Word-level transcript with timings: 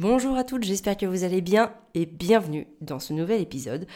Bonjour 0.00 0.38
à 0.38 0.44
toutes, 0.44 0.64
j'espère 0.64 0.96
que 0.96 1.04
vous 1.04 1.24
allez 1.24 1.42
bien 1.42 1.74
et 1.92 2.06
bienvenue 2.06 2.66
dans 2.80 3.00
ce 3.00 3.12
nouvel 3.12 3.42
épisode. 3.42 3.86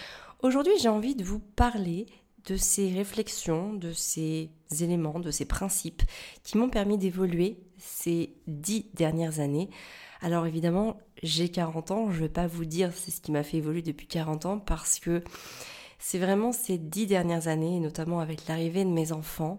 Aujourd'hui 0.42 0.74
j'ai 0.78 0.90
envie 0.90 1.14
de 1.14 1.24
vous 1.24 1.38
parler 1.38 2.04
de 2.46 2.58
ces 2.58 2.92
réflexions, 2.92 3.72
de 3.72 3.90
ces 3.94 4.50
éléments, 4.80 5.18
de 5.18 5.30
ces 5.30 5.46
principes 5.46 6.02
qui 6.42 6.58
m'ont 6.58 6.68
permis 6.68 6.98
d'évoluer 6.98 7.56
ces 7.78 8.34
dix 8.46 8.84
dernières 8.92 9.40
années. 9.40 9.70
Alors 10.20 10.44
évidemment, 10.44 10.98
j'ai 11.22 11.48
40 11.48 11.90
ans, 11.90 12.10
je 12.10 12.16
ne 12.16 12.24
vais 12.24 12.28
pas 12.28 12.46
vous 12.46 12.66
dire 12.66 12.92
c'est 12.94 13.10
ce 13.10 13.22
qui 13.22 13.32
m'a 13.32 13.42
fait 13.42 13.56
évoluer 13.56 13.80
depuis 13.80 14.06
40 14.06 14.44
ans 14.44 14.58
parce 14.58 15.00
que 15.00 15.24
c'est 15.98 16.18
vraiment 16.18 16.52
ces 16.52 16.76
dix 16.76 17.06
dernières 17.06 17.48
années, 17.48 17.80
notamment 17.80 18.20
avec 18.20 18.46
l'arrivée 18.46 18.84
de 18.84 18.90
mes 18.90 19.12
enfants, 19.12 19.58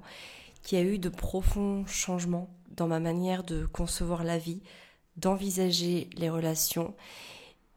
qui 0.61 0.75
a 0.75 0.83
eu 0.83 0.99
de 0.99 1.09
profonds 1.09 1.87
changements 1.87 2.51
dans 2.69 2.87
ma 2.87 2.99
manière 2.99 3.43
de 3.43 3.65
concevoir 3.65 4.23
la 4.23 4.37
vie, 4.37 4.61
d'envisager 5.17 6.09
les 6.17 6.29
relations 6.29 6.93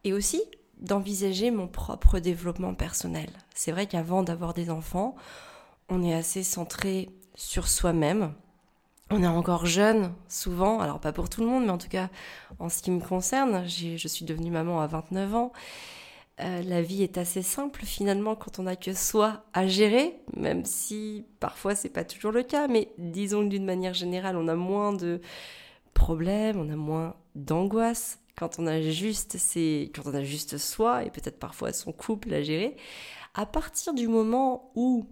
et 0.05 0.13
aussi 0.13 0.43
d'envisager 0.81 1.51
mon 1.51 1.67
propre 1.67 2.19
développement 2.19 2.75
personnel. 2.75 3.29
C'est 3.55 3.73
vrai 3.73 3.87
qu'avant 3.87 4.23
d'avoir 4.23 4.55
des 4.55 4.71
enfants, 4.71 5.17
on 5.89 6.03
est 6.05 6.15
assez 6.15 6.43
centré 6.43 7.09
sur 7.35 7.69
soi-même. 7.69 8.33
On 9.11 9.23
est 9.23 9.29
encore 9.29 9.67
jeune, 9.67 10.13
souvent, 10.29 10.81
alors 10.81 11.01
pas 11.01 11.13
pour 11.13 11.31
tout 11.31 11.41
le 11.41 11.47
monde, 11.47 11.65
mais 11.65 11.71
en 11.71 11.79
tout 11.79 11.89
cas 11.89 12.11
en 12.59 12.69
ce 12.69 12.83
qui 12.83 12.91
me 12.91 13.01
concerne, 13.01 13.67
je 13.67 14.09
suis 14.09 14.25
devenue 14.25 14.51
maman 14.51 14.81
à 14.81 14.87
29 14.87 15.35
ans. 15.35 15.53
Euh, 16.41 16.63
la 16.63 16.83
vie 16.83 17.03
est 17.03 17.19
assez 17.19 17.43
simple 17.43 17.85
finalement 17.85 18.37
quand 18.37 18.61
on 18.61 18.65
n'a 18.65 18.77
que 18.77 18.93
soi 18.93 19.45
à 19.55 19.67
gérer, 19.67 20.15
même 20.37 20.65
si 20.65 21.25
parfois 21.41 21.75
c'est 21.75 21.89
pas 21.89 22.05
toujours 22.05 22.31
le 22.31 22.45
cas, 22.45 22.69
mais 22.69 22.93
disons 22.99 23.43
d'une 23.43 23.65
manière 23.65 23.95
générale, 23.95 24.37
on 24.37 24.47
a 24.47 24.55
moins 24.55 24.93
de 24.93 25.21
problèmes, 25.95 26.61
on 26.61 26.71
a 26.71 26.77
moins 26.77 27.17
d'angoisse 27.39 28.19
quand 28.37 28.59
on 28.59 28.67
a 28.67 28.81
juste 28.81 29.37
quand 29.95 30.07
on 30.07 30.15
a 30.15 30.23
juste 30.23 30.59
soi 30.59 31.05
et 31.05 31.11
peut-être 31.11 31.39
parfois 31.39 31.73
son 31.73 31.93
couple 31.93 32.33
à 32.35 32.43
gérer. 32.43 32.77
À 33.35 33.47
partir 33.47 33.95
du 33.95 34.09
moment 34.09 34.71
où 34.75 35.07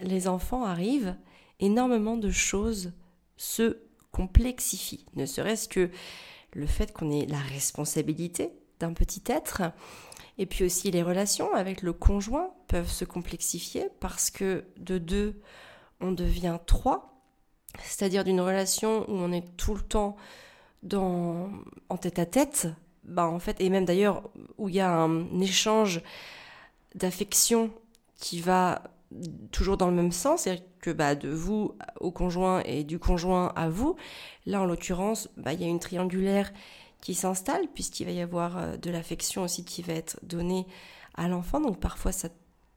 les 0.00 0.28
enfants 0.28 0.64
arrivent, 0.64 1.16
énormément 1.60 2.16
de 2.16 2.30
choses 2.30 2.92
se 3.36 3.78
complexifient. 4.10 5.06
Ne 5.14 5.26
serait-ce 5.26 5.68
que 5.68 5.90
le 6.52 6.66
fait 6.66 6.92
qu'on 6.92 7.10
ait 7.10 7.26
la 7.26 7.38
responsabilité 7.38 8.50
d'un 8.78 8.92
petit 8.92 9.22
être, 9.26 9.62
et 10.38 10.46
puis 10.46 10.64
aussi 10.64 10.90
les 10.90 11.02
relations 11.02 11.54
avec 11.54 11.82
le 11.82 11.92
conjoint 11.92 12.50
peuvent 12.68 12.90
se 12.90 13.04
complexifier 13.04 13.88
parce 14.00 14.30
que 14.30 14.64
de 14.78 14.98
deux, 14.98 15.40
on 16.00 16.12
devient 16.12 16.58
trois, 16.66 17.22
c'est-à-dire 17.82 18.24
d'une 18.24 18.40
relation 18.40 19.08
où 19.08 19.14
on 19.14 19.32
est 19.32 19.56
tout 19.56 19.74
le 19.74 19.82
temps 19.82 20.16
dans, 20.82 21.50
en 21.88 21.96
tête 21.96 22.18
à 22.18 22.26
tête, 22.26 22.68
bah 23.04 23.26
en 23.26 23.38
fait, 23.38 23.60
et 23.60 23.68
même 23.68 23.84
d'ailleurs 23.84 24.22
où 24.58 24.68
il 24.68 24.76
y 24.76 24.80
a 24.80 24.92
un 24.92 25.40
échange 25.40 26.02
d'affection 26.94 27.70
qui 28.16 28.40
va 28.40 28.82
toujours 29.50 29.76
dans 29.76 29.88
le 29.88 29.94
même 29.94 30.12
sens, 30.12 30.42
c'est-à-dire 30.42 30.64
que 30.80 30.90
bah, 30.90 31.14
de 31.14 31.28
vous 31.28 31.74
au 32.00 32.10
conjoint 32.10 32.62
et 32.64 32.84
du 32.84 32.98
conjoint 32.98 33.52
à 33.56 33.68
vous, 33.68 33.96
là 34.46 34.60
en 34.60 34.64
l'occurrence, 34.64 35.28
bah, 35.36 35.52
il 35.52 35.60
y 35.60 35.64
a 35.64 35.68
une 35.68 35.80
triangulaire 35.80 36.52
qui 37.00 37.14
s'installe, 37.14 37.66
puisqu'il 37.74 38.06
va 38.06 38.12
y 38.12 38.20
avoir 38.20 38.56
euh, 38.56 38.76
de 38.76 38.90
l'affection 38.90 39.42
aussi 39.42 39.64
qui 39.64 39.82
va 39.82 39.92
être 39.92 40.18
donnée 40.22 40.66
à 41.14 41.28
l'enfant. 41.28 41.60
Donc 41.60 41.80
parfois 41.80 42.12
ça 42.12 42.28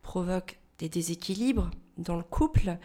provoque 0.02 0.60
des 0.80 0.90
déséquilibres 0.90 1.70
dans 1.98 2.18
le 2.18 2.24
couple. 2.24 2.78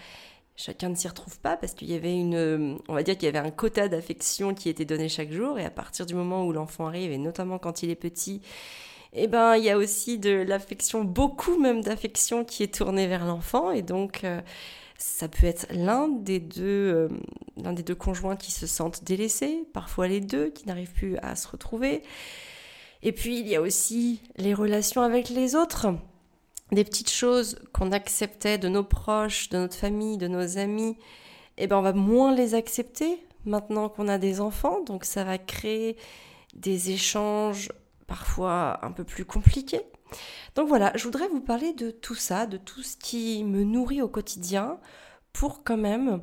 Chacun 0.62 0.90
ne 0.90 0.94
s'y 0.94 1.08
retrouve 1.08 1.38
pas 1.40 1.56
parce 1.56 1.72
qu'il 1.72 1.90
y 1.90 1.94
avait 1.94 2.14
une, 2.14 2.78
on 2.86 2.92
va 2.92 3.02
dire 3.02 3.16
qu'il 3.16 3.24
y 3.24 3.34
avait 3.34 3.38
un 3.38 3.50
quota 3.50 3.88
d'affection 3.88 4.52
qui 4.52 4.68
était 4.68 4.84
donné 4.84 5.08
chaque 5.08 5.32
jour. 5.32 5.58
Et 5.58 5.64
à 5.64 5.70
partir 5.70 6.04
du 6.04 6.14
moment 6.14 6.44
où 6.44 6.52
l'enfant 6.52 6.86
arrive 6.86 7.12
et 7.12 7.16
notamment 7.16 7.58
quand 7.58 7.82
il 7.82 7.88
est 7.88 7.94
petit, 7.94 8.42
eh 9.14 9.26
ben 9.26 9.56
il 9.56 9.64
y 9.64 9.70
a 9.70 9.78
aussi 9.78 10.18
de 10.18 10.44
l'affection, 10.46 11.02
beaucoup 11.02 11.58
même 11.58 11.80
d'affection 11.80 12.44
qui 12.44 12.62
est 12.62 12.74
tournée 12.74 13.06
vers 13.06 13.24
l'enfant. 13.24 13.70
Et 13.70 13.80
donc 13.80 14.22
euh, 14.22 14.42
ça 14.98 15.28
peut 15.28 15.46
être 15.46 15.66
l'un 15.70 16.08
des 16.08 16.40
deux, 16.40 16.60
euh, 16.62 17.08
l'un 17.56 17.72
des 17.72 17.82
deux 17.82 17.94
conjoints 17.94 18.36
qui 18.36 18.52
se 18.52 18.66
sentent 18.66 19.02
délaissés, 19.02 19.64
parfois 19.72 20.08
les 20.08 20.20
deux 20.20 20.50
qui 20.50 20.66
n'arrivent 20.66 20.92
plus 20.92 21.16
à 21.22 21.36
se 21.36 21.48
retrouver. 21.48 22.02
Et 23.02 23.12
puis 23.12 23.40
il 23.40 23.48
y 23.48 23.56
a 23.56 23.62
aussi 23.62 24.20
les 24.36 24.52
relations 24.52 25.00
avec 25.00 25.30
les 25.30 25.54
autres, 25.54 25.86
des 26.72 26.84
petites 26.84 27.10
choses 27.10 27.58
qu'on 27.72 27.92
acceptait 27.92 28.58
de 28.58 28.68
nos 28.68 28.84
proches, 28.84 29.48
de 29.48 29.58
notre 29.58 29.76
famille, 29.76 30.18
de 30.18 30.28
nos 30.28 30.58
amis. 30.58 30.96
Eh 31.56 31.66
ben 31.66 31.76
on 31.76 31.82
va 31.82 31.92
moins 31.92 32.34
les 32.34 32.54
accepter 32.54 33.18
maintenant 33.44 33.88
qu'on 33.88 34.08
a 34.08 34.18
des 34.18 34.40
enfants, 34.40 34.82
donc 34.84 35.04
ça 35.04 35.24
va 35.24 35.38
créer 35.38 35.96
des 36.54 36.90
échanges 36.90 37.70
parfois 38.06 38.84
un 38.84 38.92
peu 38.92 39.04
plus 39.04 39.24
compliqués. 39.24 39.82
Donc 40.54 40.68
voilà, 40.68 40.92
je 40.96 41.04
voudrais 41.04 41.28
vous 41.28 41.40
parler 41.40 41.72
de 41.74 41.90
tout 41.90 42.14
ça, 42.14 42.46
de 42.46 42.56
tout 42.56 42.82
ce 42.82 42.96
qui 42.96 43.44
me 43.44 43.62
nourrit 43.62 44.02
au 44.02 44.08
quotidien 44.08 44.78
pour 45.32 45.62
quand 45.62 45.76
même 45.76 46.22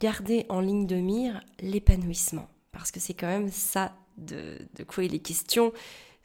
garder 0.00 0.46
en 0.48 0.60
ligne 0.60 0.86
de 0.86 0.96
mire 0.96 1.42
l'épanouissement. 1.60 2.48
Parce 2.72 2.90
que 2.90 3.00
c'est 3.00 3.14
quand 3.14 3.26
même 3.26 3.50
ça 3.50 3.92
de, 4.16 4.58
quoi 4.86 5.04
il 5.04 5.14
est 5.14 5.20
question 5.20 5.72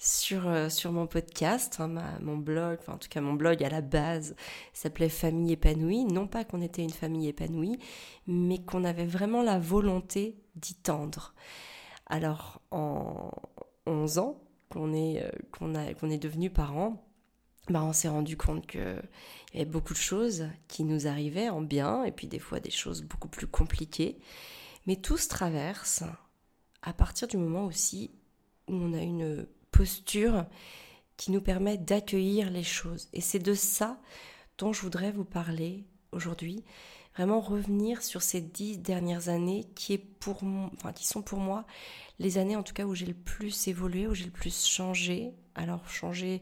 sur, 0.02 0.48
euh, 0.48 0.68
sur 0.68 0.92
mon 0.92 1.06
podcast, 1.06 1.80
hein, 1.80 2.18
mon 2.22 2.36
blog, 2.36 2.80
enfin 2.82 2.94
en 2.94 2.98
tout 2.98 3.08
cas 3.08 3.22
mon 3.22 3.34
blog 3.34 3.64
à 3.64 3.70
la 3.70 3.82
base 3.82 4.36
s'appelait 4.74 5.10
Famille 5.10 5.54
épanouie. 5.54 6.06
Non 6.06 6.26
pas 6.26 6.44
qu'on 6.44 6.64
était 6.64 6.82
une 6.82 6.90
famille 6.90 7.28
épanouie, 7.28 7.78
mais 8.26 8.58
qu'on 8.64 8.84
avait 8.84 9.06
vraiment 9.06 9.44
la 9.44 9.60
volonté 9.60 10.42
d'y 10.56 10.74
tendre. 10.74 11.36
Alors 12.08 12.62
en 12.72 13.30
11 13.86 14.18
ans, 14.18 14.42
qu'on 14.70 14.92
est, 14.92 15.24
euh, 15.24 15.30
qu'on 15.52 16.10
est 16.10 16.18
devenu 16.18 16.50
parents, 16.50 17.06
bah, 17.70 17.84
on 17.84 17.94
s'est 17.94 18.10
rendu 18.10 18.36
compte 18.36 18.66
qu'il 18.66 19.04
y 19.54 19.58
avait 19.58 19.66
beaucoup 19.66 19.94
de 19.94 20.00
choses 20.00 20.48
qui 20.68 20.84
nous 20.84 21.06
arrivaient 21.06 21.50
en 21.50 21.62
bien, 21.62 22.06
et 22.06 22.12
puis 22.12 22.26
des 22.26 22.40
fois 22.40 22.60
des 22.60 22.72
choses 22.72 23.04
beaucoup 23.04 23.28
plus 23.28 23.46
compliquées. 23.46 24.18
Mais 24.88 24.96
tout 24.96 25.18
se 25.18 25.28
traverse 25.28 26.04
à 26.82 26.92
partir 26.92 27.28
du 27.28 27.38
moment 27.38 27.66
aussi 27.66 28.10
où 28.68 28.74
on 28.74 28.94
a 28.94 29.02
une 29.02 29.46
posture 29.72 30.46
qui 31.18 31.32
nous 31.32 31.42
permet 31.42 31.78
d'accueillir 31.78 32.50
les 32.50 32.64
choses. 32.64 33.10
Et 33.14 33.22
c'est 33.22 33.40
de 33.40 33.54
ça 33.54 34.00
dont 34.58 34.74
je 34.74 34.82
voudrais 34.82 35.12
vous 35.12 35.26
parler 35.26 35.86
aujourd'hui. 36.12 36.64
Vraiment 37.16 37.42
revenir 37.42 38.02
sur 38.04 38.22
ces 38.22 38.42
dix 38.42 38.78
dernières 38.78 39.30
années 39.30 39.66
qui, 39.76 39.94
est 39.94 39.98
pour, 39.98 40.44
enfin, 40.74 40.94
qui 40.94 41.06
sont 41.06 41.22
pour 41.22 41.40
moi 41.40 41.66
les 42.20 42.38
années 42.38 42.56
en 42.56 42.64
tout 42.64 42.74
cas 42.74 42.86
où 42.86 42.96
j'ai 42.96 43.06
le 43.06 43.14
plus 43.14 43.68
évolué, 43.68 44.08
où 44.08 44.14
j'ai 44.14 44.26
le 44.26 44.32
plus 44.32 44.66
changé. 44.66 45.34
Alors 45.56 45.88
changé, 45.90 46.42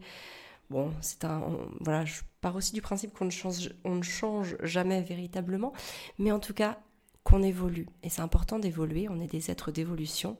bon, 0.69 0.93
c'est 1.01 1.25
un, 1.25 1.41
voilà, 1.79 2.05
je 2.05 2.21
pars 2.41 2.55
aussi 2.55 2.73
du 2.73 2.81
principe 2.81 3.13
qu'on 3.13 3.25
ne 3.25 3.31
change, 3.31 3.71
on 3.83 3.95
ne 3.95 4.03
change 4.03 4.57
jamais 4.61 5.01
véritablement, 5.01 5.73
mais 6.19 6.31
en 6.31 6.39
tout 6.39 6.53
cas 6.53 6.79
qu'on 7.23 7.41
évolue. 7.41 7.87
Et 8.03 8.09
c'est 8.09 8.21
important 8.21 8.59
d'évoluer. 8.59 9.07
On 9.09 9.19
est 9.19 9.27
des 9.27 9.49
êtres 9.49 9.71
d'évolution, 9.71 10.37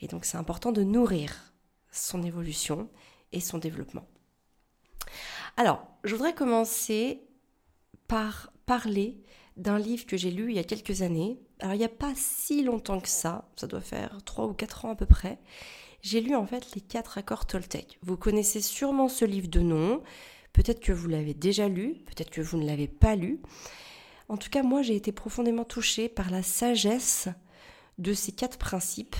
et 0.00 0.08
donc 0.08 0.26
c'est 0.26 0.36
important 0.36 0.72
de 0.72 0.82
nourrir 0.82 1.53
son 1.94 2.22
évolution 2.22 2.88
et 3.32 3.40
son 3.40 3.58
développement. 3.58 4.06
Alors, 5.56 5.86
je 6.04 6.14
voudrais 6.14 6.34
commencer 6.34 7.22
par 8.08 8.52
parler 8.66 9.22
d'un 9.56 9.78
livre 9.78 10.06
que 10.06 10.16
j'ai 10.16 10.30
lu 10.30 10.50
il 10.50 10.56
y 10.56 10.60
a 10.60 10.64
quelques 10.64 11.02
années. 11.02 11.38
Alors 11.60 11.74
il 11.74 11.78
n'y 11.78 11.84
a 11.84 11.88
pas 11.88 12.12
si 12.16 12.62
longtemps 12.62 13.00
que 13.00 13.08
ça, 13.08 13.48
ça 13.56 13.66
doit 13.66 13.80
faire 13.80 14.18
3 14.24 14.46
ou 14.46 14.52
4 14.52 14.84
ans 14.84 14.90
à 14.90 14.96
peu 14.96 15.06
près. 15.06 15.38
J'ai 16.02 16.20
lu 16.20 16.34
en 16.34 16.46
fait 16.46 16.74
les 16.74 16.80
4 16.80 17.18
accords 17.18 17.46
Toltec. 17.46 17.98
Vous 18.02 18.16
connaissez 18.16 18.60
sûrement 18.60 19.08
ce 19.08 19.24
livre 19.24 19.48
de 19.48 19.60
nom, 19.60 20.02
peut-être 20.52 20.80
que 20.80 20.92
vous 20.92 21.08
l'avez 21.08 21.34
déjà 21.34 21.68
lu, 21.68 21.94
peut-être 22.06 22.30
que 22.30 22.42
vous 22.42 22.58
ne 22.58 22.66
l'avez 22.66 22.88
pas 22.88 23.16
lu. 23.16 23.40
En 24.28 24.36
tout 24.36 24.50
cas, 24.50 24.62
moi 24.62 24.82
j'ai 24.82 24.96
été 24.96 25.12
profondément 25.12 25.64
touchée 25.64 26.08
par 26.08 26.30
la 26.30 26.42
sagesse 26.42 27.28
de 27.98 28.12
ces 28.12 28.32
quatre 28.32 28.58
principes 28.58 29.16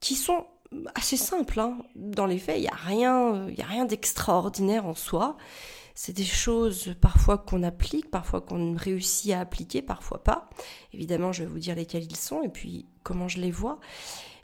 qui 0.00 0.14
sont 0.14 0.46
assez 0.94 1.16
simples. 1.16 1.60
Hein. 1.60 1.78
Dans 1.94 2.26
les 2.26 2.38
faits, 2.38 2.58
il 2.58 2.62
n'y 2.62 2.68
a 2.68 2.74
rien, 2.74 3.46
rien 3.58 3.84
d'extraordinaire 3.84 4.86
en 4.86 4.94
soi. 4.94 5.36
C'est 5.94 6.12
des 6.12 6.24
choses 6.24 6.94
parfois 7.00 7.38
qu'on 7.38 7.62
applique, 7.62 8.10
parfois 8.10 8.42
qu'on 8.42 8.74
réussit 8.74 9.32
à 9.32 9.40
appliquer, 9.40 9.80
parfois 9.80 10.22
pas. 10.22 10.50
Évidemment, 10.92 11.32
je 11.32 11.42
vais 11.42 11.48
vous 11.48 11.58
dire 11.58 11.74
lesquels 11.74 12.04
ils 12.04 12.16
sont 12.16 12.42
et 12.42 12.50
puis 12.50 12.86
comment 13.02 13.28
je 13.28 13.40
les 13.40 13.50
vois. 13.50 13.80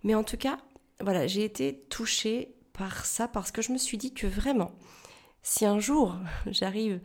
Mais 0.02 0.14
en 0.14 0.25
tout 0.25 0.38
cas, 0.38 0.58
voilà, 1.00 1.26
j'ai 1.26 1.44
été 1.44 1.85
touchée 1.91 2.55
par 2.73 3.05
ça 3.05 3.29
parce 3.29 3.50
que 3.50 3.61
je 3.61 3.73
me 3.73 3.79
suis 3.79 3.99
dit 3.99 4.14
que 4.14 4.26
vraiment, 4.26 4.73
si 5.43 5.67
un 5.67 5.79
jour 5.79 6.17
j'arrive 6.47 7.00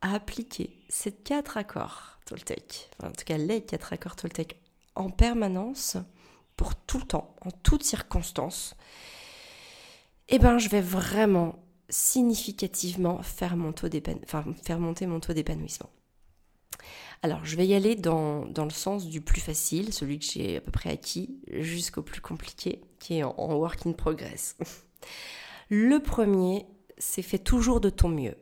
à 0.00 0.14
appliquer 0.14 0.78
ces 0.88 1.12
quatre 1.12 1.56
accords 1.56 2.18
Toltec, 2.24 2.90
en 3.02 3.10
tout 3.10 3.24
cas 3.24 3.36
les 3.36 3.62
quatre 3.62 3.92
accords 3.92 4.16
Toltec 4.16 4.58
en 4.94 5.10
permanence, 5.10 5.96
pour 6.62 6.76
tout 6.76 6.98
le 6.98 7.04
temps, 7.04 7.34
en 7.40 7.50
toutes 7.50 7.82
circonstances, 7.82 8.76
eh 10.28 10.38
ben 10.38 10.58
je 10.58 10.68
vais 10.68 10.80
vraiment 10.80 11.58
significativement 11.88 13.20
faire, 13.20 13.56
mon 13.56 13.72
taux 13.72 13.88
enfin, 14.22 14.44
faire 14.62 14.78
monter 14.78 15.08
mon 15.08 15.18
taux 15.18 15.32
d'épanouissement. 15.32 15.90
Alors, 17.22 17.44
je 17.44 17.56
vais 17.56 17.66
y 17.66 17.74
aller 17.74 17.96
dans, 17.96 18.46
dans, 18.46 18.62
le 18.62 18.70
sens 18.70 19.08
du 19.08 19.20
plus 19.20 19.40
facile, 19.40 19.92
celui 19.92 20.20
que 20.20 20.24
j'ai 20.24 20.58
à 20.58 20.60
peu 20.60 20.70
près 20.70 20.90
acquis, 20.90 21.40
jusqu'au 21.50 22.02
plus 22.02 22.20
compliqué, 22.20 22.80
qui 23.00 23.18
est 23.18 23.24
en, 23.24 23.54
work 23.56 23.84
in 23.84 23.92
progress. 23.92 24.56
Le 25.68 25.98
premier, 25.98 26.66
c'est 26.96 27.22
fait 27.22 27.38
toujours 27.38 27.80
de 27.80 27.90
ton 27.90 28.08
mieux. 28.08 28.36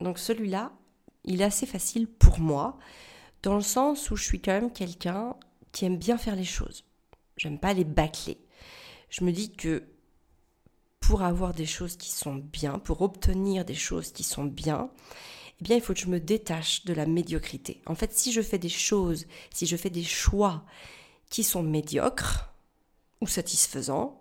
Donc 0.00 0.18
celui-là, 0.18 0.72
il 1.24 1.42
est 1.42 1.44
assez 1.44 1.66
facile 1.66 2.06
pour 2.06 2.40
moi, 2.40 2.78
dans 3.42 3.56
le 3.56 3.62
sens 3.62 4.10
où 4.10 4.16
je 4.16 4.24
suis 4.24 4.40
quand 4.40 4.52
même 4.52 4.72
quelqu'un 4.72 5.36
qui 5.72 5.84
aime 5.84 5.98
bien 5.98 6.16
faire 6.16 6.36
les 6.36 6.44
choses. 6.44 6.84
J'aime 7.40 7.58
pas 7.58 7.72
les 7.72 7.84
bâcler. 7.84 8.36
Je 9.08 9.24
me 9.24 9.32
dis 9.32 9.50
que 9.50 9.88
pour 11.00 11.22
avoir 11.22 11.54
des 11.54 11.64
choses 11.64 11.96
qui 11.96 12.10
sont 12.10 12.34
bien, 12.34 12.78
pour 12.78 13.00
obtenir 13.00 13.64
des 13.64 13.74
choses 13.74 14.12
qui 14.12 14.24
sont 14.24 14.44
bien, 14.44 14.90
eh 15.58 15.64
bien, 15.64 15.76
il 15.76 15.80
faut 15.80 15.94
que 15.94 16.00
je 16.00 16.08
me 16.08 16.20
détache 16.20 16.84
de 16.84 16.92
la 16.92 17.06
médiocrité. 17.06 17.80
En 17.86 17.94
fait, 17.94 18.12
si 18.12 18.30
je 18.30 18.42
fais 18.42 18.58
des 18.58 18.68
choses, 18.68 19.24
si 19.54 19.64
je 19.64 19.78
fais 19.78 19.88
des 19.88 20.04
choix 20.04 20.66
qui 21.30 21.42
sont 21.42 21.62
médiocres 21.62 22.52
ou 23.22 23.26
satisfaisants, 23.26 24.20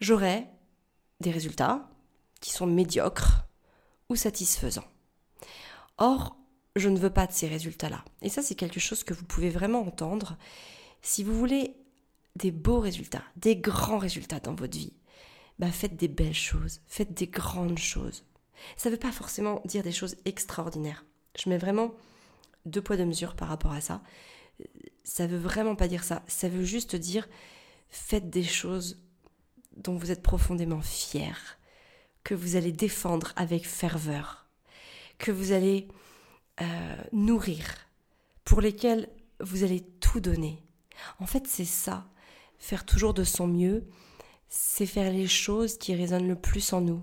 j'aurai 0.00 0.46
des 1.18 1.32
résultats 1.32 1.90
qui 2.40 2.52
sont 2.52 2.68
médiocres 2.68 3.48
ou 4.08 4.14
satisfaisants. 4.14 4.86
Or, 5.98 6.36
je 6.76 6.88
ne 6.88 7.00
veux 7.00 7.10
pas 7.10 7.26
de 7.26 7.32
ces 7.32 7.48
résultats-là. 7.48 8.04
Et 8.22 8.28
ça, 8.28 8.42
c'est 8.42 8.54
quelque 8.54 8.78
chose 8.78 9.02
que 9.02 9.12
vous 9.12 9.24
pouvez 9.24 9.50
vraiment 9.50 9.80
entendre. 9.80 10.38
Si 11.02 11.24
vous 11.24 11.36
voulez 11.36 11.74
des 12.36 12.50
beaux 12.50 12.80
résultats, 12.80 13.24
des 13.36 13.56
grands 13.56 13.98
résultats 13.98 14.40
dans 14.40 14.54
votre 14.54 14.76
vie, 14.76 14.92
bah 15.58 15.70
faites 15.70 15.96
des 15.96 16.08
belles 16.08 16.34
choses, 16.34 16.80
faites 16.86 17.14
des 17.14 17.28
grandes 17.28 17.78
choses. 17.78 18.24
Ça 18.76 18.88
ne 18.88 18.94
veut 18.94 19.00
pas 19.00 19.12
forcément 19.12 19.60
dire 19.64 19.82
des 19.82 19.92
choses 19.92 20.16
extraordinaires. 20.24 21.04
Je 21.38 21.48
mets 21.48 21.58
vraiment 21.58 21.92
deux 22.66 22.82
poids 22.82 22.96
deux 22.96 23.04
mesures 23.04 23.36
par 23.36 23.48
rapport 23.48 23.72
à 23.72 23.80
ça. 23.80 24.02
Ça 25.04 25.26
veut 25.26 25.38
vraiment 25.38 25.76
pas 25.76 25.88
dire 25.88 26.04
ça. 26.04 26.22
Ça 26.26 26.48
veut 26.48 26.64
juste 26.64 26.96
dire 26.96 27.28
faites 27.88 28.30
des 28.30 28.44
choses 28.44 29.00
dont 29.76 29.96
vous 29.96 30.10
êtes 30.10 30.22
profondément 30.22 30.80
fiers, 30.80 31.58
que 32.22 32.34
vous 32.34 32.56
allez 32.56 32.72
défendre 32.72 33.32
avec 33.36 33.66
ferveur, 33.66 34.46
que 35.18 35.32
vous 35.32 35.52
allez 35.52 35.88
euh, 36.60 36.96
nourrir, 37.12 37.60
pour 38.44 38.60
lesquels 38.60 39.08
vous 39.40 39.64
allez 39.64 39.82
tout 40.00 40.20
donner. 40.20 40.62
En 41.18 41.26
fait, 41.26 41.46
c'est 41.46 41.64
ça. 41.64 42.08
Faire 42.64 42.86
toujours 42.86 43.12
de 43.12 43.24
son 43.24 43.46
mieux, 43.46 43.84
c'est 44.48 44.86
faire 44.86 45.12
les 45.12 45.26
choses 45.26 45.76
qui 45.76 45.94
résonnent 45.94 46.26
le 46.26 46.34
plus 46.34 46.72
en 46.72 46.80
nous. 46.80 47.02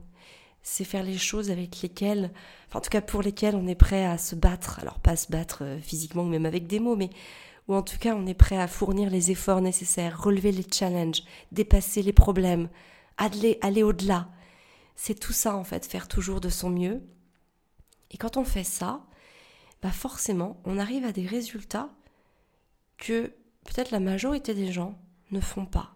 C'est 0.64 0.84
faire 0.84 1.04
les 1.04 1.20
choses 1.20 1.52
avec 1.52 1.84
lesquelles, 1.84 2.32
enfin, 2.68 2.80
en 2.80 2.82
tout 2.82 2.90
cas 2.90 3.02
pour 3.02 3.22
lesquelles 3.22 3.56
on 3.56 3.68
est 3.68 3.76
prêt 3.76 4.04
à 4.04 4.18
se 4.18 4.34
battre. 4.34 4.80
Alors 4.80 5.00
pas 5.00 5.16
se 5.16 5.32
battre 5.32 5.60
euh, 5.64 5.80
physiquement 5.80 6.24
ou 6.24 6.30
même 6.30 6.48
avec 6.48 6.66
des 6.66 6.80
mots, 6.80 6.96
mais 6.96 7.12
ou 7.68 7.76
en 7.76 7.84
tout 7.84 8.00
cas 8.00 8.16
on 8.16 8.26
est 8.26 8.34
prêt 8.34 8.58
à 8.58 8.68
fournir 8.68 9.12
les 9.12 9.30
efforts 9.30 9.62
nécessaires, 9.62 10.20
relever 10.20 10.52
les 10.52 10.66
challenges, 10.68 11.22
dépasser 11.52 12.02
les 12.02 12.12
problèmes, 12.12 12.68
aller, 13.18 13.84
au-delà. 13.84 14.30
C'est 14.96 15.20
tout 15.20 15.32
ça 15.32 15.56
en 15.56 15.64
fait, 15.64 15.86
faire 15.86 16.08
toujours 16.08 16.42
de 16.42 16.50
son 16.50 16.72
mieux. 16.72 17.04
Et 18.10 18.18
quand 18.18 18.36
on 18.36 18.46
fait 18.46 18.64
ça, 18.64 19.06
bah 19.84 19.92
forcément, 19.92 20.60
on 20.66 20.80
arrive 20.80 21.06
à 21.06 21.12
des 21.12 21.28
résultats 21.28 21.92
que 22.98 23.28
peut-être 23.64 23.92
la 23.92 24.00
majorité 24.00 24.56
des 24.56 24.72
gens 24.72 24.98
ne 25.32 25.40
font 25.40 25.66
pas. 25.66 25.96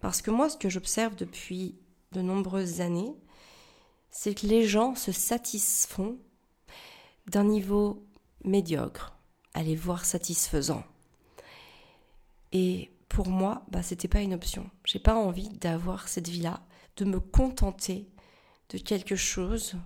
Parce 0.00 0.22
que 0.22 0.30
moi, 0.30 0.48
ce 0.48 0.56
que 0.56 0.68
j'observe 0.68 1.16
depuis 1.16 1.76
de 2.12 2.22
nombreuses 2.22 2.80
années, 2.80 3.14
c'est 4.10 4.34
que 4.34 4.46
les 4.46 4.66
gens 4.66 4.94
se 4.94 5.12
satisfont 5.12 6.18
d'un 7.26 7.44
niveau 7.44 8.06
médiocre, 8.44 9.16
aller 9.54 9.76
voir 9.76 10.04
satisfaisant. 10.04 10.84
Et 12.52 12.90
pour 13.08 13.28
moi, 13.28 13.64
bah, 13.68 13.82
c'était 13.82 14.08
pas 14.08 14.20
une 14.20 14.34
option. 14.34 14.70
J'ai 14.84 14.98
pas 14.98 15.14
envie 15.14 15.48
d'avoir 15.48 16.08
cette 16.08 16.28
vie-là, 16.28 16.62
de 16.96 17.04
me 17.04 17.20
contenter 17.20 18.08
de 18.70 18.78
quelque 18.78 19.16
chose 19.16 19.76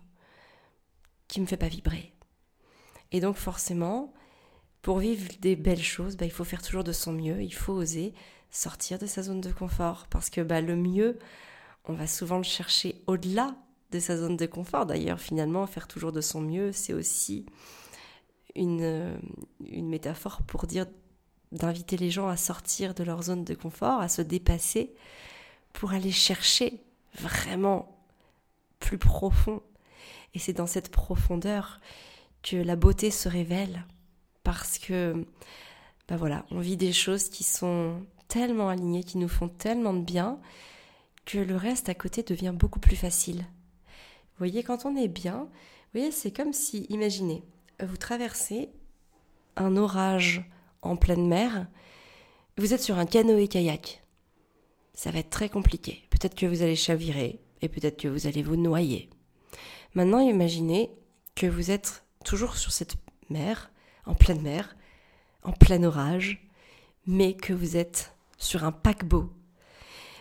qui 1.29 1.41
me 1.41 1.47
fait 1.47 1.57
pas 1.57 1.69
vibrer. 1.69 2.13
Et 3.11 3.21
donc 3.21 3.37
forcément, 3.37 4.13
pour 4.83 4.99
vivre 4.99 5.29
des 5.41 5.57
belles 5.57 5.83
choses, 5.83 6.17
bah, 6.17 6.25
il 6.25 6.33
faut 6.33 6.45
faire 6.45 6.63
toujours 6.63 6.85
de 6.85 6.93
son 6.93 7.13
mieux, 7.13 7.43
il 7.43 7.55
faut 7.55 7.73
oser 7.73 8.15
sortir 8.53 8.99
de 8.99 9.07
sa 9.07 9.23
zone 9.23 9.41
de 9.41 9.51
confort, 9.51 10.07
parce 10.09 10.31
que 10.31 10.41
bah, 10.41 10.61
le 10.61 10.77
mieux, 10.77 11.19
on 11.87 11.95
va 11.95 12.07
souvent 12.07 12.37
le 12.37 12.45
chercher 12.45 13.03
au-delà 13.09 13.57
de 13.91 13.99
sa 13.99 14.17
zone 14.17 14.37
de 14.37 14.47
confort. 14.47 14.87
D'ailleurs, 14.87 15.19
finalement, 15.19 15.67
faire 15.67 15.89
toujours 15.89 16.13
de 16.13 16.21
son 16.21 16.41
mieux, 16.41 16.71
c'est 16.71 16.93
aussi 16.93 17.47
une, 18.55 19.19
une 19.67 19.89
métaphore 19.89 20.43
pour 20.43 20.67
dire 20.67 20.87
d'inviter 21.51 21.97
les 21.97 22.11
gens 22.11 22.29
à 22.29 22.37
sortir 22.37 22.95
de 22.95 23.03
leur 23.03 23.23
zone 23.23 23.45
de 23.45 23.55
confort, 23.55 24.01
à 24.01 24.09
se 24.09 24.23
dépasser, 24.23 24.95
pour 25.73 25.93
aller 25.93 26.13
chercher 26.13 26.81
vraiment 27.19 27.99
plus 28.79 28.99
profond. 28.99 29.63
Et 30.35 30.39
c'est 30.39 30.53
dans 30.53 30.67
cette 30.67 30.91
profondeur 30.91 31.81
que 32.43 32.57
la 32.57 32.77
beauté 32.77 33.11
se 33.11 33.29
révèle 33.29 33.85
parce 34.45 34.79
que 34.79 35.27
ben 36.09 36.17
voilà, 36.17 36.45
on 36.51 36.59
vit 36.59 36.77
des 36.77 36.93
choses 36.93 37.29
qui 37.29 37.45
sont 37.45 38.05
tellement 38.33 38.71
alignées, 38.71 39.05
qui 39.05 39.19
nous 39.19 39.29
font 39.29 39.51
tellement 39.51 39.93
de 39.93 40.01
bien 40.01 40.41
que 41.27 41.37
le 41.37 41.55
reste 41.55 41.91
à 41.91 41.95
côté 41.95 42.23
devient 42.23 42.55
beaucoup 42.55 42.81
plus 42.81 42.97
facile. 42.97 43.41
Vous 43.41 44.39
voyez, 44.39 44.63
quand 44.63 44.87
on 44.87 44.97
est 44.97 45.09
bien, 45.09 45.41
vous 45.41 46.01
voyez, 46.01 46.13
c'est 46.13 46.33
comme 46.33 46.55
si, 46.55 46.87
imaginez, 46.89 47.43
vous 47.83 47.99
traversez 47.99 48.71
un 49.57 49.77
orage 49.77 50.51
en 50.81 50.97
pleine 50.97 51.29
mer, 51.29 51.67
vous 52.57 52.73
êtes 52.73 52.81
sur 52.81 52.97
un 52.97 53.05
canoë-kayak. 53.05 54.03
Ça 54.95 55.11
va 55.11 55.19
être 55.19 55.29
très 55.29 55.51
compliqué. 55.51 56.03
Peut-être 56.09 56.35
que 56.35 56.47
vous 56.47 56.63
allez 56.63 56.77
chavirer 56.77 57.39
et 57.61 57.69
peut-être 57.69 58.01
que 58.01 58.09
vous 58.09 58.27
allez 58.27 58.43
vous 58.43 58.57
noyer. 58.57 59.11
Maintenant, 59.95 60.21
imaginez 60.21 60.91
que 61.35 61.47
vous 61.47 61.71
êtes 61.71 62.03
toujours 62.25 62.57
sur 62.57 62.73
cette 62.73 62.97
mer, 63.29 63.71
en 64.07 64.15
pleine 64.15 64.41
mer, 64.41 64.75
en 65.43 65.53
plein 65.53 65.85
orage, 65.85 66.49
mais 67.07 67.35
que 67.35 67.53
vous 67.53 67.77
êtes 67.77 68.12
sur 68.43 68.65
un 68.65 68.73
paquebot, 68.73 69.33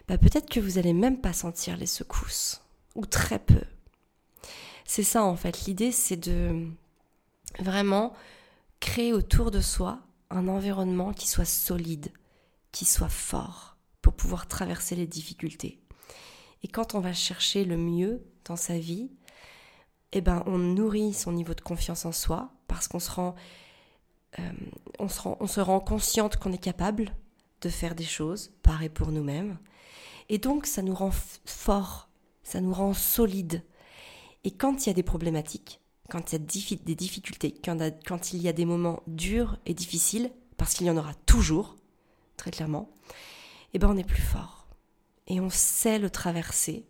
bah 0.07 0.17
peut-être 0.17 0.49
que 0.49 0.59
vous 0.59 0.71
n'allez 0.73 0.93
même 0.93 1.19
pas 1.19 1.33
sentir 1.33 1.77
les 1.77 1.85
secousses, 1.87 2.61
ou 2.95 3.05
très 3.05 3.39
peu. 3.39 3.61
C'est 4.85 5.03
ça 5.03 5.23
en 5.23 5.35
fait, 5.35 5.65
l'idée 5.65 5.91
c'est 5.91 6.17
de 6.17 6.67
vraiment 7.59 8.13
créer 8.79 9.13
autour 9.13 9.51
de 9.51 9.61
soi 9.61 9.99
un 10.29 10.47
environnement 10.47 11.13
qui 11.13 11.27
soit 11.27 11.45
solide, 11.45 12.11
qui 12.71 12.85
soit 12.85 13.09
fort, 13.09 13.77
pour 14.01 14.13
pouvoir 14.13 14.47
traverser 14.47 14.95
les 14.95 15.07
difficultés. 15.07 15.81
Et 16.63 16.67
quand 16.67 16.95
on 16.95 16.99
va 16.99 17.13
chercher 17.13 17.65
le 17.65 17.77
mieux 17.77 18.23
dans 18.45 18.55
sa 18.55 18.77
vie, 18.77 19.09
eh 20.11 20.21
ben, 20.21 20.43
on 20.45 20.57
nourrit 20.57 21.13
son 21.13 21.31
niveau 21.31 21.53
de 21.53 21.61
confiance 21.61 22.05
en 22.05 22.11
soi 22.11 22.51
parce 22.67 22.87
qu'on 22.87 22.99
se 22.99 23.11
rend, 23.11 23.35
euh, 24.39 24.51
on 24.99 25.07
se 25.07 25.21
rend, 25.21 25.37
on 25.39 25.47
se 25.47 25.59
rend 25.59 25.79
consciente 25.79 26.37
qu'on 26.37 26.53
est 26.53 26.63
capable 26.63 27.13
de 27.61 27.69
faire 27.69 27.95
des 27.95 28.03
choses 28.03 28.51
par 28.63 28.83
et 28.83 28.89
pour 28.89 29.11
nous-mêmes. 29.11 29.57
Et 30.29 30.37
donc, 30.37 30.65
ça 30.65 30.81
nous 30.81 30.95
rend 30.95 31.11
fort, 31.45 32.09
ça 32.43 32.61
nous 32.61 32.73
rend 32.73 32.93
solide. 32.93 33.63
Et 34.43 34.51
quand 34.51 34.85
il 34.85 34.87
y 34.87 34.91
a 34.91 34.95
des 34.95 35.03
problématiques, 35.03 35.79
quand 36.09 36.31
il 36.31 36.39
y 36.39 36.41
a 36.41 36.77
des 36.83 36.95
difficultés, 36.95 37.55
quand 37.63 38.33
il 38.33 38.41
y 38.41 38.47
a 38.47 38.53
des 38.53 38.65
moments 38.65 39.03
durs 39.07 39.57
et 39.65 39.73
difficiles, 39.73 40.31
parce 40.57 40.73
qu'il 40.73 40.87
y 40.87 40.91
en 40.91 40.97
aura 40.97 41.13
toujours, 41.25 41.75
très 42.37 42.51
clairement, 42.51 42.89
eh 43.73 43.79
ben 43.79 43.89
on 43.89 43.97
est 43.97 44.03
plus 44.03 44.21
fort. 44.21 44.67
Et 45.27 45.39
on 45.39 45.49
sait 45.49 45.99
le 45.99 46.09
traverser, 46.09 46.85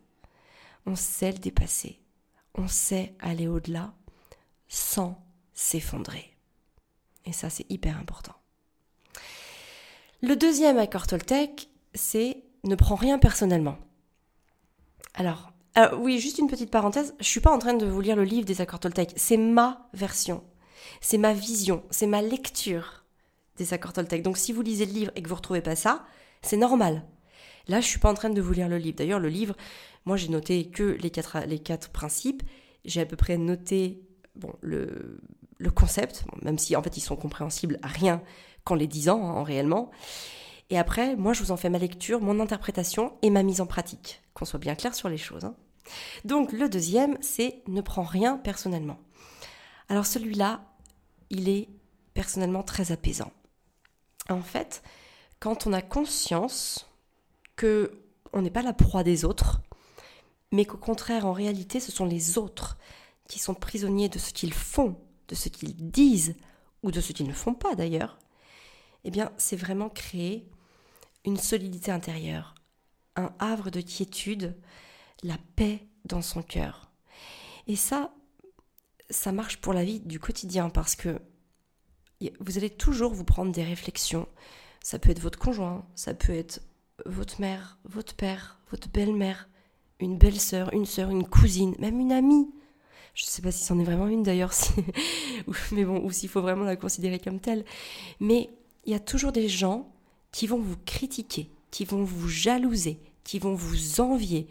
on 0.86 0.96
sait 0.96 1.32
le 1.32 1.38
dépasser 1.38 2.01
on 2.56 2.68
sait 2.68 3.16
aller 3.20 3.48
au-delà 3.48 3.94
sans 4.68 5.24
s'effondrer. 5.54 6.38
Et 7.25 7.34
ça, 7.34 7.50
c'est 7.50 7.70
hyper 7.70 7.98
important. 7.98 8.36
Le 10.24 10.36
deuxième 10.36 10.78
accord 10.78 11.08
Toltec, 11.08 11.68
c'est 11.96 12.44
ne 12.63 12.75
prends 12.75 12.94
rien 12.94 13.18
personnellement. 13.18 13.80
Alors, 15.16 15.51
euh, 15.80 15.98
oui, 15.98 16.20
juste 16.20 16.38
une 16.38 16.48
petite 16.48 16.70
parenthèse, 16.70 17.16
je 17.20 17.25
suis 17.25 17.40
pas 17.40 17.50
en 17.51 17.58
train 17.58 17.74
de 17.74 17.88
vous 17.88 18.01
lire 18.01 18.16
le 18.16 18.24
livre 18.24 18.46
des 18.46 18.62
accords 18.62 18.82
Toltec, 18.82 19.13
c'est 19.16 19.38
ma 19.38 19.90
version, 19.96 20.44
c'est 21.01 21.18
ma 21.18 21.34
vision, 21.34 21.82
c'est 21.90 22.06
ma 22.06 22.22
lecture 22.22 23.04
des 23.58 23.74
accords 23.74 23.94
Toltec. 23.94 24.22
Donc 24.22 24.38
si 24.38 24.54
vous 24.54 24.62
lisez 24.62 24.86
le 24.86 24.94
livre 24.94 25.12
et 25.16 25.24
que 25.24 25.28
vous 25.28 25.34
retrouvez 25.34 25.62
pas 25.62 25.75
ça, 25.75 26.06
c'est 26.44 26.56
normal. 26.56 27.04
Là, 27.68 27.82
je 27.82 27.88
suis 27.88 28.00
pas 28.00 28.12
en 28.12 28.13
train 28.13 28.30
de 28.30 28.42
vous 28.42 28.54
lire 28.54 28.70
le 28.70 28.78
livre. 28.78 28.98
D'ailleurs, 28.98 29.20
le 29.20 29.30
livre, 29.30 29.56
moi, 30.06 30.18
j'ai 30.18 30.28
noté 30.28 30.70
que 30.70 30.84
les 30.84 31.10
quatre, 31.10 31.40
les 31.48 31.60
quatre 31.60 31.90
principes. 31.90 32.44
J'ai 32.86 33.01
à 33.01 33.06
peu 33.08 33.16
près 33.16 33.40
noté 33.40 34.04
bon, 34.36 34.54
le, 34.62 35.20
le 35.58 35.72
concept, 35.72 36.25
même 36.44 36.60
si 36.60 36.75
en 36.75 36.84
fait 36.84 36.98
ils 36.98 37.01
sont 37.01 37.16
compréhensibles 37.16 37.80
à 37.82 37.88
rien 37.88 38.22
qu'en 38.63 38.75
les 38.75 38.88
disant 38.88 39.24
hein, 39.24 39.34
en 39.34 39.44
réellement. 39.44 39.91
Et 40.70 40.77
après, 40.77 41.15
moi, 41.15 41.34
je 41.34 41.44
vous 41.44 41.51
en 41.51 41.58
fais 41.58 41.70
ma 41.70 41.77
lecture, 41.77 42.22
mon 42.22 42.39
interprétation 42.39 43.13
et 43.22 43.30
ma 43.30 43.44
mise 43.44 43.62
en 43.62 43.65
pratique, 43.65 44.22
qu'on 44.34 44.46
soit 44.46 44.60
bien 44.60 44.75
clair 44.75 44.96
sur 44.96 45.10
les 45.10 45.18
choses. 45.18 45.44
Hein. 45.44 45.56
Donc, 46.24 46.53
le 46.53 46.70
deuxième, 46.70 47.18
c'est 47.22 47.62
ne 47.68 47.82
prends 47.82 48.03
rien 48.03 48.38
personnellement. 48.38 49.00
Alors, 49.89 50.06
celui-là, 50.06 50.62
il 51.30 51.50
est 51.50 51.68
personnellement 52.13 52.63
très 52.63 52.91
apaisant. 52.91 53.32
En 54.30 54.41
fait, 54.41 54.82
quand 55.39 55.68
on 55.68 55.74
a 55.74 55.82
conscience 55.82 56.88
que 57.56 57.98
on 58.34 58.41
n'est 58.41 58.50
pas 58.50 58.62
la 58.62 58.74
proie 58.74 59.03
des 59.03 59.25
autres, 59.25 59.62
mais 60.51 60.65
qu'au 60.65 60.77
contraire, 60.77 61.25
en 61.25 61.34
réalité, 61.34 61.80
ce 61.80 61.91
sont 61.91 62.06
les 62.06 62.38
autres 62.38 62.77
qui 63.27 63.39
sont 63.39 63.53
prisonniers 63.53 64.10
de 64.10 64.20
ce 64.20 64.32
qu'ils 64.32 64.53
font, 64.53 64.96
de 65.27 65.36
ce 65.36 65.50
qu'ils 65.50 65.75
disent, 65.91 66.36
ou 66.84 66.91
de 66.91 67.01
ce 67.01 67.13
qu'ils 67.13 67.27
ne 67.27 67.34
font 67.34 67.53
pas 67.53 67.75
d'ailleurs, 67.75 68.18
eh 69.03 69.12
bien, 69.12 69.31
c'est 69.38 69.55
vraiment 69.55 69.89
créer 69.89 70.50
une 71.25 71.38
solidité 71.38 71.91
intérieure, 71.91 72.55
un 73.15 73.34
havre 73.39 73.70
de 73.70 73.81
quiétude, 73.81 74.55
la 75.24 75.38
paix 75.55 75.86
dans 76.05 76.22
son 76.22 76.41
cœur. 76.41 76.91
Et 77.67 77.75
ça, 77.75 78.13
ça 79.10 79.31
marche 79.31 79.58
pour 79.58 79.74
la 79.74 79.84
vie 79.84 80.00
du 80.00 80.20
quotidien 80.20 80.70
parce 80.70 80.96
que 80.96 81.22
vous 82.39 82.58
allez 82.58 82.70
toujours 82.70 83.13
vous 83.13 83.24
prendre 83.24 83.51
des 83.51 83.63
réflexions. 83.63 84.27
Ça 84.84 85.00
peut 85.00 85.10
être 85.10 85.20
votre 85.20 85.39
conjoint, 85.39 85.86
ça 85.96 86.13
peut 86.13 86.34
être 86.34 86.62
votre 87.05 87.41
mère, 87.41 87.79
votre 87.84 88.15
père, 88.15 88.60
votre 88.70 88.89
belle-mère, 88.89 89.48
une 90.00 90.17
belle-sœur, 90.17 90.74
une 90.74 90.86
sœur, 90.86 91.10
une 91.10 91.27
cousine, 91.27 91.75
même 91.79 92.00
une 92.00 92.12
amie. 92.12 92.50
Je 93.13 93.25
ne 93.25 93.29
sais 93.29 93.41
pas 93.41 93.51
si 93.51 93.63
c'en 93.63 93.77
est 93.79 93.84
vraiment 93.84 94.08
une 94.08 94.24
d'ailleurs, 94.24 94.53
mais 95.72 95.84
bon, 95.84 96.00
ou 96.03 96.12
s'il 96.12 96.29
faut 96.29 96.41
vraiment 96.41 96.63
la 96.63 96.75
considérer 96.75 97.20
comme 97.20 97.39
telle. 97.39 97.65
Mais 98.20 98.50
il 98.85 98.91
y 98.91 98.95
a 98.95 99.00
toujours 99.00 99.31
des 99.31 99.50
gens 99.50 99.91
qui 100.31 100.47
vont 100.47 100.59
vous 100.59 100.77
critiquer, 100.85 101.50
qui 101.71 101.85
vont 101.85 102.03
vous 102.03 102.27
jalouser, 102.27 103.00
qui 103.23 103.39
vont 103.39 103.53
vous 103.53 104.01
envier, 104.01 104.47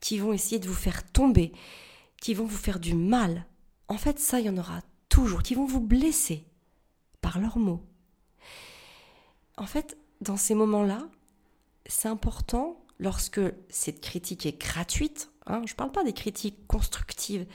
qui 0.00 0.18
vont 0.18 0.32
essayer 0.32 0.58
de 0.58 0.68
vous 0.68 0.74
faire 0.74 1.10
tomber, 1.12 1.52
qui 2.20 2.34
vont 2.34 2.46
vous 2.46 2.56
faire 2.56 2.80
du 2.80 2.94
mal. 2.94 3.46
En 3.88 3.98
fait, 3.98 4.18
ça, 4.18 4.40
il 4.40 4.46
y 4.46 4.50
en 4.50 4.56
aura 4.56 4.80
toujours, 5.08 5.42
qui 5.42 5.54
vont 5.54 5.66
vous 5.66 5.80
blesser 5.80 6.44
par 7.20 7.38
leurs 7.38 7.58
mots. 7.58 7.82
En 9.56 9.66
fait, 9.66 9.96
dans 10.20 10.36
ces 10.36 10.54
moments-là, 10.54 11.06
c'est 11.86 12.08
important, 12.08 12.84
lorsque 12.98 13.40
cette 13.68 14.00
critique 14.00 14.46
est 14.46 14.58
gratuite, 14.58 15.30
hein, 15.46 15.62
je 15.66 15.72
ne 15.72 15.76
parle 15.76 15.92
pas 15.92 16.04
des 16.04 16.12
critiques 16.12 16.66
constructives 16.66 17.46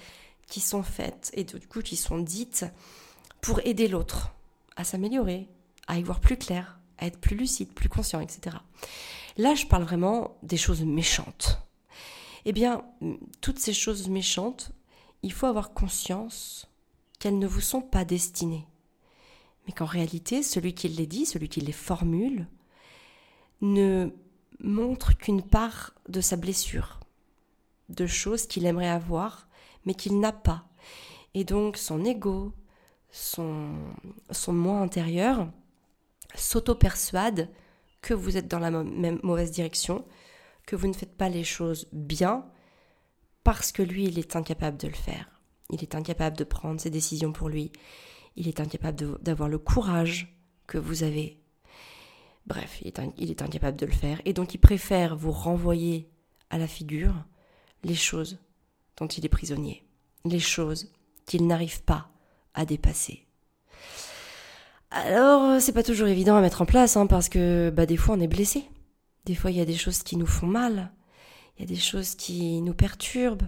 qui 0.48 0.60
sont 0.60 0.84
faites 0.84 1.32
et 1.34 1.44
du 1.44 1.68
coup 1.68 1.82
qui 1.82 1.96
sont 1.96 2.20
dites 2.20 2.66
pour 3.42 3.60
aider 3.66 3.88
l'autre 3.88 4.34
à 4.76 4.84
s'améliorer, 4.84 5.48
à 5.90 5.98
y 5.98 6.04
voir 6.04 6.22
plus 6.22 6.38
clair, 6.38 6.80
à 7.00 7.08
être 7.08 7.20
plus 7.20 7.36
lucide, 7.36 7.74
plus 7.74 7.90
conscient, 7.90 8.22
etc. 8.22 8.56
Là, 9.38 9.56
je 9.56 9.66
parle 9.66 9.84
vraiment 9.84 10.38
des 10.44 10.56
choses 10.56 10.84
méchantes. 10.84 11.60
Eh 12.46 12.54
bien, 12.54 12.86
toutes 13.42 13.60
ces 13.60 13.74
choses 13.74 14.08
méchantes, 14.08 14.72
il 15.24 15.34
faut 15.34 15.48
avoir 15.48 15.74
conscience 15.74 16.70
qu'elles 17.20 17.40
ne 17.40 17.48
vous 17.48 17.60
sont 17.60 17.82
pas 17.82 18.06
destinées. 18.06 18.68
Mais 19.66 19.74
qu'en 19.74 19.86
réalité, 19.86 20.44
celui 20.44 20.74
qui 20.74 20.88
les 20.88 21.08
dit, 21.08 21.26
celui 21.26 21.50
qui 21.50 21.60
les 21.60 21.74
formule, 21.74 22.48
ne 23.62 24.10
montre 24.60 25.18
qu'une 25.18 25.42
part 25.42 25.94
de 26.08 26.22
sa 26.22 26.36
blessure, 26.36 27.00
de 27.90 28.06
choses 28.06 28.46
qu'il 28.46 28.66
aimerait 28.66 28.88
avoir, 28.88 29.48
mais 29.86 29.96
qu'il 29.96 30.20
n'a 30.20 30.32
pas. 30.32 30.66
Et 31.34 31.44
donc 31.44 31.78
son 31.78 32.06
ego, 32.06 32.54
son, 33.12 33.74
son 34.32 34.54
moi 34.54 34.80
intérieur, 34.80 35.50
s'auto-persuade 36.36 37.50
que 38.02 38.14
vous 38.14 38.38
êtes 38.38 38.48
dans 38.48 38.60
la 38.60 38.72
même 38.72 39.20
mauvaise 39.24 39.52
direction, 39.52 40.06
que 40.66 40.76
vous 40.76 40.88
ne 40.88 40.94
faites 40.94 41.18
pas 41.18 41.30
les 41.30 41.44
choses 41.44 41.88
bien, 41.92 42.46
parce 43.44 43.72
que 43.72 43.82
lui, 43.82 44.06
il 44.06 44.20
est 44.20 44.36
incapable 44.36 44.78
de 44.78 44.88
le 44.88 44.94
faire. 44.94 45.42
Il 45.72 45.82
est 45.82 45.96
incapable 45.96 46.38
de 46.38 46.44
prendre 46.44 46.80
ses 46.80 46.90
décisions 46.90 47.32
pour 47.32 47.50
lui. 47.50 47.72
Il 48.36 48.48
est 48.48 48.60
incapable 48.60 49.18
d'avoir 49.22 49.50
le 49.50 49.60
courage 49.60 50.36
que 50.68 50.78
vous 50.78 51.04
avez. 51.04 51.42
Bref, 52.46 52.80
il 52.82 52.88
est, 52.88 53.00
il 53.18 53.30
est 53.30 53.42
incapable 53.42 53.78
de 53.78 53.86
le 53.86 53.92
faire. 53.92 54.22
Et 54.26 54.34
donc, 54.34 54.54
il 54.54 54.60
préfère 54.60 55.16
vous 55.16 55.32
renvoyer 55.32 56.10
à 56.50 56.58
la 56.58 56.68
figure 56.68 57.14
les 57.84 57.96
choses 57.96 58.40
dont 58.98 59.08
il 59.08 59.26
est 59.26 59.30
prisonnier. 59.30 59.86
Les 60.26 60.40
choses 60.40 60.92
qu'il 61.26 61.48
n'arrive 61.48 61.84
pas 61.84 62.10
à 62.54 62.66
dépasser. 62.66 63.29
Alors, 64.92 65.44
euh, 65.44 65.60
c'est 65.60 65.72
pas 65.74 65.84
toujours 65.84 66.08
évident 66.08 66.36
à 66.36 66.42
mettre 66.42 66.62
en 66.62 66.66
place, 66.66 66.98
hein, 66.98 67.06
parce 67.06 67.30
que 67.30 67.70
bah, 67.70 67.86
des 67.86 67.98
fois 67.98 68.16
on 68.16 68.20
est 68.20 68.28
blessé. 68.28 68.66
Des 69.26 69.36
fois 69.36 69.52
il 69.52 69.58
y 69.58 69.62
a 69.62 69.66
des 69.66 69.76
choses 69.76 70.04
qui 70.04 70.18
nous 70.18 70.26
font 70.26 70.48
mal. 70.48 70.92
Il 71.58 71.62
y 71.62 71.66
a 71.66 71.68
des 71.68 71.80
choses 71.80 72.16
qui 72.16 72.62
nous 72.62 72.74
perturbent, 72.74 73.48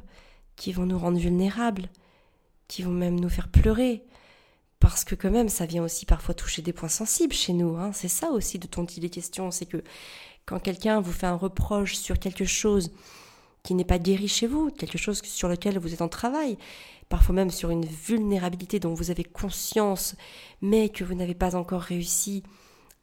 qui 0.55 0.73
vont 0.73 0.85
nous 0.85 0.99
rendre 0.99 1.17
vulnérables, 1.17 1.89
qui 2.67 2.83
vont 2.83 2.91
même 2.91 3.19
nous 3.19 3.29
faire 3.29 3.47
pleurer. 3.47 4.03
Parce 4.79 5.03
que 5.03 5.15
quand 5.15 5.31
même, 5.31 5.49
ça 5.49 5.65
vient 5.65 5.83
aussi 5.83 6.05
parfois 6.05 6.33
toucher 6.33 6.61
des 6.61 6.73
points 6.73 6.89
sensibles 6.89 7.33
chez 7.33 7.53
nous. 7.53 7.77
Hein. 7.77 7.91
C'est 7.93 8.07
ça 8.07 8.31
aussi 8.31 8.59
de 8.59 8.67
dont 8.67 8.85
il 8.85 9.05
est 9.05 9.09
question. 9.09 9.51
C'est 9.51 9.67
que 9.67 9.83
quand 10.45 10.59
quelqu'un 10.59 11.01
vous 11.01 11.11
fait 11.11 11.27
un 11.27 11.35
reproche 11.35 11.95
sur 11.95 12.19
quelque 12.19 12.45
chose 12.45 12.91
qui 13.63 13.75
n'est 13.75 13.85
pas 13.85 13.99
guéri 13.99 14.27
chez 14.27 14.47
vous, 14.47 14.71
quelque 14.71 14.97
chose 14.97 15.21
sur 15.23 15.47
lequel 15.47 15.77
vous 15.77 15.93
êtes 15.93 16.01
en 16.01 16.09
travail, 16.09 16.57
parfois 17.11 17.35
même 17.35 17.51
sur 17.51 17.69
une 17.69 17.85
vulnérabilité 17.85 18.79
dont 18.79 18.93
vous 18.93 19.11
avez 19.11 19.25
conscience, 19.25 20.15
mais 20.61 20.89
que 20.89 21.03
vous 21.03 21.13
n'avez 21.13 21.35
pas 21.35 21.55
encore 21.55 21.81
réussi 21.81 22.41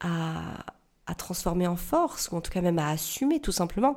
à, 0.00 0.64
transformer 1.16 1.66
en 1.66 1.76
force, 1.76 2.30
ou 2.30 2.36
en 2.36 2.40
tout 2.40 2.50
cas 2.50 2.60
même 2.60 2.78
à 2.78 2.90
assumer 2.90 3.40
tout 3.40 3.52
simplement, 3.52 3.96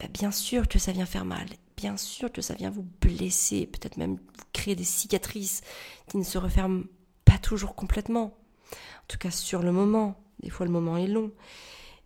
bah, 0.00 0.06
bien 0.12 0.30
sûr 0.30 0.68
que 0.68 0.78
ça 0.78 0.92
vient 0.92 1.06
faire 1.06 1.24
mal, 1.24 1.46
bien 1.76 1.96
sûr 1.96 2.32
que 2.32 2.42
ça 2.42 2.54
vient 2.54 2.70
vous 2.70 2.86
blesser, 3.00 3.66
peut-être 3.66 3.96
même 3.96 4.16
vous 4.16 4.44
créer 4.52 4.74
des 4.74 4.84
cicatrices 4.84 5.62
qui 6.08 6.16
ne 6.16 6.24
se 6.24 6.38
referment 6.38 6.84
pas 7.24 7.38
toujours 7.38 7.74
complètement. 7.74 8.36
En 8.72 9.06
tout 9.08 9.18
cas 9.18 9.30
sur 9.30 9.62
le 9.62 9.72
moment, 9.72 10.20
des 10.40 10.50
fois 10.50 10.66
le 10.66 10.72
moment 10.72 10.96
est 10.96 11.06
long, 11.06 11.32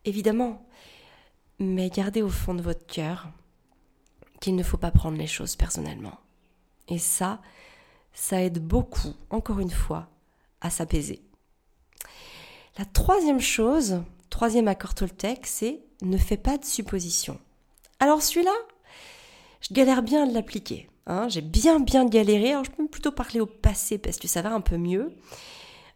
évidemment. 0.04 0.66
Mais 1.58 1.90
gardez 1.90 2.22
au 2.22 2.28
fond 2.28 2.54
de 2.54 2.62
votre 2.62 2.86
cœur 2.86 3.28
qu'il 4.40 4.56
ne 4.56 4.62
faut 4.62 4.78
pas 4.78 4.90
prendre 4.90 5.16
les 5.16 5.26
choses 5.26 5.56
personnellement. 5.56 6.18
Et 6.92 6.98
ça, 6.98 7.40
ça 8.12 8.42
aide 8.42 8.58
beaucoup, 8.58 9.14
encore 9.30 9.60
une 9.60 9.70
fois, 9.70 10.08
à 10.60 10.68
s'apaiser. 10.68 11.22
La 12.76 12.84
troisième 12.84 13.40
chose, 13.40 14.02
troisième 14.28 14.68
accord 14.68 14.94
Toltec, 14.94 15.46
c'est 15.46 15.80
ne 16.02 16.18
fais 16.18 16.36
pas 16.36 16.58
de 16.58 16.66
suppositions. 16.66 17.40
Alors 17.98 18.20
celui-là, 18.20 18.52
je 19.62 19.72
galère 19.72 20.02
bien 20.02 20.24
à 20.24 20.30
l'appliquer. 20.30 20.90
Hein. 21.06 21.28
J'ai 21.30 21.40
bien 21.40 21.80
bien 21.80 22.04
galéré. 22.04 22.50
Alors 22.50 22.64
je 22.64 22.72
peux 22.72 22.86
plutôt 22.86 23.10
parler 23.10 23.40
au 23.40 23.46
passé 23.46 23.96
parce 23.96 24.18
que 24.18 24.28
ça 24.28 24.42
va 24.42 24.52
un 24.52 24.60
peu 24.60 24.76
mieux. 24.76 25.14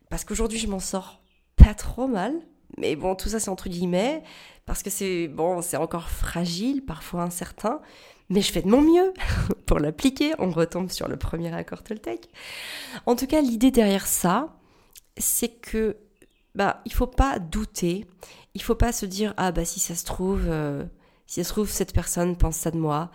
Parce 0.09 0.25
qu'aujourd'hui 0.25 0.59
je 0.59 0.67
m'en 0.67 0.81
sors 0.81 1.21
pas 1.57 1.75
trop 1.75 2.07
mal. 2.07 2.33
Mais 2.79 2.97
bon, 2.97 3.17
tout 3.17 3.29
ça 3.29 3.39
c'est 3.39 3.51
entre 3.51 3.69
guillemets. 3.69 4.23
Parce 4.65 4.83
que 4.83 4.89
c'est 4.89 5.29
bon, 5.29 5.61
c'est 5.61 5.77
encore 5.77 6.09
fragile, 6.09 6.87
parfois 6.87 7.21
incertain 7.21 7.83
mais 8.29 8.41
je 8.41 8.53
fais 8.53 8.63
de 8.63 8.69
mon 8.69 8.83
mieux 8.83 9.13
pour 9.67 9.79
l'appliquer. 9.79 10.35
On 10.39 10.51
retombe 10.51 10.91
sur 10.91 11.09
le 11.09 11.17
premier 11.17 11.55
accord 11.55 11.83
Toltec. 11.83 12.29
En 13.07 13.17
tout 13.17 13.27
cas, 13.27 13.41
l'idée 13.41 13.71
derrière 13.71 14.07
ça, 14.07 14.57
c'est 15.17 15.49
que 15.49 15.97
bah 16.55 16.81
il 16.87 16.93
faut 16.93 17.07
pas 17.07 17.39
douter, 17.39 18.07
il 18.55 18.63
faut 18.63 18.75
pas 18.75 18.93
se 18.93 19.07
dire 19.07 19.35
ah 19.37 19.53
bah 19.53 19.65
si 19.65 19.79
ça 19.79 19.95
se 19.95 20.05
trouve 20.05 20.45
euh, 20.49 20.85
si 21.27 21.43
ça 21.43 21.45
se 21.45 21.53
trouve 21.53 21.71
cette 21.71 21.93
personne 21.93 22.37
pense 22.37 22.57
ça 22.57 22.71
de 22.71 22.79
moi, 22.79 23.11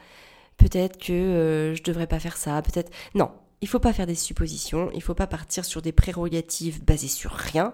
peut-être 0.57 0.97
que 0.99 1.11
euh, 1.11 1.75
je 1.75 1.83
devrais 1.83 2.07
pas 2.07 2.19
faire 2.19 2.37
ça, 2.37 2.61
peut-être 2.61 2.91
non, 3.15 3.31
il 3.61 3.67
faut 3.67 3.79
pas 3.79 3.93
faire 3.93 4.07
des 4.07 4.15
suppositions, 4.15 4.91
il 4.93 5.01
faut 5.01 5.15
pas 5.15 5.27
partir 5.27 5.65
sur 5.65 5.81
des 5.81 5.91
prérogatives 5.91 6.83
basées 6.83 7.07
sur 7.07 7.31
rien. 7.31 7.73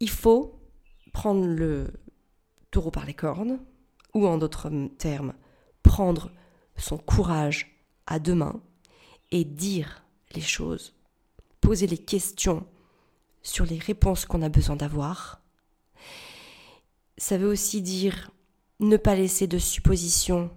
Il 0.00 0.10
faut 0.10 0.60
prendre 1.12 1.46
le 1.46 1.92
taureau 2.70 2.90
par 2.90 3.06
les 3.06 3.14
cornes 3.14 3.60
ou 4.14 4.26
en 4.26 4.38
d'autres 4.38 4.70
termes 4.98 5.32
prendre 5.84 6.32
son 6.76 6.98
courage 6.98 7.78
à 8.08 8.18
deux 8.18 8.34
mains 8.34 8.60
et 9.30 9.44
dire 9.44 10.02
les 10.34 10.40
choses, 10.40 10.94
poser 11.60 11.86
les 11.86 11.98
questions 11.98 12.66
sur 13.42 13.64
les 13.64 13.78
réponses 13.78 14.24
qu'on 14.24 14.42
a 14.42 14.48
besoin 14.48 14.74
d'avoir. 14.74 15.40
Ça 17.16 17.38
veut 17.38 17.46
aussi 17.46 17.80
dire 17.80 18.32
ne 18.80 18.96
pas 18.96 19.14
laisser 19.14 19.46
de 19.46 19.58
suppositions 19.58 20.50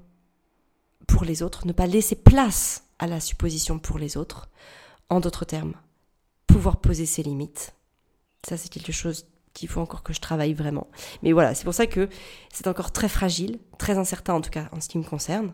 pour 1.06 1.24
les 1.24 1.44
autres, 1.44 1.68
ne 1.68 1.74
pas 1.74 1.86
laisser 1.86 2.16
place 2.16 2.86
à 2.98 3.06
la 3.06 3.20
supposition 3.20 3.78
pour 3.78 4.00
les 4.00 4.18
autres. 4.18 4.50
En 5.10 5.20
d'autres 5.20 5.46
termes, 5.46 5.76
pouvoir 6.48 6.82
poser 6.82 7.06
ses 7.06 7.24
limites. 7.24 7.76
Ça, 8.48 8.58
c'est 8.58 8.70
quelque 8.70 8.92
chose 8.92 9.28
qu'il 9.58 9.68
faut 9.68 9.82
encore 9.82 10.04
que 10.04 10.14
je 10.14 10.22
travaille 10.22 10.54
vraiment. 10.54 10.88
Mais 11.24 11.32
voilà, 11.32 11.56
c'est 11.56 11.64
pour 11.64 11.74
ça 11.74 11.88
que 11.88 12.10
c'est 12.54 12.68
encore 12.68 12.92
très 12.92 13.10
fragile, 13.10 13.60
très 13.80 13.98
incertain 13.98 14.36
en 14.36 14.42
tout 14.42 14.52
cas 14.52 14.70
en 14.72 14.80
ce 14.80 14.88
qui 14.88 15.00
me 15.00 15.04
concerne. 15.04 15.52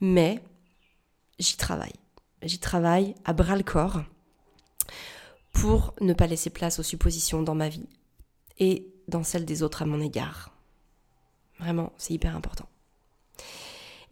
Mais 0.00 0.40
j'y 1.40 1.56
travaille. 1.56 1.94
J'y 2.42 2.60
travaille 2.60 3.16
à 3.24 3.32
bras 3.32 3.56
le 3.56 3.64
corps 3.64 4.02
pour 5.52 5.92
ne 6.00 6.12
pas 6.12 6.28
laisser 6.28 6.50
place 6.50 6.78
aux 6.78 6.84
suppositions 6.84 7.42
dans 7.42 7.56
ma 7.56 7.68
vie 7.68 7.88
et 8.60 8.94
dans 9.08 9.24
celle 9.24 9.44
des 9.44 9.64
autres 9.64 9.82
à 9.82 9.86
mon 9.86 10.00
égard. 10.00 10.52
Vraiment, 11.58 11.92
c'est 11.96 12.14
hyper 12.14 12.36
important. 12.36 12.68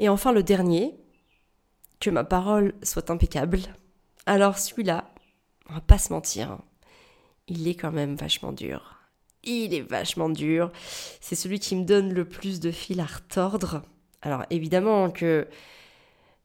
Et 0.00 0.08
enfin, 0.08 0.32
le 0.32 0.42
dernier, 0.42 0.98
que 2.00 2.10
ma 2.10 2.24
parole 2.24 2.74
soit 2.82 3.10
impeccable. 3.10 3.60
Alors 4.26 4.58
celui-là, 4.58 5.08
on 5.70 5.74
va 5.74 5.80
pas 5.80 5.98
se 5.98 6.12
mentir, 6.12 6.50
hein, 6.50 6.64
il 7.46 7.68
est 7.68 7.76
quand 7.76 7.92
même 7.92 8.16
vachement 8.16 8.50
dur 8.50 8.93
il 9.46 9.74
est 9.74 9.88
vachement 9.88 10.28
dur. 10.28 10.70
C'est 11.20 11.34
celui 11.34 11.58
qui 11.58 11.76
me 11.76 11.84
donne 11.84 12.12
le 12.12 12.24
plus 12.24 12.60
de 12.60 12.70
fil 12.70 13.00
à 13.00 13.06
retordre. 13.06 13.82
Alors 14.22 14.44
évidemment 14.50 15.10
que 15.10 15.46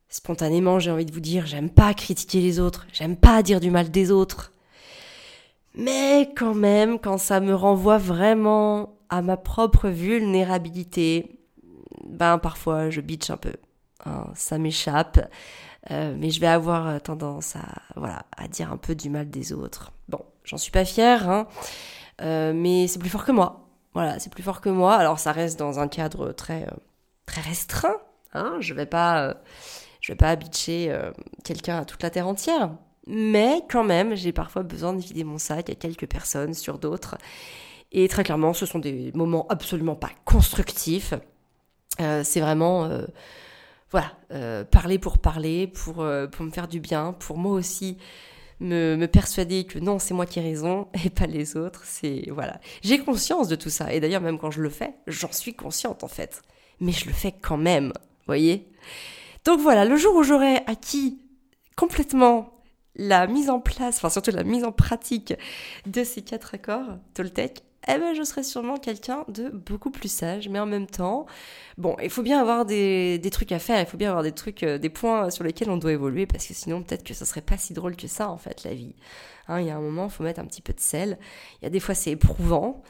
spontanément 0.09 0.79
j'ai 0.79 0.91
envie 0.91 1.05
de 1.05 1.13
vous 1.13 1.19
dire 1.19 1.45
j'aime 1.45 1.69
pas 1.69 1.93
critiquer 1.93 2.41
les 2.41 2.59
autres, 2.59 2.87
j'aime 2.91 3.15
pas 3.15 3.43
dire 3.43 3.59
du 3.59 3.71
mal 3.71 3.89
des 3.89 4.11
autres. 4.11 4.51
Mais 5.75 6.31
quand 6.35 6.55
même, 6.55 6.99
quand 6.99 7.17
ça 7.17 7.39
me 7.39 7.53
renvoie 7.53 7.99
vraiment 7.99 8.97
à 9.09 9.21
ma 9.21 9.37
propre 9.37 9.87
vulnérabilité, 9.87 11.39
ben 12.05 12.37
parfois 12.37 12.89
je 12.89 13.01
bitch 13.01 13.29
un 13.29 13.37
peu. 13.37 13.53
Hein, 14.05 14.27
ça 14.35 14.57
m'échappe. 14.57 15.19
Euh, 15.91 16.13
mais 16.17 16.29
je 16.29 16.41
vais 16.41 16.47
avoir 16.47 17.01
tendance 17.01 17.55
à, 17.55 17.65
voilà, 17.95 18.23
à 18.35 18.47
dire 18.47 18.71
un 18.71 18.77
peu 18.77 18.95
du 18.95 19.09
mal 19.09 19.29
des 19.29 19.53
autres. 19.53 19.91
Bon, 20.09 20.19
j'en 20.43 20.57
suis 20.57 20.71
pas 20.71 20.85
fière, 20.85 21.29
hein, 21.29 21.47
euh, 22.21 22.53
mais 22.53 22.87
c'est 22.87 22.99
plus 22.99 23.09
fort 23.09 23.25
que 23.25 23.31
moi. 23.31 23.67
Voilà, 23.93 24.19
c'est 24.19 24.31
plus 24.31 24.43
fort 24.43 24.61
que 24.61 24.69
moi. 24.69 24.95
Alors 24.95 25.19
ça 25.19 25.31
reste 25.31 25.59
dans 25.59 25.79
un 25.79 25.87
cadre 25.87 26.31
très, 26.31 26.63
euh, 26.63 26.77
très 27.25 27.41
restreint. 27.41 27.97
Hein, 28.33 28.57
je 28.59 28.73
vais 28.73 28.85
pas, 28.85 29.35
je 30.01 30.11
vais 30.11 30.17
pas 30.17 30.35
bitcher 30.35 30.95
quelqu'un 31.43 31.79
à 31.79 31.85
toute 31.85 32.03
la 32.03 32.11
terre 32.11 32.27
entière. 32.27 32.69
Mais 33.07 33.63
quand 33.71 33.83
même, 33.83 34.15
j'ai 34.15 34.31
parfois 34.31 34.61
besoin 34.61 34.93
de 34.93 35.01
vider 35.01 35.23
mon 35.23 35.39
sac 35.39 35.69
à 35.71 35.75
quelques 35.75 36.07
personnes 36.07 36.53
sur 36.53 36.77
d'autres. 36.77 37.17
Et 37.91 38.07
très 38.07 38.23
clairement, 38.23 38.53
ce 38.53 38.67
sont 38.67 38.77
des 38.77 39.11
moments 39.15 39.47
absolument 39.49 39.95
pas 39.95 40.11
constructifs. 40.25 41.15
c'est 41.97 42.39
vraiment 42.39 42.87
voilà, 43.91 44.11
euh, 44.31 44.63
parler 44.63 44.99
pour 44.99 45.17
parler, 45.17 45.67
pour, 45.67 46.01
euh, 46.01 46.27
pour 46.27 46.45
me 46.45 46.51
faire 46.51 46.67
du 46.67 46.79
bien, 46.79 47.13
pour 47.13 47.37
moi 47.37 47.53
aussi 47.53 47.97
me, 48.59 48.95
me 48.95 49.07
persuader 49.07 49.65
que 49.65 49.79
non, 49.79 49.99
c'est 49.99 50.13
moi 50.13 50.25
qui 50.25 50.39
ai 50.39 50.43
raison 50.43 50.87
et 51.05 51.09
pas 51.09 51.27
les 51.27 51.55
autres. 51.57 51.83
C'est 51.85 52.25
voilà, 52.29 52.59
j'ai 52.81 52.99
conscience 52.99 53.47
de 53.47 53.55
tout 53.55 53.69
ça 53.69 53.93
et 53.93 53.99
d'ailleurs 53.99 54.21
même 54.21 54.39
quand 54.39 54.51
je 54.51 54.61
le 54.61 54.69
fais, 54.69 54.93
j'en 55.07 55.31
suis 55.31 55.53
consciente 55.53 56.03
en 56.03 56.07
fait, 56.07 56.41
mais 56.79 56.91
je 56.91 57.05
le 57.05 57.13
fais 57.13 57.31
quand 57.31 57.57
même, 57.57 57.93
voyez. 58.25 58.67
Donc 59.45 59.59
voilà, 59.59 59.85
le 59.85 59.95
jour 59.95 60.15
où 60.15 60.23
j'aurai 60.23 60.57
acquis 60.67 61.19
complètement 61.75 62.53
la 62.95 63.27
mise 63.27 63.49
en 63.49 63.59
place, 63.59 63.97
enfin 63.97 64.09
surtout 64.09 64.31
la 64.31 64.43
mise 64.43 64.65
en 64.65 64.71
pratique 64.71 65.33
de 65.85 66.03
ces 66.03 66.21
quatre 66.21 66.55
accords 66.55 66.97
Toltec, 67.13 67.63
eh 67.95 67.99
ben, 67.99 68.13
je 68.13 68.23
serais 68.23 68.43
sûrement 68.43 68.77
quelqu'un 68.77 69.25
de 69.27 69.49
beaucoup 69.49 69.89
plus 69.91 70.11
sage. 70.11 70.49
Mais 70.49 70.59
en 70.59 70.65
même 70.65 70.87
temps, 70.87 71.25
bon, 71.77 71.95
il 72.01 72.09
faut 72.09 72.21
bien 72.21 72.39
avoir 72.39 72.65
des, 72.65 73.19
trucs 73.31 73.51
à 73.51 73.59
faire, 73.59 73.79
il 73.79 73.85
faut 73.85 73.97
bien 73.97 74.09
avoir 74.09 74.23
des 74.23 74.31
trucs, 74.31 74.63
euh, 74.63 74.77
des 74.77 74.89
points 74.89 75.29
sur 75.29 75.43
lesquels 75.43 75.69
on 75.69 75.77
doit 75.77 75.91
évoluer, 75.91 76.25
parce 76.25 76.45
que 76.45 76.53
sinon, 76.53 76.83
peut-être 76.83 77.03
que 77.03 77.13
ça 77.13 77.25
serait 77.25 77.41
pas 77.41 77.57
si 77.57 77.73
drôle 77.73 77.95
que 77.95 78.07
ça, 78.07 78.29
en 78.29 78.37
fait, 78.37 78.63
la 78.63 78.73
vie. 78.73 78.95
Hein, 79.47 79.61
il 79.61 79.67
y 79.67 79.69
a 79.69 79.77
un 79.77 79.81
moment, 79.81 80.05
il 80.05 80.11
faut 80.11 80.23
mettre 80.23 80.39
un 80.39 80.45
petit 80.45 80.61
peu 80.61 80.73
de 80.73 80.79
sel. 80.79 81.17
Il 81.61 81.65
y 81.65 81.67
a 81.67 81.69
des 81.69 81.79
fois, 81.79 81.95
c'est 81.95 82.11
éprouvant, 82.11 82.83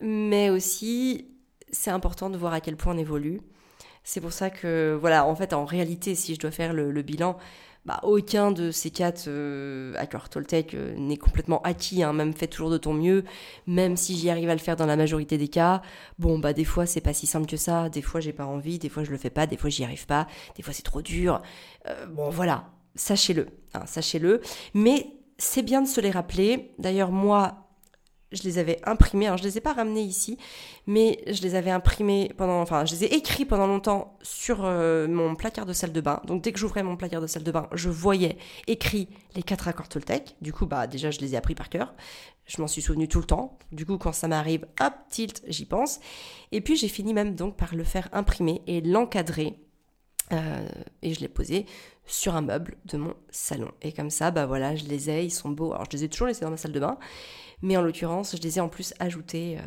mais 0.00 0.50
aussi, 0.50 1.28
c'est 1.70 1.90
important 1.90 2.30
de 2.30 2.36
voir 2.38 2.52
à 2.52 2.60
quel 2.60 2.76
point 2.76 2.94
on 2.94 2.98
évolue. 2.98 3.40
C'est 4.04 4.20
pour 4.20 4.32
ça 4.32 4.50
que, 4.50 4.96
voilà, 5.00 5.26
en 5.26 5.34
fait, 5.34 5.52
en 5.52 5.64
réalité, 5.64 6.14
si 6.14 6.34
je 6.34 6.40
dois 6.40 6.52
faire 6.52 6.72
le 6.72 7.02
bilan, 7.02 7.36
bah, 7.86 8.00
aucun 8.02 8.50
de 8.50 8.72
ces 8.72 8.90
quatre 8.90 9.28
euh, 9.28 9.94
Toltec 10.28 10.74
euh, 10.74 10.94
n'est 10.96 11.16
complètement 11.16 11.62
acquis, 11.62 12.02
hein, 12.02 12.12
même 12.12 12.34
fait 12.34 12.48
toujours 12.48 12.68
de 12.68 12.78
ton 12.78 12.92
mieux, 12.92 13.22
même 13.68 13.96
si 13.96 14.16
j'y 14.16 14.28
arrive 14.28 14.50
à 14.50 14.54
le 14.54 14.60
faire 14.60 14.74
dans 14.74 14.86
la 14.86 14.96
majorité 14.96 15.38
des 15.38 15.46
cas. 15.46 15.82
Bon, 16.18 16.40
bah 16.40 16.52
des 16.52 16.64
fois 16.64 16.84
c'est 16.84 17.00
pas 17.00 17.12
si 17.12 17.26
simple 17.26 17.46
que 17.46 17.56
ça, 17.56 17.88
des 17.88 18.02
fois 18.02 18.20
j'ai 18.20 18.32
pas 18.32 18.44
envie, 18.44 18.80
des 18.80 18.88
fois 18.88 19.04
je 19.04 19.12
le 19.12 19.16
fais 19.16 19.30
pas, 19.30 19.46
des 19.46 19.56
fois 19.56 19.70
j'y 19.70 19.84
arrive 19.84 20.04
pas, 20.06 20.26
des 20.56 20.64
fois 20.64 20.74
c'est 20.74 20.82
trop 20.82 21.00
dur. 21.00 21.40
Euh, 21.86 22.06
bon 22.06 22.28
voilà, 22.28 22.70
sachez-le, 22.96 23.46
hein, 23.74 23.86
sachez-le. 23.86 24.40
Mais 24.74 25.06
c'est 25.38 25.62
bien 25.62 25.80
de 25.80 25.86
se 25.86 26.00
les 26.00 26.10
rappeler. 26.10 26.72
D'ailleurs 26.80 27.12
moi, 27.12 27.65
je 28.36 28.44
les 28.44 28.58
avais 28.58 28.80
imprimés, 28.84 29.26
alors 29.26 29.38
je 29.38 29.44
les 29.44 29.58
ai 29.58 29.60
pas 29.60 29.72
ramenés 29.72 30.02
ici, 30.02 30.38
mais 30.86 31.22
je 31.26 31.42
les 31.42 31.54
avais 31.54 31.70
imprimés 31.70 32.32
pendant, 32.36 32.60
enfin 32.60 32.84
je 32.84 32.94
les 32.94 33.04
ai 33.04 33.14
écrits 33.14 33.44
pendant 33.44 33.66
longtemps 33.66 34.16
sur 34.22 34.64
euh, 34.64 35.08
mon 35.08 35.34
placard 35.34 35.66
de 35.66 35.72
salle 35.72 35.92
de 35.92 36.00
bain. 36.00 36.20
Donc 36.26 36.42
dès 36.42 36.52
que 36.52 36.58
j'ouvrais 36.58 36.82
mon 36.82 36.96
placard 36.96 37.20
de 37.20 37.26
salle 37.26 37.44
de 37.44 37.50
bain, 37.50 37.68
je 37.72 37.88
voyais 37.88 38.38
écrit 38.66 39.08
les 39.34 39.42
quatre 39.42 39.68
accords 39.68 39.88
Toltec. 39.88 40.36
Du 40.40 40.52
coup, 40.52 40.66
bah 40.66 40.86
déjà 40.86 41.10
je 41.10 41.20
les 41.20 41.34
ai 41.34 41.36
appris 41.36 41.54
par 41.54 41.68
cœur. 41.68 41.94
Je 42.46 42.60
m'en 42.60 42.68
suis 42.68 42.82
souvenu 42.82 43.08
tout 43.08 43.18
le 43.18 43.26
temps. 43.26 43.58
Du 43.72 43.84
coup, 43.84 43.98
quand 43.98 44.12
ça 44.12 44.28
m'arrive, 44.28 44.66
hop, 44.80 44.92
tilt, 45.10 45.42
j'y 45.48 45.64
pense. 45.64 45.98
Et 46.52 46.60
puis 46.60 46.76
j'ai 46.76 46.88
fini 46.88 47.12
même 47.12 47.34
donc 47.34 47.56
par 47.56 47.74
le 47.74 47.82
faire 47.82 48.08
imprimer 48.12 48.62
et 48.66 48.80
l'encadrer. 48.80 49.58
Euh, 50.32 50.68
et 51.02 51.14
je 51.14 51.20
l'ai 51.20 51.28
posé 51.28 51.66
sur 52.06 52.36
un 52.36 52.42
meuble 52.42 52.76
de 52.84 52.96
mon 52.96 53.14
salon. 53.30 53.70
Et 53.82 53.92
comme 53.92 54.10
ça, 54.10 54.30
bah 54.30 54.46
voilà, 54.46 54.76
je 54.76 54.84
les 54.84 55.10
ai, 55.10 55.24
ils 55.24 55.30
sont 55.30 55.50
beaux. 55.50 55.72
Alors 55.72 55.86
je 55.90 55.96
les 55.96 56.04
ai 56.04 56.08
toujours 56.08 56.28
laissés 56.28 56.44
dans 56.44 56.50
ma 56.50 56.56
salle 56.56 56.72
de 56.72 56.80
bain, 56.80 56.98
mais 57.62 57.76
en 57.76 57.82
l'occurrence, 57.82 58.36
je 58.36 58.42
les 58.42 58.58
ai 58.58 58.60
en 58.60 58.68
plus 58.68 58.94
ajoutés 58.98 59.58
euh, 59.58 59.62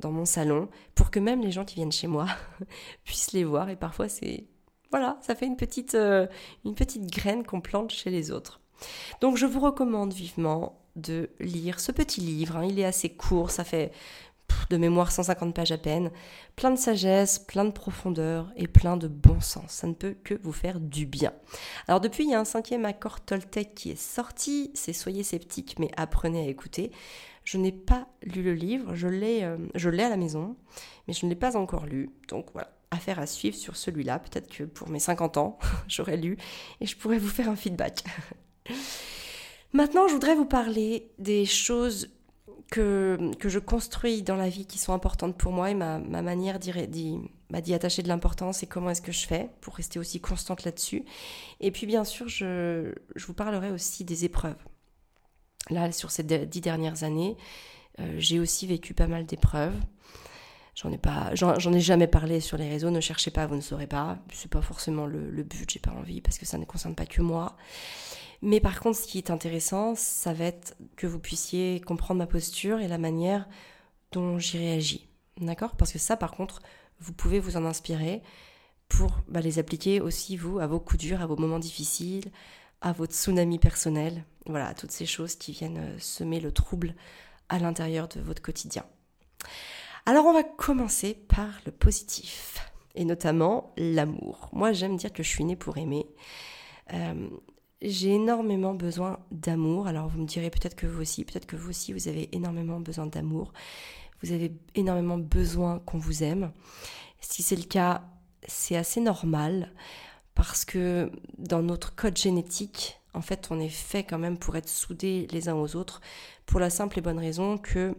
dans, 0.00 0.10
mon 0.10 0.24
salon 0.24 0.68
pour 0.94 1.10
que 1.10 1.20
même 1.20 1.42
les 1.42 1.50
gens 1.50 1.64
qui 1.64 1.76
viennent 1.76 1.92
chez 1.92 2.06
moi 2.06 2.26
puissent 3.04 3.32
les 3.32 3.44
voir. 3.44 3.68
Et 3.68 3.76
parfois, 3.76 4.08
c'est. 4.08 4.46
Voilà, 4.90 5.18
ça 5.20 5.34
fait 5.34 5.46
une 5.46 5.56
petite, 5.56 5.94
euh, 5.94 6.26
une 6.64 6.74
petite 6.74 7.06
graine 7.10 7.44
qu'on 7.44 7.60
plante 7.60 7.92
chez 7.92 8.10
les 8.10 8.32
autres. 8.32 8.60
Donc, 9.20 9.36
je 9.36 9.46
vous 9.46 9.60
recommande 9.60 10.12
vivement 10.12 10.80
de 10.96 11.30
lire 11.38 11.78
ce 11.78 11.92
petit 11.92 12.20
livre. 12.20 12.56
Hein. 12.56 12.64
Il 12.64 12.80
est 12.80 12.84
assez 12.84 13.10
court, 13.10 13.50
ça 13.50 13.62
fait 13.62 13.92
de 14.70 14.76
mémoire 14.76 15.12
150 15.12 15.54
pages 15.54 15.72
à 15.72 15.78
peine, 15.78 16.10
plein 16.56 16.70
de 16.70 16.78
sagesse, 16.78 17.38
plein 17.38 17.64
de 17.64 17.70
profondeur 17.70 18.52
et 18.56 18.68
plein 18.68 18.96
de 18.96 19.08
bon 19.08 19.40
sens. 19.40 19.70
Ça 19.70 19.86
ne 19.86 19.94
peut 19.94 20.16
que 20.22 20.34
vous 20.42 20.52
faire 20.52 20.80
du 20.80 21.06
bien. 21.06 21.32
Alors 21.88 22.00
depuis, 22.00 22.24
il 22.24 22.30
y 22.30 22.34
a 22.34 22.40
un 22.40 22.44
cinquième 22.44 22.84
accord 22.84 23.20
Toltec 23.20 23.74
qui 23.74 23.90
est 23.90 24.00
sorti, 24.00 24.70
c'est 24.74 24.92
Soyez 24.92 25.22
sceptique 25.22 25.76
mais 25.78 25.90
apprenez 25.96 26.46
à 26.46 26.48
écouter. 26.48 26.90
Je 27.44 27.58
n'ai 27.58 27.72
pas 27.72 28.06
lu 28.22 28.42
le 28.42 28.54
livre, 28.54 28.94
je 28.94 29.08
l'ai, 29.08 29.42
euh, 29.42 29.56
je 29.74 29.88
l'ai 29.88 30.02
à 30.02 30.08
la 30.08 30.16
maison, 30.16 30.56
mais 31.08 31.14
je 31.14 31.24
ne 31.24 31.30
l'ai 31.30 31.36
pas 31.36 31.56
encore 31.56 31.86
lu. 31.86 32.10
Donc 32.28 32.46
voilà, 32.52 32.70
affaire 32.90 33.18
à 33.18 33.26
suivre 33.26 33.56
sur 33.56 33.76
celui-là. 33.76 34.18
Peut-être 34.18 34.48
que 34.48 34.64
pour 34.64 34.88
mes 34.88 35.00
50 35.00 35.36
ans, 35.36 35.58
j'aurai 35.88 36.16
lu 36.16 36.36
et 36.80 36.86
je 36.86 36.96
pourrais 36.96 37.18
vous 37.18 37.28
faire 37.28 37.48
un 37.48 37.56
feedback. 37.56 38.04
Maintenant, 39.72 40.08
je 40.08 40.14
voudrais 40.14 40.34
vous 40.34 40.46
parler 40.46 41.12
des 41.18 41.46
choses 41.46 42.08
que, 42.70 43.32
je 43.44 43.58
construis 43.58 44.22
dans 44.22 44.36
la 44.36 44.48
vie 44.48 44.64
qui 44.64 44.78
sont 44.78 44.92
importantes 44.92 45.36
pour 45.36 45.52
moi 45.52 45.70
et 45.70 45.74
ma, 45.74 45.98
ma 45.98 46.22
manière 46.22 46.58
d'y 46.58 47.74
attacher 47.74 48.02
de 48.02 48.08
l'importance 48.08 48.62
et 48.62 48.66
comment 48.66 48.90
est-ce 48.90 49.02
que 49.02 49.12
je 49.12 49.26
fais 49.26 49.50
pour 49.60 49.74
rester 49.74 49.98
aussi 49.98 50.20
constante 50.20 50.64
là-dessus. 50.64 51.04
Et 51.60 51.72
puis 51.72 51.86
bien 51.86 52.04
sûr, 52.04 52.28
je, 52.28 52.94
vous 53.16 53.34
parlerai 53.34 53.70
aussi 53.70 54.04
des 54.04 54.24
épreuves. 54.24 54.62
Là, 55.68 55.92
sur 55.92 56.10
ces 56.10 56.22
dix 56.22 56.60
dernières 56.60 57.04
années, 57.04 57.36
euh, 57.98 58.14
j'ai 58.18 58.38
aussi 58.38 58.66
vécu 58.66 58.94
pas 58.94 59.08
mal 59.08 59.26
d'épreuves. 59.26 59.74
J'en 60.76 60.90
ai 60.92 60.98
pas, 60.98 61.32
ai 61.34 61.80
jamais 61.80 62.06
parlé 62.06 62.40
sur 62.40 62.56
les 62.56 62.68
réseaux. 62.68 62.90
Ne 62.90 63.00
cherchez 63.00 63.30
pas, 63.30 63.46
vous 63.46 63.56
ne 63.56 63.60
saurez 63.60 63.88
pas. 63.88 64.18
C'est 64.32 64.50
pas 64.50 64.62
forcément 64.62 65.06
le, 65.06 65.30
le 65.30 65.42
but. 65.42 65.68
J'ai 65.70 65.80
pas 65.80 65.90
envie 65.90 66.20
parce 66.20 66.38
que 66.38 66.46
ça 66.46 66.56
ne 66.56 66.64
concerne 66.64 66.94
pas 66.94 67.04
que 67.06 67.20
moi. 67.20 67.56
Mais 68.42 68.60
par 68.60 68.80
contre, 68.80 68.98
ce 68.98 69.06
qui 69.06 69.18
est 69.18 69.30
intéressant, 69.30 69.94
ça 69.94 70.32
va 70.32 70.46
être 70.46 70.76
que 70.96 71.06
vous 71.06 71.18
puissiez 71.18 71.80
comprendre 71.80 72.18
ma 72.18 72.26
posture 72.26 72.80
et 72.80 72.88
la 72.88 72.98
manière 72.98 73.48
dont 74.12 74.38
j'y 74.38 74.58
réagis. 74.58 75.08
D'accord? 75.38 75.76
Parce 75.76 75.92
que 75.92 75.98
ça, 75.98 76.16
par 76.16 76.32
contre, 76.32 76.60
vous 77.00 77.12
pouvez 77.12 77.40
vous 77.40 77.56
en 77.56 77.64
inspirer 77.64 78.22
pour 78.88 79.20
bah, 79.28 79.40
les 79.40 79.58
appliquer 79.58 80.00
aussi, 80.00 80.36
vous, 80.36 80.58
à 80.58 80.66
vos 80.66 80.80
coups 80.80 81.00
durs, 81.00 81.22
à 81.22 81.26
vos 81.26 81.36
moments 81.36 81.58
difficiles, 81.58 82.30
à 82.80 82.92
votre 82.92 83.14
tsunami 83.14 83.58
personnel. 83.58 84.24
Voilà, 84.46 84.68
à 84.68 84.74
toutes 84.74 84.90
ces 84.90 85.06
choses 85.06 85.36
qui 85.36 85.52
viennent 85.52 85.78
euh, 85.78 85.98
semer 85.98 86.40
le 86.40 86.52
trouble 86.52 86.94
à 87.48 87.58
l'intérieur 87.58 88.08
de 88.08 88.20
votre 88.20 88.42
quotidien. 88.42 88.84
Alors, 90.06 90.26
on 90.26 90.32
va 90.32 90.42
commencer 90.42 91.14
par 91.14 91.60
le 91.66 91.72
positif, 91.72 92.70
et 92.94 93.04
notamment 93.04 93.72
l'amour. 93.76 94.48
Moi, 94.52 94.72
j'aime 94.72 94.96
dire 94.96 95.12
que 95.12 95.22
je 95.22 95.28
suis 95.28 95.44
née 95.44 95.56
pour 95.56 95.76
aimer. 95.78 96.06
Euh, 96.92 97.28
j'ai 97.82 98.14
énormément 98.14 98.74
besoin 98.74 99.18
d'amour. 99.30 99.86
Alors 99.86 100.08
vous 100.08 100.20
me 100.20 100.26
direz 100.26 100.50
peut-être 100.50 100.76
que 100.76 100.86
vous 100.86 101.00
aussi, 101.00 101.24
peut-être 101.24 101.46
que 101.46 101.56
vous 101.56 101.70
aussi, 101.70 101.92
vous 101.92 102.08
avez 102.08 102.28
énormément 102.34 102.80
besoin 102.80 103.06
d'amour. 103.06 103.52
Vous 104.22 104.32
avez 104.32 104.52
énormément 104.74 105.18
besoin 105.18 105.78
qu'on 105.80 105.98
vous 105.98 106.22
aime. 106.22 106.52
Si 107.20 107.42
c'est 107.42 107.56
le 107.56 107.64
cas, 107.64 108.02
c'est 108.46 108.76
assez 108.76 109.00
normal 109.00 109.72
parce 110.34 110.64
que 110.64 111.10
dans 111.38 111.62
notre 111.62 111.94
code 111.94 112.16
génétique, 112.16 112.98
en 113.14 113.22
fait, 113.22 113.48
on 113.50 113.58
est 113.58 113.68
fait 113.68 114.04
quand 114.04 114.18
même 114.18 114.38
pour 114.38 114.56
être 114.56 114.68
soudés 114.68 115.26
les 115.32 115.48
uns 115.48 115.56
aux 115.56 115.74
autres 115.76 116.00
pour 116.46 116.60
la 116.60 116.70
simple 116.70 116.98
et 116.98 117.02
bonne 117.02 117.18
raison 117.18 117.58
que 117.58 117.94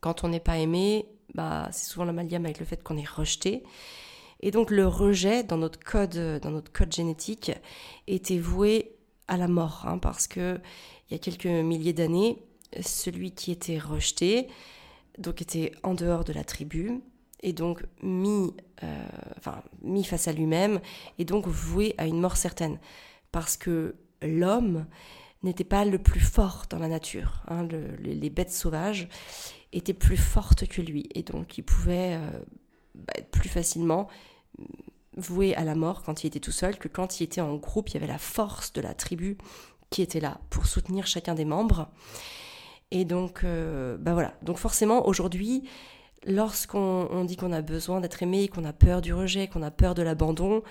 quand 0.00 0.24
on 0.24 0.28
n'est 0.28 0.40
pas 0.40 0.58
aimé, 0.58 1.06
bah, 1.34 1.68
c'est 1.72 1.88
souvent 1.90 2.04
l'amalgame 2.04 2.44
avec 2.44 2.58
le 2.58 2.66
fait 2.66 2.82
qu'on 2.82 2.96
est 2.96 3.08
rejeté. 3.08 3.62
Et 4.42 4.50
donc 4.50 4.70
le 4.70 4.86
rejet 4.86 5.44
dans 5.44 5.56
notre 5.56 5.78
code, 5.78 6.40
dans 6.42 6.50
notre 6.50 6.72
code 6.72 6.92
génétique 6.92 7.52
était 8.06 8.38
voué 8.38 8.96
à 9.28 9.36
la 9.36 9.48
mort, 9.48 9.84
hein, 9.86 9.98
parce 9.98 10.26
que 10.26 10.60
il 11.08 11.12
y 11.12 11.16
a 11.16 11.18
quelques 11.18 11.46
milliers 11.46 11.92
d'années, 11.92 12.42
celui 12.80 13.32
qui 13.32 13.52
était 13.52 13.78
rejeté, 13.78 14.48
donc 15.18 15.42
était 15.42 15.72
en 15.82 15.94
dehors 15.94 16.24
de 16.24 16.32
la 16.32 16.44
tribu, 16.44 17.02
et 17.42 17.52
donc 17.52 17.84
mis, 18.02 18.54
euh, 18.82 19.04
enfin, 19.36 19.62
mis 19.82 20.04
face 20.04 20.28
à 20.28 20.32
lui-même, 20.32 20.80
et 21.18 21.24
donc 21.24 21.46
voué 21.46 21.94
à 21.98 22.06
une 22.06 22.20
mort 22.20 22.36
certaine, 22.36 22.78
parce 23.30 23.56
que 23.56 23.94
l'homme 24.22 24.86
n'était 25.42 25.64
pas 25.64 25.84
le 25.84 25.98
plus 25.98 26.20
fort 26.20 26.64
dans 26.70 26.78
la 26.78 26.88
nature. 26.88 27.42
Hein, 27.48 27.68
les, 28.00 28.30
bêtes 28.30 28.52
sauvages 28.52 29.08
étaient 29.72 29.92
plus 29.92 30.16
fortes 30.16 30.66
que 30.66 30.80
lui, 30.80 31.08
et 31.14 31.22
donc 31.22 31.58
il 31.58 31.62
pouvait 31.62 32.14
euh, 32.14 32.30
bah, 32.94 33.14
plus 33.30 33.48
facilement 33.48 34.08
voué 35.16 35.54
à 35.54 35.64
la 35.64 35.74
mort 35.74 36.02
quand 36.02 36.24
il 36.24 36.28
était 36.28 36.40
tout 36.40 36.52
seul 36.52 36.78
que 36.78 36.88
quand 36.88 37.20
il 37.20 37.24
était 37.24 37.40
en 37.40 37.56
groupe, 37.56 37.90
il 37.90 37.94
y 37.94 37.96
avait 37.98 38.06
la 38.06 38.18
force 38.18 38.72
de 38.72 38.80
la 38.80 38.94
tribu 38.94 39.36
qui 39.90 40.02
était 40.02 40.20
là 40.20 40.40
pour 40.50 40.66
soutenir 40.66 41.06
chacun 41.06 41.34
des 41.34 41.44
membres. 41.44 41.88
Et 42.90 43.04
donc, 43.04 43.44
euh, 43.44 43.96
bah 43.98 44.12
voilà. 44.12 44.34
Donc 44.42 44.58
forcément, 44.58 45.06
aujourd'hui, 45.06 45.68
lorsqu'on 46.26 47.24
dit 47.24 47.36
qu'on 47.36 47.52
a 47.52 47.62
besoin 47.62 48.00
d'être 48.00 48.22
aimé, 48.22 48.48
qu'on 48.48 48.64
a 48.64 48.72
peur 48.72 49.00
du 49.00 49.14
rejet, 49.14 49.48
qu'on 49.48 49.62
a 49.62 49.70
peur 49.70 49.94
de 49.94 50.02
l'abandon, 50.02 50.62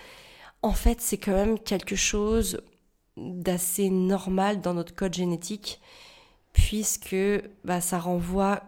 en 0.62 0.74
fait, 0.74 1.02
c'est 1.02 1.18
quand 1.18 1.34
même 1.34 1.60
quelque 1.60 1.96
chose 1.96 2.62
d'assez 3.18 3.90
normal 3.90 4.62
dans 4.62 4.74
notre 4.74 4.96
code 4.96 5.14
génétique, 5.14 5.82
puisque 6.54 7.16
bah, 7.64 7.82
ça 7.82 8.00
renvoie 8.00 8.62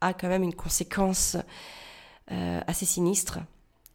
à 0.00 0.14
quand 0.14 0.28
même 0.28 0.42
une 0.42 0.54
conséquence 0.54 1.36
euh, 2.30 2.60
assez 2.66 2.86
sinistre, 2.86 3.40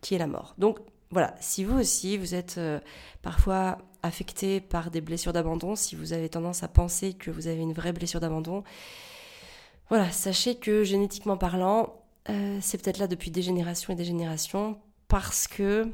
qui 0.01 0.15
est 0.15 0.17
la 0.17 0.27
mort. 0.27 0.55
Donc 0.57 0.79
voilà, 1.11 1.35
si 1.39 1.63
vous 1.63 1.77
aussi, 1.77 2.17
vous 2.17 2.35
êtes 2.35 2.57
euh, 2.57 2.79
parfois 3.21 3.77
affecté 4.01 4.61
par 4.61 4.91
des 4.91 5.01
blessures 5.01 5.33
d'abandon, 5.33 5.75
si 5.75 5.95
vous 5.95 6.13
avez 6.13 6.29
tendance 6.29 6.63
à 6.63 6.67
penser 6.67 7.13
que 7.13 7.29
vous 7.29 7.47
avez 7.47 7.59
une 7.59 7.73
vraie 7.73 7.93
blessure 7.93 8.19
d'abandon, 8.19 8.63
voilà, 9.89 10.09
sachez 10.09 10.55
que 10.55 10.83
génétiquement 10.85 11.35
parlant, 11.35 12.01
euh, 12.29 12.57
c'est 12.61 12.81
peut-être 12.81 12.97
là 12.97 13.07
depuis 13.07 13.29
des 13.29 13.41
générations 13.41 13.91
et 13.91 13.95
des 13.95 14.05
générations 14.05 14.79
parce 15.09 15.47
que 15.47 15.89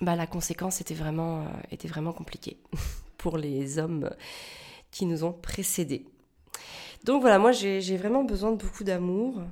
bah, 0.00 0.16
la 0.16 0.26
conséquence 0.26 0.80
était 0.80 0.94
vraiment, 0.94 1.42
euh, 1.42 1.48
était 1.70 1.88
vraiment 1.88 2.14
compliquée 2.14 2.56
pour 3.18 3.36
les 3.36 3.78
hommes 3.78 4.10
qui 4.90 5.04
nous 5.04 5.24
ont 5.24 5.32
précédés. 5.32 6.06
Donc 7.04 7.20
voilà, 7.20 7.38
moi 7.38 7.52
j'ai 7.52 7.96
vraiment 7.96 8.24
besoin 8.24 8.52
de 8.52 8.56
beaucoup 8.56 8.84
d'amour. 8.84 9.42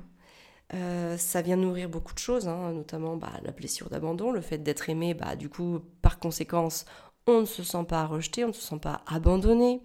Euh, 0.73 1.17
ça 1.17 1.41
vient 1.41 1.57
nourrir 1.57 1.89
beaucoup 1.89 2.13
de 2.13 2.19
choses, 2.19 2.47
hein, 2.47 2.71
notamment 2.71 3.17
bah, 3.17 3.33
la 3.43 3.51
blessure 3.51 3.89
d'abandon, 3.89 4.31
le 4.31 4.41
fait 4.41 4.57
d'être 4.57 4.89
aimé, 4.89 5.13
bah, 5.13 5.35
du 5.35 5.49
coup, 5.49 5.81
par 6.01 6.17
conséquence, 6.17 6.85
on 7.27 7.41
ne 7.41 7.45
se 7.45 7.63
sent 7.63 7.83
pas 7.87 8.05
rejeté, 8.05 8.45
on 8.45 8.49
ne 8.49 8.53
se 8.53 8.61
sent 8.61 8.79
pas 8.79 9.01
abandonné. 9.05 9.81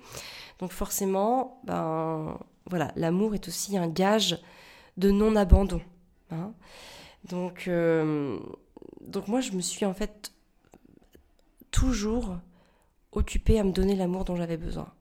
Donc 0.61 0.73
forcément, 0.73 1.61
ben, 1.65 2.39
voilà, 2.67 2.93
l'amour 2.97 3.35
est 3.35 3.49
aussi 3.49 3.77
un 3.77 3.89
gage 3.89 4.39
de 4.97 5.11
non-abandon. 5.11 5.83
Hein. 6.31 6.53
Donc, 7.29 7.67
euh, 7.67 8.39
donc 9.01 9.29
moi, 9.29 9.41
je 9.41 9.53
me 9.53 9.61
suis 9.61 9.85
en 9.85 9.95
fait 9.95 10.33
toujours 11.73 12.37
occupée 13.13 13.59
à 13.59 13.65
me 13.65 13.73
donner 13.73 13.97
l'amour 13.97 14.25
dont 14.25 14.37
j'avais 14.37 14.57
besoin. 14.57 14.93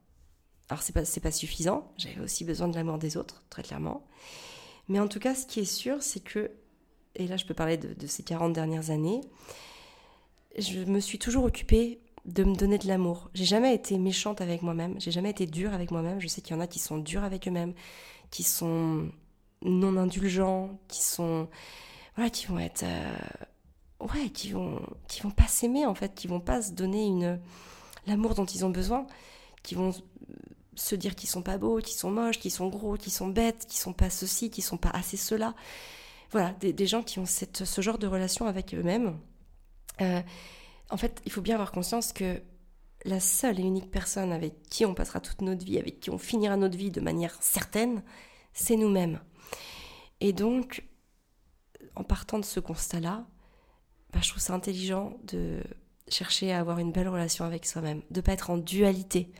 Alors 0.69 0.81
c'est 0.81 0.93
pas, 0.93 1.03
pas 1.21 1.31
suffisant, 1.31 1.91
j'avais 1.97 2.19
aussi 2.21 2.43
besoin 2.43 2.67
de 2.67 2.75
l'amour 2.75 2.97
des 2.97 3.17
autres, 3.17 3.43
très 3.49 3.61
clairement. 3.61 4.03
Mais 4.87 4.99
en 4.99 5.07
tout 5.07 5.19
cas, 5.19 5.35
ce 5.35 5.45
qui 5.45 5.61
est 5.61 5.65
sûr, 5.65 6.01
c'est 6.01 6.23
que, 6.23 6.51
et 7.15 7.27
là 7.27 7.37
je 7.37 7.45
peux 7.45 7.53
parler 7.53 7.77
de, 7.77 8.07
ces 8.07 8.23
40 8.23 8.53
dernières 8.53 8.91
années, 8.91 9.21
je 10.57 10.79
me 10.79 10.99
suis 10.99 11.19
toujours 11.19 11.45
occupée 11.45 11.99
de 12.25 12.43
me 12.43 12.55
donner 12.55 12.77
de 12.77 12.87
l'amour. 12.87 13.29
J'ai 13.33 13.45
jamais 13.45 13.73
été 13.73 13.97
méchante 13.97 14.41
avec 14.41 14.61
moi-même, 14.61 14.99
j'ai 14.99 15.11
jamais 15.11 15.29
été 15.29 15.45
dure 15.45 15.73
avec 15.73 15.91
moi-même. 15.91 16.19
Je 16.19 16.27
sais 16.27 16.41
qu'il 16.41 16.55
y 16.55 16.57
en 16.57 16.61
a 16.61 16.67
qui 16.67 16.79
sont 16.79 16.97
durs 16.97 17.23
avec 17.23 17.47
eux-mêmes, 17.47 17.73
qui 18.31 18.43
sont 18.43 19.09
non 19.61 19.97
indulgents, 19.97 20.79
qui 20.87 21.03
sont 21.03 21.47
voilà, 22.15 22.29
qui 22.29 22.47
vont 22.47 22.59
être 22.59 22.83
euh, 22.83 23.17
ouais, 23.99 24.29
qui 24.29 24.51
vont 24.51 24.81
qui 25.07 25.21
vont 25.21 25.31
pas 25.31 25.47
s'aimer 25.47 25.85
en 25.85 25.95
fait, 25.95 26.15
qui 26.15 26.27
vont 26.27 26.39
pas 26.39 26.61
se 26.61 26.71
donner 26.71 27.05
une 27.05 27.39
l'amour 28.07 28.35
dont 28.35 28.45
ils 28.45 28.65
ont 28.65 28.69
besoin, 28.69 29.05
qui 29.63 29.75
vont 29.75 29.91
se 30.75 30.95
dire 30.95 31.15
qu'ils 31.15 31.29
sont 31.29 31.41
pas 31.41 31.57
beaux, 31.57 31.79
qu'ils 31.79 31.97
sont 31.97 32.11
moches, 32.11 32.39
qu'ils 32.39 32.51
sont 32.51 32.67
gros, 32.67 32.95
qu'ils 32.95 33.13
sont 33.13 33.27
bêtes, 33.27 33.65
qu'ils 33.67 33.79
sont 33.79 33.93
pas 33.93 34.09
ceci, 34.09 34.49
qu'ils 34.49 34.63
sont 34.63 34.77
pas 34.77 34.89
assez 34.89 35.17
cela. 35.17 35.55
Voilà, 36.31 36.51
des, 36.53 36.87
gens 36.87 37.03
qui 37.03 37.19
ont 37.19 37.25
ce 37.25 37.81
genre 37.81 37.97
de 37.97 38.07
relation 38.07 38.47
avec 38.47 38.73
eux-mêmes. 38.73 39.17
Euh, 40.01 40.21
en 40.89 40.97
fait, 40.97 41.21
il 41.25 41.31
faut 41.31 41.41
bien 41.41 41.55
avoir 41.55 41.71
conscience 41.71 42.13
que 42.13 42.41
la 43.05 43.19
seule 43.19 43.59
et 43.59 43.63
unique 43.63 43.91
personne 43.91 44.31
avec 44.31 44.63
qui 44.63 44.85
on 44.85 44.93
passera 44.93 45.19
toute 45.19 45.41
notre 45.41 45.63
vie, 45.63 45.77
avec 45.77 45.99
qui 45.99 46.09
on 46.09 46.17
finira 46.17 46.57
notre 46.57 46.77
vie 46.77 46.91
de 46.91 47.01
manière 47.01 47.37
certaine, 47.41 48.03
c'est 48.53 48.75
nous-mêmes. 48.75 49.21
Et 50.19 50.33
donc, 50.33 50.83
en 51.95 52.03
partant 52.03 52.39
de 52.39 52.45
ce 52.45 52.59
constat-là, 52.59 53.25
bah, 54.11 54.19
je 54.21 54.29
trouve 54.29 54.41
ça 54.41 54.53
intelligent 54.53 55.17
de 55.23 55.61
chercher 56.07 56.51
à 56.51 56.59
avoir 56.59 56.79
une 56.79 56.91
belle 56.91 57.07
relation 57.07 57.45
avec 57.45 57.65
soi-même, 57.65 58.01
de 58.11 58.21
pas 58.21 58.33
être 58.33 58.49
en 58.49 58.57
dualité 58.57 59.31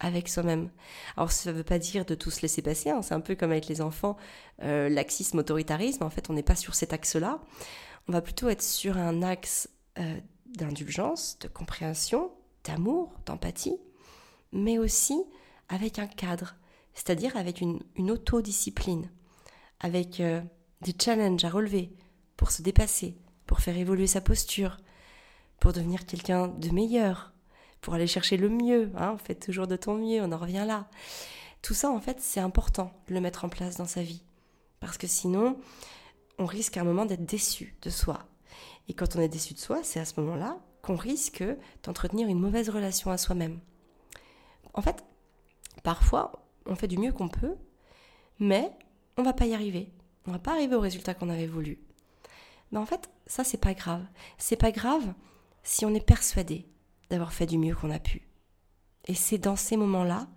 avec 0.00 0.28
soi-même. 0.28 0.70
Alors 1.16 1.30
ça 1.30 1.52
ne 1.52 1.56
veut 1.56 1.64
pas 1.64 1.78
dire 1.78 2.04
de 2.04 2.14
tout 2.14 2.30
se 2.30 2.42
laisser 2.42 2.62
passer, 2.62 2.90
hein. 2.90 3.02
c'est 3.02 3.14
un 3.14 3.20
peu 3.20 3.36
comme 3.36 3.52
avec 3.52 3.68
les 3.68 3.80
enfants, 3.80 4.16
euh, 4.62 4.88
laxisme, 4.88 5.38
autoritarisme, 5.38 6.02
en 6.02 6.10
fait 6.10 6.28
on 6.30 6.32
n'est 6.32 6.42
pas 6.42 6.56
sur 6.56 6.74
cet 6.74 6.92
axe-là, 6.92 7.40
on 8.08 8.12
va 8.12 8.22
plutôt 8.22 8.48
être 8.48 8.62
sur 8.62 8.96
un 8.96 9.22
axe 9.22 9.68
euh, 9.98 10.18
d'indulgence, 10.46 11.38
de 11.38 11.48
compréhension, 11.48 12.32
d'amour, 12.64 13.12
d'empathie, 13.26 13.78
mais 14.52 14.78
aussi 14.78 15.22
avec 15.68 15.98
un 15.98 16.06
cadre, 16.06 16.56
c'est-à-dire 16.94 17.36
avec 17.36 17.60
une, 17.60 17.80
autodiscipline, 18.10 19.10
avec 19.78 20.20
euh, 20.20 20.40
des 20.80 20.94
challenges 21.00 21.44
à 21.44 21.50
relever 21.50 21.92
pour 22.36 22.50
se 22.50 22.62
dépasser, 22.62 23.16
pour 23.46 23.60
faire 23.60 23.76
évoluer 23.76 24.06
sa 24.06 24.20
posture, 24.20 24.78
pour 25.60 25.72
devenir 25.72 26.06
quelqu'un 26.06 26.48
de 26.48 26.70
meilleur, 26.70 27.34
pour 27.80 27.94
aller 27.94 28.06
chercher 28.06 28.36
le 28.36 28.48
mieux. 28.48 28.90
Hein, 28.96 29.12
on 29.14 29.18
fait 29.18 29.34
toujours 29.34 29.66
de 29.66 29.76
ton 29.76 29.94
mieux, 29.94 30.22
on 30.22 30.32
en 30.32 30.38
revient 30.38 30.64
là. 30.66 30.88
Tout 31.62 31.74
ça, 31.74 31.90
en 31.90 32.00
fait, 32.00 32.18
c'est 32.20 32.40
important 32.40 32.92
de 33.08 33.14
le 33.14 33.20
mettre 33.20 33.44
en 33.44 33.48
place 33.48 33.76
dans 33.76 33.86
sa 33.86 34.02
vie. 34.02 34.22
Parce 34.80 34.96
que 34.96 35.06
sinon, 35.06 35.58
on 36.38 36.46
risque 36.46 36.76
à 36.76 36.80
un 36.80 36.84
moment 36.84 37.04
d'être 37.04 37.26
déçu 37.26 37.76
de 37.82 37.90
soi. 37.90 38.26
Et 38.88 38.94
quand 38.94 39.16
on 39.16 39.20
est 39.20 39.28
déçu 39.28 39.54
de 39.54 39.58
soi, 39.58 39.80
c'est 39.82 40.00
à 40.00 40.04
ce 40.04 40.18
moment-là 40.20 40.58
qu'on 40.82 40.96
risque 40.96 41.44
d'entretenir 41.82 42.28
une 42.28 42.40
mauvaise 42.40 42.70
relation 42.70 43.10
à 43.10 43.18
soi-même. 43.18 43.60
En 44.72 44.82
fait, 44.82 45.04
parfois, 45.82 46.46
on 46.66 46.74
fait 46.74 46.88
du 46.88 46.98
mieux 46.98 47.12
qu'on 47.12 47.28
peut, 47.28 47.56
mais 48.38 48.72
on 49.16 49.22
va 49.22 49.34
pas 49.34 49.46
y 49.46 49.54
arriver. 49.54 49.92
On 50.26 50.32
va 50.32 50.38
pas 50.38 50.52
arriver 50.52 50.74
au 50.74 50.80
résultat 50.80 51.14
qu'on 51.14 51.28
avait 51.28 51.46
voulu. 51.46 51.78
Mais 52.72 52.78
en 52.78 52.86
fait, 52.86 53.10
ça 53.26 53.44
c'est 53.44 53.58
pas 53.58 53.74
grave. 53.74 54.04
C'est 54.38 54.56
pas 54.56 54.72
grave 54.72 55.12
si 55.62 55.84
on 55.84 55.94
est 55.94 56.04
persuadé 56.04 56.66
d'avoir 57.10 57.32
fait 57.32 57.46
du 57.46 57.58
mieux 57.58 57.74
qu'on 57.74 57.90
a 57.90 57.98
pu. 57.98 58.28
Et 59.06 59.14
c'est 59.14 59.38
dans 59.38 59.56
ces 59.56 59.76
moments-là 59.76 60.28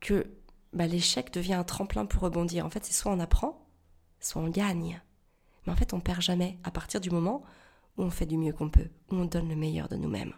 que 0.00 0.26
bah, 0.72 0.86
l'échec 0.86 1.32
devient 1.32 1.54
un 1.54 1.64
tremplin 1.64 2.06
pour 2.06 2.22
rebondir. 2.22 2.64
En 2.64 2.70
fait, 2.70 2.84
c'est 2.84 2.92
soit 2.92 3.12
on 3.12 3.20
apprend, 3.20 3.66
soit 4.20 4.42
on 4.42 4.48
gagne. 4.48 5.00
Mais 5.66 5.72
en 5.72 5.76
fait, 5.76 5.92
on 5.92 6.00
perd 6.00 6.20
jamais 6.20 6.58
à 6.64 6.70
partir 6.70 7.00
du 7.00 7.10
moment 7.10 7.42
où 7.96 8.02
on 8.02 8.10
fait 8.10 8.26
du 8.26 8.36
mieux 8.36 8.52
qu'on 8.52 8.70
peut, 8.70 8.88
où 9.10 9.16
on 9.16 9.24
donne 9.24 9.48
le 9.48 9.56
meilleur 9.56 9.88
de 9.88 9.96
nous-mêmes. 9.96 10.34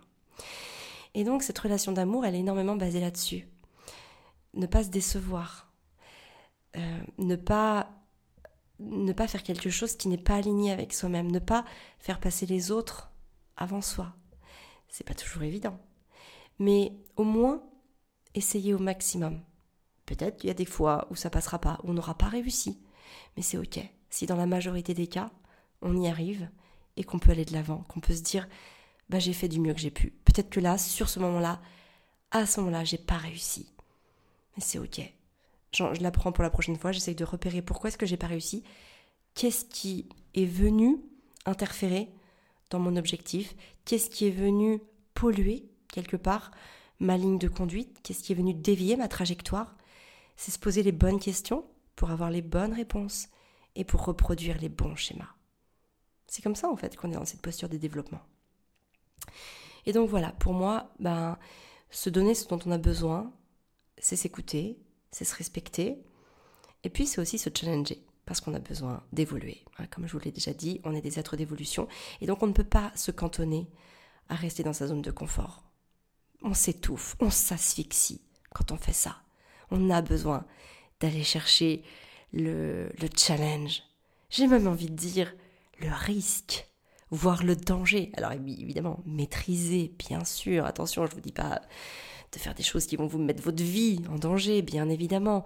Et 1.15 1.25
donc, 1.25 1.43
cette 1.43 1.59
relation 1.59 1.93
d'amour, 1.93 2.25
elle 2.25 2.35
est 2.35 2.41
énormément 2.41 2.77
basée 2.77 3.01
là-dessus. 3.01 3.47
Ne 4.55 4.67
pas 4.67 4.85
se 4.85 4.89
décevoir. 4.89 5.71
Euh, 6.77 7.01
ne 7.19 7.37
pas 7.37 7.91
ne 8.81 9.13
pas 9.13 9.29
faire 9.29 9.43
quelque 9.43 9.71
chose 9.71 9.97
qui 9.97 10.09
n'est 10.09 10.17
pas 10.17 10.37
aligné 10.37 10.73
avec 10.73 10.93
soi-même, 10.93 11.31
ne 11.31 11.39
pas 11.39 11.65
faire 11.99 12.19
passer 12.19 12.47
les 12.47 12.71
autres 12.71 13.11
avant 13.57 13.83
soi. 13.83 14.15
C'est 14.91 15.07
pas 15.07 15.15
toujours 15.15 15.43
évident. 15.43 15.79
Mais 16.59 16.93
au 17.17 17.25
moins, 17.25 17.63
essayez 18.35 18.75
au 18.75 18.79
maximum. 18.79 19.41
Peut-être 20.05 20.37
qu'il 20.37 20.49
y 20.49 20.51
a 20.51 20.55
des 20.55 20.65
fois 20.65 21.07
où 21.11 21.17
ça 21.17 21.31
passera 21.31 21.59
pas, 21.59 21.79
où 21.83 21.91
on 21.91 21.95
n'aura 21.95 22.15
pas 22.19 22.29
réussi. 22.29 22.79
Mais 23.37 23.43
c'est 23.43 23.57
ok. 23.57 23.79
Si 24.11 24.27
dans 24.27 24.37
la 24.37 24.47
majorité 24.47 24.93
des 24.93 25.07
cas, 25.07 25.31
on 25.83 25.97
y 25.97 26.09
arrive 26.09 26.49
et 26.97 27.05
qu'on 27.05 27.19
peut 27.19 27.31
aller 27.31 27.45
de 27.45 27.53
l'avant, 27.53 27.85
qu'on 27.89 28.01
peut 28.01 28.15
se 28.15 28.23
dire, 28.23 28.49
bah 29.09 29.21
j'ai 29.21 29.33
fait 29.33 29.49
du 29.49 29.61
mieux 29.61 29.73
que 29.73 29.81
j'ai 29.81 29.91
pu. 29.91 30.11
Peut-être 30.25 30.51
que 30.51 30.61
là, 30.61 30.77
sur 30.77 31.09
ce 31.09 31.21
moment-là, 31.21 31.61
à 32.33 32.45
ce 32.47 32.61
moment-là, 32.61 32.85
j'ai 32.85 32.99
pas 32.99 33.17
réussi. 33.17 33.73
Mais 34.57 34.63
c'est 34.63 34.79
ok. 34.79 35.01
je 35.73 36.03
l'apprends 36.03 36.33
pour 36.33 36.43
la 36.43 36.51
prochaine 36.51 36.77
fois, 36.77 36.93
j'essaye 36.93 37.15
de 37.15 37.25
repérer 37.25 37.63
pourquoi 37.63 37.89
est-ce 37.89 37.99
que 37.99 38.07
j'ai 38.07 38.17
pas 38.17 38.27
réussi, 38.27 38.65
qu'est-ce 39.35 39.65
qui 39.65 40.09
est 40.35 40.45
venu 40.45 41.01
interférer 41.47 42.09
dans 42.71 42.79
mon 42.79 42.97
objectif, 42.97 43.55
qu'est-ce 43.85 44.11
qui 44.11 44.27
est 44.27 44.31
venu 44.31 44.81
polluer 45.15 45.69
quelque 45.89 46.17
part 46.17 46.51
ma 47.01 47.17
ligne 47.17 47.39
de 47.39 47.49
conduite, 47.49 47.99
qu'est-ce 48.03 48.23
qui 48.23 48.33
est 48.33 48.37
venu 48.37 48.55
dévier 48.55 48.97
ma 48.97 49.09
trajectoire? 49.09 49.77
C'est 50.37 50.51
se 50.51 50.59
poser 50.59 50.83
les 50.83 50.93
bonnes 50.93 51.19
questions 51.19 51.65
pour 51.97 52.11
avoir 52.11 52.31
les 52.31 52.43
bonnes 52.43 52.73
réponses 52.73 53.29
et 53.75 53.85
pour 53.85 54.05
reproduire 54.05 54.59
les 54.59 54.69
bons 54.69 54.97
schémas. 54.97 55.35
C'est 56.27 56.43
comme 56.43 56.55
ça 56.55 56.71
en 56.71 56.77
fait 56.77 56.97
qu'on 56.97 57.11
est 57.11 57.17
dans 57.17 57.25
cette 57.25 57.43
posture 57.43 57.69
de 57.69 57.77
développement. 57.77 58.21
Et 59.87 59.93
donc 59.93 60.09
voilà, 60.09 60.33
pour 60.33 60.53
moi, 60.53 60.93
ben, 61.01 61.39
se 61.91 62.11
donner 62.11 62.35
ce 62.35 62.47
dont 62.49 62.61
on 62.67 62.71
a 62.71 62.79
besoin, 62.79 63.33
c'est 63.99 64.17
s'écouter, 64.17 64.79
c'est 65.11 65.25
se 65.25 65.35
respecter, 65.35 65.99
et 66.85 66.91
puis 66.91 67.07
c'est 67.07 67.21
aussi 67.21 67.39
se 67.39 67.51
challenger 67.53 68.05
parce 68.31 68.41
qu'on 68.41 68.55
a 68.55 68.61
besoin 68.61 69.03
d'évoluer. 69.13 69.65
Hein, 69.77 69.87
comme 69.91 70.07
je 70.07 70.13
vous 70.13 70.21
l'ai 70.21 70.31
déjà 70.31 70.53
dit, 70.53 70.81
on 70.85 70.95
est 70.95 71.01
des 71.01 71.19
êtres 71.19 71.35
d'évolution 71.35 71.89
et 72.21 72.27
donc 72.27 72.45
on 72.45 72.47
ne 72.47 72.53
peut 72.53 72.63
pas 72.63 72.93
se 72.95 73.11
cantonner 73.11 73.67
à 74.29 74.37
rester 74.37 74.63
dans 74.63 74.73
sa 74.73 74.87
zone 74.87 75.03
de 75.03 75.11
confort. 75.11 75.65
On 76.43 76.55
s'étouffe, 76.55 77.17
on 77.19 77.29
s'asphyxie 77.29 78.21
quand 78.55 78.71
on 78.71 78.77
fait 78.77 78.93
ça. 78.93 79.17
On 79.73 79.91
a 79.91 80.01
besoin 80.01 80.47
d'aller 81.01 81.25
chercher 81.25 81.83
le, 82.33 82.93
le 83.01 83.09
challenge. 83.17 83.83
J'ai 84.31 84.47
même 84.47 84.69
envie 84.69 84.91
de 84.91 84.95
dire 84.95 85.35
le 85.81 85.91
risque. 85.93 86.69
voir 87.11 87.43
le 87.43 87.57
danger. 87.57 88.13
Alors 88.17 88.31
évidemment, 88.31 89.01
maîtriser, 89.07 89.93
bien 89.99 90.25
sûr. 90.25 90.65
Attention, 90.67 91.05
je 91.07 91.11
ne 91.11 91.15
vous 91.17 91.21
dis 91.21 91.33
pas 91.33 91.61
de 92.33 92.39
faire 92.39 92.55
des 92.55 92.63
choses 92.63 92.87
qui 92.87 92.95
vont 92.95 93.09
vous 93.09 93.19
mettre 93.19 93.43
votre 93.43 93.63
vie 93.63 94.01
en 94.09 94.17
danger, 94.17 94.63
bien 94.63 94.89
évidemment. 94.89 95.45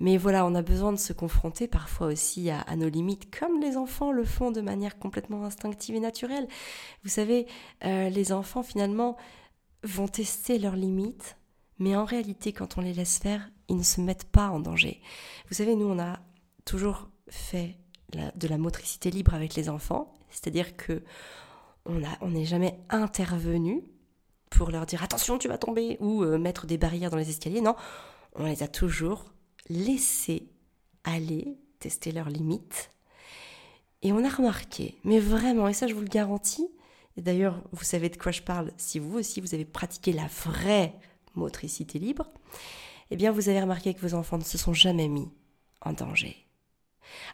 Mais 0.00 0.16
voilà, 0.16 0.46
on 0.46 0.54
a 0.54 0.62
besoin 0.62 0.92
de 0.92 0.98
se 0.98 1.12
confronter 1.12 1.68
parfois 1.68 2.08
aussi 2.08 2.50
à, 2.50 2.64
nos 2.76 2.88
limites, 2.88 3.36
comme 3.36 3.60
les 3.60 3.76
enfants 3.76 4.12
le 4.12 4.24
font 4.24 4.50
de 4.50 4.62
manière 4.62 4.98
complètement 4.98 5.44
instinctive 5.44 5.94
et 5.94 6.00
naturelle. 6.00 6.48
Vous 7.04 7.10
savez, 7.10 7.46
euh, 7.84 8.08
les 8.08 8.32
enfants 8.32 8.62
finalement 8.62 9.16
vont 9.84 10.08
tester 10.08 10.58
leurs 10.58 10.76
limites, 10.76 11.36
mais 11.78 11.96
en 11.96 12.04
réalité, 12.04 12.52
quand 12.52 12.78
on 12.78 12.80
les 12.80 12.94
laisse 12.94 13.18
faire, 13.18 13.50
ils 13.68 13.76
ne 13.76 13.82
se 13.82 14.00
mettent 14.00 14.30
pas 14.30 14.48
en 14.48 14.58
danger. 14.58 15.00
Vous 15.48 15.54
savez, 15.54 15.76
nous, 15.76 15.86
on 15.86 15.98
a 15.98 16.18
toujours 16.64 17.08
fait 17.28 17.76
de 18.10 18.48
la 18.48 18.58
motricité 18.58 19.10
libre 19.10 19.34
avec 19.34 19.54
les 19.54 19.68
enfants, 19.68 20.12
c'est-à-dire 20.30 20.76
que 20.76 21.02
on 21.86 22.28
n'est 22.28 22.44
jamais 22.44 22.78
intervenu 22.90 23.82
pour 24.50 24.70
leur 24.70 24.84
dire 24.86 25.02
attention 25.02 25.38
tu 25.38 25.48
vas 25.48 25.58
tomber 25.58 25.96
ou 26.00 26.22
euh, 26.22 26.38
mettre 26.38 26.66
des 26.66 26.76
barrières 26.76 27.10
dans 27.10 27.16
les 27.16 27.30
escaliers. 27.30 27.60
Non, 27.60 27.74
on 28.34 28.44
les 28.44 28.62
a 28.62 28.68
toujours 28.68 29.24
laissés 29.70 30.50
aller 31.04 31.56
tester 31.78 32.12
leurs 32.12 32.28
limites. 32.28 32.90
Et 34.02 34.12
on 34.12 34.24
a 34.24 34.28
remarqué, 34.28 34.96
mais 35.04 35.20
vraiment, 35.20 35.68
et 35.68 35.72
ça 35.72 35.86
je 35.86 35.94
vous 35.94 36.00
le 36.00 36.08
garantis, 36.08 36.68
et 37.16 37.22
d'ailleurs 37.22 37.62
vous 37.72 37.84
savez 37.84 38.08
de 38.08 38.16
quoi 38.16 38.32
je 38.32 38.42
parle 38.42 38.72
si 38.76 38.98
vous 38.98 39.18
aussi 39.18 39.40
vous 39.40 39.54
avez 39.54 39.64
pratiqué 39.64 40.12
la 40.12 40.26
vraie 40.26 40.94
motricité 41.34 41.98
libre, 41.98 42.30
eh 43.10 43.16
bien 43.16 43.30
vous 43.30 43.48
avez 43.48 43.60
remarqué 43.60 43.94
que 43.94 44.00
vos 44.00 44.14
enfants 44.14 44.38
ne 44.38 44.44
se 44.44 44.58
sont 44.58 44.72
jamais 44.72 45.08
mis 45.08 45.30
en 45.82 45.92
danger. 45.92 46.36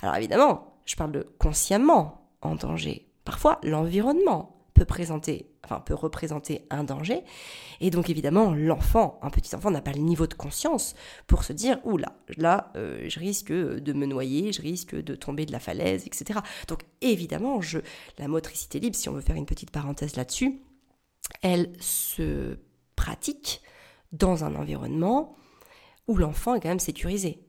Alors 0.03 0.17
évidemment, 0.17 0.75
je 0.85 0.97
parle 0.97 1.13
de 1.13 1.23
consciemment 1.39 2.31
en 2.41 2.55
danger. 2.55 3.09
Parfois, 3.25 3.59
l'environnement 3.63 4.56
peut 4.77 4.85
présenter, 4.85 5.51
enfin 5.65 5.81
peut 5.81 5.95
représenter 5.95 6.67
un 6.71 6.85
danger, 6.85 7.25
et 7.81 7.91
donc 7.91 8.11
évidemment 8.11 8.53
l'enfant, 8.55 9.19
un 9.23 9.31
petit 9.31 9.55
enfant 9.57 9.71
n'a 9.71 9.81
pas 9.81 9.93
le 9.93 10.01
niveau 10.01 10.27
de 10.27 10.35
conscience 10.35 10.95
pour 11.27 11.45
se 11.45 11.53
dire 11.53 11.79
ouh 11.85 11.97
là, 11.97 12.13
là, 12.37 12.71
euh, 12.77 13.07
je 13.09 13.19
risque 13.19 13.51
de 13.53 13.93
me 13.93 14.07
noyer, 14.07 14.53
je 14.53 14.61
risque 14.61 14.95
de 14.95 15.15
tomber 15.15 15.47
de 15.47 15.53
la 15.53 15.61
falaise, 15.61 16.07
etc. 16.07 16.41
Donc 16.69 16.85
évidemment, 17.01 17.61
je, 17.61 17.79
la 18.19 18.29
motricité 18.29 18.79
libre, 18.79 18.97
si 18.97 19.09
on 19.09 19.13
veut 19.13 19.23
faire 19.23 19.37
une 19.37 19.47
petite 19.47 19.71
parenthèse 19.71 20.15
là-dessus, 20.17 20.61
elle 21.43 21.73
se 21.81 22.59
pratique 22.95 23.63
dans 24.13 24.45
un 24.45 24.55
environnement 24.55 25.37
où 26.07 26.17
l'enfant 26.17 26.55
est 26.55 26.61
quand 26.61 26.69
même 26.69 26.79
sécurisé. 26.79 27.43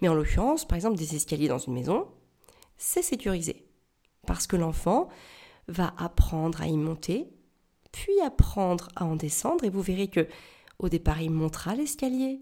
Mais 0.00 0.08
en 0.08 0.14
l'occurrence, 0.14 0.66
par 0.66 0.76
exemple, 0.76 0.96
des 0.96 1.14
escaliers 1.14 1.48
dans 1.48 1.58
une 1.58 1.74
maison, 1.74 2.08
c'est 2.78 3.02
sécurisé. 3.02 3.66
Parce 4.26 4.46
que 4.46 4.56
l'enfant 4.56 5.08
va 5.68 5.94
apprendre 5.98 6.62
à 6.62 6.66
y 6.66 6.76
monter, 6.76 7.28
puis 7.92 8.20
apprendre 8.24 8.88
à 8.96 9.04
en 9.04 9.16
descendre, 9.16 9.64
et 9.64 9.70
vous 9.70 9.82
verrez 9.82 10.08
que 10.08 10.28
au 10.78 10.88
départ, 10.88 11.22
il 11.22 11.30
montera 11.30 11.74
l'escalier. 11.74 12.40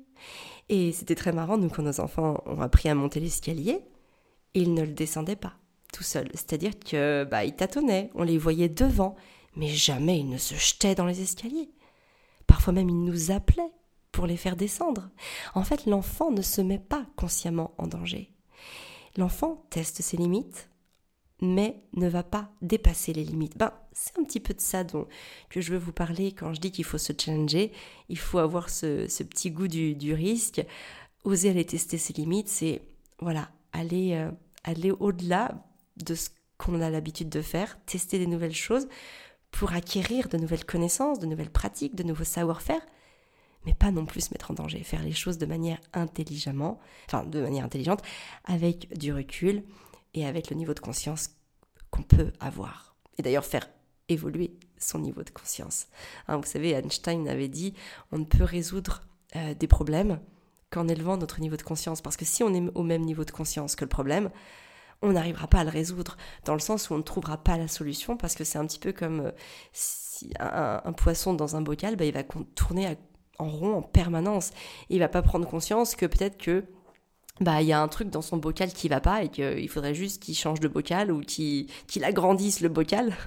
Et 0.68 0.92
c'était 0.92 1.14
très 1.14 1.32
marrant, 1.32 1.56
nous, 1.56 1.68
quand 1.68 1.82
nos 1.82 2.00
enfants 2.00 2.42
ont 2.46 2.60
appris 2.60 2.88
à 2.88 2.94
monter 2.94 3.20
l'escalier, 3.20 3.80
ils 4.54 4.74
ne 4.74 4.82
le 4.82 4.92
descendaient 4.92 5.36
pas 5.36 5.54
tout 5.92 6.02
seuls. 6.02 6.28
C'est-à-dire 6.34 6.78
que 6.78 7.24
bah, 7.30 7.44
ils 7.44 7.54
tâtonnaient, 7.54 8.10
on 8.14 8.24
les 8.24 8.38
voyait 8.38 8.68
devant, 8.68 9.14
mais 9.54 9.68
jamais 9.68 10.18
ils 10.18 10.28
ne 10.28 10.38
se 10.38 10.54
jetaient 10.54 10.96
dans 10.96 11.06
les 11.06 11.20
escaliers. 11.20 11.70
Parfois 12.46 12.72
même, 12.72 12.90
ils 12.90 13.04
nous 13.04 13.30
appelaient 13.30 13.72
pour 14.10 14.26
les 14.26 14.36
faire 14.36 14.56
descendre. 14.56 15.10
En 15.54 15.62
fait, 15.62 15.86
l'enfant 15.86 16.30
ne 16.30 16.42
se 16.42 16.60
met 16.60 16.78
pas 16.78 17.06
consciemment 17.16 17.74
en 17.78 17.86
danger. 17.86 18.32
L'enfant 19.16 19.64
teste 19.70 20.02
ses 20.02 20.16
limites, 20.16 20.68
mais 21.44 21.82
ne 21.94 22.08
va 22.08 22.22
pas 22.22 22.50
dépasser 22.62 23.12
les 23.12 23.24
limites. 23.24 23.56
Ben, 23.56 23.72
c'est 23.92 24.18
un 24.18 24.24
petit 24.24 24.40
peu 24.40 24.54
de 24.54 24.60
ça 24.60 24.84
dont, 24.84 25.06
que 25.50 25.60
je 25.60 25.72
veux 25.72 25.78
vous 25.78 25.92
parler 25.92 26.32
quand 26.32 26.52
je 26.52 26.60
dis 26.60 26.72
qu'il 26.72 26.84
faut 26.84 26.98
se 26.98 27.12
challenger, 27.18 27.72
il 28.08 28.18
faut 28.18 28.38
avoir 28.38 28.70
ce, 28.70 29.06
petit 29.22 29.50
goût 29.50 29.68
du, 29.68 30.14
risque, 30.14 30.64
oser 31.24 31.50
aller 31.50 31.64
tester 31.64 31.98
ses 31.98 32.12
limites, 32.12 32.48
c'est 32.48 32.82
voilà, 33.20 33.50
aller, 33.72 34.14
euh, 34.14 34.30
aller 34.64 34.90
au-delà 34.90 35.64
de 35.96 36.14
ce 36.14 36.30
qu'on 36.58 36.80
a 36.80 36.90
l'habitude 36.90 37.28
de 37.28 37.42
faire, 37.42 37.78
tester 37.86 38.18
des 38.18 38.26
nouvelles 38.26 38.54
choses 38.54 38.88
pour 39.50 39.72
acquérir 39.72 40.28
de 40.28 40.36
nouvelles 40.36 40.64
connaissances, 40.64 41.20
de 41.20 41.26
nouvelles 41.26 41.50
pratiques, 41.50 41.94
de 41.94 42.02
nouveaux 42.02 42.24
savoir-faire, 42.24 42.80
mais 43.66 43.74
pas 43.74 43.90
non 43.90 44.04
plus 44.04 44.22
se 44.22 44.34
mettre 44.34 44.50
en 44.50 44.54
danger, 44.54 44.82
faire 44.82 45.02
les 45.02 45.12
choses 45.12 45.38
de 45.38 45.46
manière 45.46 45.78
intelligemment, 45.92 46.80
enfin 47.06 47.24
de 47.24 47.40
manière 47.40 47.64
intelligente, 47.64 48.02
avec 48.44 48.96
du 48.98 49.12
recul 49.12 49.62
et 50.14 50.26
avec 50.26 50.50
le 50.50 50.56
niveau 50.56 50.74
de 50.74 50.80
conscience 50.80 51.30
qu'on 51.90 52.02
peut 52.02 52.32
avoir. 52.40 52.96
Et 53.18 53.22
d'ailleurs 53.22 53.44
faire 53.44 53.68
évoluer 54.08 54.58
son 54.78 54.98
niveau 54.98 55.22
de 55.22 55.30
conscience. 55.30 55.86
Hein, 56.28 56.36
vous 56.36 56.46
savez, 56.46 56.70
Einstein 56.70 57.28
avait 57.28 57.48
dit 57.48 57.74
on 58.12 58.18
ne 58.18 58.24
peut 58.24 58.44
résoudre 58.44 59.02
euh, 59.36 59.54
des 59.54 59.66
problèmes 59.66 60.20
qu'en 60.70 60.88
élevant 60.88 61.16
notre 61.16 61.40
niveau 61.40 61.56
de 61.56 61.62
conscience. 61.62 62.02
Parce 62.02 62.16
que 62.16 62.24
si 62.24 62.42
on 62.42 62.54
est 62.54 62.70
au 62.74 62.82
même 62.82 63.02
niveau 63.02 63.24
de 63.24 63.30
conscience 63.30 63.76
que 63.76 63.84
le 63.84 63.88
problème, 63.88 64.30
on 65.02 65.12
n'arrivera 65.12 65.46
pas 65.46 65.60
à 65.60 65.64
le 65.64 65.70
résoudre, 65.70 66.16
dans 66.44 66.54
le 66.54 66.60
sens 66.60 66.90
où 66.90 66.94
on 66.94 66.98
ne 66.98 67.02
trouvera 67.02 67.36
pas 67.36 67.56
la 67.56 67.68
solution, 67.68 68.16
parce 68.16 68.34
que 68.34 68.44
c'est 68.44 68.58
un 68.58 68.66
petit 68.66 68.78
peu 68.78 68.92
comme 68.92 69.20
euh, 69.20 70.80
un, 70.84 70.92
poisson 70.92 71.34
dans 71.34 71.56
un 71.56 71.62
bocal, 71.62 71.96
bah, 71.96 72.04
il 72.04 72.12
va 72.12 72.22
tourner 72.54 72.96
en 73.38 73.48
rond 73.48 73.74
en 73.74 73.82
permanence. 73.82 74.50
Et 74.90 74.96
il 74.96 74.98
va 74.98 75.08
pas 75.08 75.22
prendre 75.22 75.48
conscience 75.48 75.94
que 75.94 76.06
peut-être 76.06 76.38
que 76.38 76.64
bah 77.40 77.62
il 77.62 77.66
y 77.66 77.72
a 77.72 77.82
un 77.82 77.88
truc 77.88 78.10
dans 78.10 78.22
son 78.22 78.36
bocal 78.36 78.72
qui 78.72 78.88
va 78.88 79.00
pas 79.00 79.24
et 79.24 79.28
qu'il 79.28 79.68
faudrait 79.68 79.94
juste 79.94 80.22
qu'il 80.22 80.36
change 80.36 80.60
de 80.60 80.68
bocal 80.68 81.10
ou 81.10 81.20
qu'il 81.20 81.68
agrandisse 82.02 82.60
le 82.60 82.68
bocal. 82.68 83.16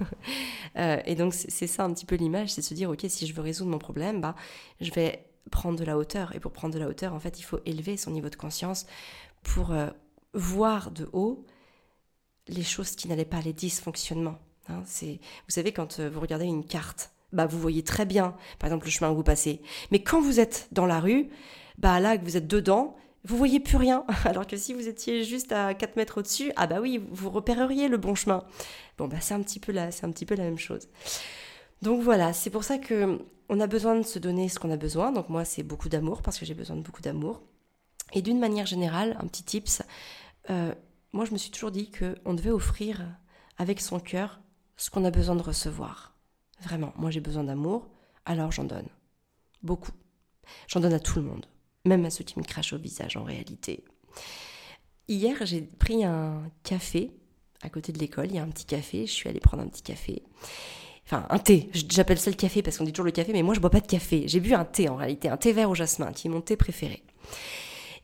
Euh, 0.76 1.00
et 1.06 1.16
donc 1.16 1.34
c'est 1.34 1.66
ça 1.66 1.82
un 1.84 1.92
petit 1.92 2.04
peu 2.04 2.14
l'image, 2.14 2.50
c'est 2.50 2.62
se 2.62 2.74
dire 2.74 2.90
ok 2.90 3.06
si 3.08 3.26
je 3.26 3.34
veux 3.34 3.40
résoudre 3.40 3.70
mon 3.70 3.78
problème, 3.78 4.20
bah 4.20 4.36
je 4.80 4.92
vais 4.92 5.24
prendre 5.50 5.76
de 5.76 5.84
la 5.84 5.96
hauteur 5.98 6.36
et 6.36 6.40
pour 6.40 6.52
prendre 6.52 6.74
de 6.74 6.78
la 6.78 6.86
hauteur 6.86 7.14
en 7.14 7.18
fait 7.18 7.40
il 7.40 7.42
faut 7.42 7.58
élever 7.64 7.96
son 7.96 8.12
niveau 8.12 8.28
de 8.28 8.36
conscience 8.36 8.86
pour 9.42 9.72
euh, 9.72 9.88
voir 10.34 10.92
de 10.92 11.08
haut 11.12 11.44
les 12.46 12.62
choses 12.62 12.94
qui 12.94 13.08
n'allaient 13.08 13.24
pas, 13.24 13.40
les 13.40 13.54
dysfonctionnements. 13.54 14.38
Hein. 14.68 14.82
c'est 14.84 15.18
vous 15.48 15.52
savez 15.52 15.72
quand 15.72 15.98
euh, 15.98 16.10
vous 16.10 16.20
regardez 16.20 16.44
une 16.44 16.64
carte, 16.64 17.10
bah 17.32 17.46
vous 17.46 17.58
voyez 17.58 17.82
très 17.82 18.04
bien 18.04 18.36
par 18.60 18.68
exemple 18.68 18.84
le 18.84 18.92
chemin 18.92 19.10
où 19.10 19.16
vous 19.16 19.24
passez, 19.24 19.62
mais 19.90 20.02
quand 20.02 20.20
vous 20.20 20.38
êtes 20.38 20.68
dans 20.70 20.86
la 20.86 21.00
rue, 21.00 21.28
bah 21.78 21.98
là 21.98 22.18
que 22.18 22.24
vous 22.24 22.36
êtes 22.36 22.46
dedans 22.46 22.94
vous 23.24 23.36
voyez 23.36 23.60
plus 23.60 23.76
rien. 23.76 24.04
Alors 24.24 24.46
que 24.46 24.56
si 24.56 24.72
vous 24.74 24.88
étiez 24.88 25.24
juste 25.24 25.52
à 25.52 25.74
4 25.74 25.96
mètres 25.96 26.18
au-dessus, 26.18 26.52
ah 26.56 26.66
bah 26.66 26.80
oui, 26.80 27.02
vous 27.10 27.30
repéreriez 27.30 27.88
le 27.88 27.96
bon 27.96 28.14
chemin. 28.14 28.44
Bon 28.96 29.08
bah 29.08 29.20
c'est 29.20 29.34
un 29.34 29.42
petit 29.42 29.60
peu 29.60 29.72
là, 29.72 29.90
c'est 29.90 30.06
un 30.06 30.12
petit 30.12 30.26
peu 30.26 30.34
la 30.34 30.44
même 30.44 30.58
chose. 30.58 30.88
Donc 31.82 32.02
voilà, 32.02 32.32
c'est 32.32 32.50
pour 32.50 32.64
ça 32.64 32.78
que 32.78 33.18
on 33.48 33.60
a 33.60 33.66
besoin 33.66 33.96
de 33.96 34.02
se 34.02 34.18
donner 34.18 34.48
ce 34.48 34.58
qu'on 34.58 34.70
a 34.70 34.76
besoin. 34.76 35.12
Donc 35.12 35.28
moi 35.28 35.44
c'est 35.44 35.62
beaucoup 35.62 35.88
d'amour 35.88 36.22
parce 36.22 36.38
que 36.38 36.46
j'ai 36.46 36.54
besoin 36.54 36.76
de 36.76 36.82
beaucoup 36.82 37.02
d'amour. 37.02 37.42
Et 38.12 38.22
d'une 38.22 38.38
manière 38.38 38.66
générale, 38.66 39.16
un 39.20 39.26
petit 39.26 39.42
tips, 39.42 39.82
euh, 40.50 40.74
moi 41.12 41.24
je 41.24 41.32
me 41.32 41.38
suis 41.38 41.50
toujours 41.50 41.70
dit 41.70 41.90
qu'on 41.90 42.34
devait 42.34 42.50
offrir 42.50 43.06
avec 43.58 43.80
son 43.80 44.00
cœur 44.00 44.40
ce 44.76 44.90
qu'on 44.90 45.04
a 45.04 45.10
besoin 45.10 45.36
de 45.36 45.42
recevoir. 45.42 46.14
Vraiment, 46.62 46.92
moi 46.96 47.10
j'ai 47.10 47.20
besoin 47.20 47.44
d'amour, 47.44 47.88
alors 48.24 48.52
j'en 48.52 48.64
donne. 48.64 48.88
Beaucoup. 49.62 49.92
J'en 50.66 50.80
donne 50.80 50.94
à 50.94 51.00
tout 51.00 51.18
le 51.18 51.24
monde 51.24 51.46
même 51.84 52.04
à 52.04 52.10
ceux 52.10 52.24
qui 52.24 52.38
me 52.38 52.44
crachent 52.44 52.72
au 52.72 52.78
visage 52.78 53.16
en 53.16 53.24
réalité. 53.24 53.84
Hier, 55.08 55.36
j'ai 55.44 55.62
pris 55.62 56.04
un 56.04 56.50
café 56.64 57.10
à 57.62 57.68
côté 57.68 57.92
de 57.92 57.98
l'école, 57.98 58.26
il 58.26 58.36
y 58.36 58.38
a 58.38 58.42
un 58.42 58.48
petit 58.48 58.66
café, 58.66 59.06
je 59.06 59.12
suis 59.12 59.28
allée 59.28 59.40
prendre 59.40 59.62
un 59.62 59.68
petit 59.68 59.82
café. 59.82 60.22
Enfin, 61.04 61.26
un 61.30 61.38
thé, 61.38 61.70
j'appelle 61.72 62.18
ça 62.18 62.30
le 62.30 62.36
café 62.36 62.62
parce 62.62 62.78
qu'on 62.78 62.84
dit 62.84 62.92
toujours 62.92 63.06
le 63.06 63.12
café, 63.12 63.32
mais 63.32 63.42
moi 63.42 63.54
je 63.54 63.60
bois 63.60 63.70
pas 63.70 63.80
de 63.80 63.86
café. 63.86 64.24
J'ai 64.28 64.40
bu 64.40 64.52
un 64.54 64.64
thé 64.64 64.88
en 64.88 64.96
réalité, 64.96 65.28
un 65.28 65.36
thé 65.36 65.52
vert 65.52 65.70
au 65.70 65.74
jasmin, 65.74 66.12
qui 66.12 66.28
est 66.28 66.30
mon 66.30 66.40
thé 66.40 66.56
préféré. 66.56 67.02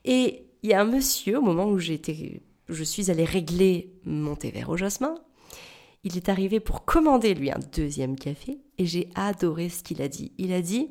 Et 0.04 0.46
il 0.62 0.70
y 0.70 0.72
a 0.72 0.80
un 0.80 0.84
monsieur, 0.84 1.38
au 1.38 1.42
moment 1.42 1.66
où 1.66 1.78
j'étais, 1.78 2.42
je 2.68 2.84
suis 2.84 3.10
allée 3.10 3.24
régler 3.24 3.92
mon 4.04 4.37
thé 4.37 4.50
vert 4.50 4.70
au 4.70 4.76
jasmin, 4.76 5.14
il 6.02 6.16
est 6.16 6.28
arrivé 6.28 6.60
pour 6.60 6.84
commander 6.84 7.34
lui 7.34 7.50
un 7.50 7.60
deuxième 7.74 8.16
café 8.16 8.58
et 8.78 8.87
j'ai 8.87 9.10
adoré 9.14 9.68
ce 9.68 9.82
qu'il 9.82 10.02
a 10.02 10.08
dit. 10.08 10.32
Il 10.38 10.52
a 10.52 10.60
dit 10.60 10.90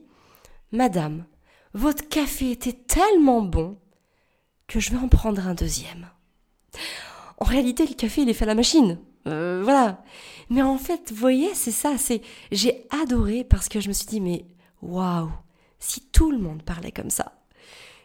Madame, 0.71 1.25
votre 1.73 2.07
café 2.07 2.51
était 2.51 2.73
tellement 2.73 3.41
bon 3.41 3.77
que 4.67 4.79
je 4.79 4.91
vais 4.91 4.97
en 4.97 5.07
prendre 5.07 5.45
un 5.47 5.53
deuxième. 5.53 6.09
En 7.37 7.45
réalité, 7.45 7.85
le 7.85 7.95
café, 7.95 8.21
il 8.21 8.29
est 8.29 8.33
fait 8.33 8.45
à 8.45 8.47
la 8.47 8.55
machine. 8.55 8.99
Euh, 9.27 9.61
voilà. 9.63 10.03
Mais 10.49 10.61
en 10.61 10.77
fait, 10.77 11.11
vous 11.11 11.17
voyez, 11.17 11.53
c'est 11.53 11.71
ça, 11.71 11.97
c'est, 11.97 12.21
j'ai 12.51 12.85
adoré 13.01 13.43
parce 13.43 13.69
que 13.69 13.79
je 13.79 13.87
me 13.87 13.93
suis 13.93 14.05
dit, 14.05 14.21
mais 14.21 14.45
waouh, 14.81 15.31
si 15.79 16.01
tout 16.11 16.31
le 16.31 16.37
monde 16.37 16.63
parlait 16.63 16.91
comme 16.91 17.09
ça. 17.09 17.43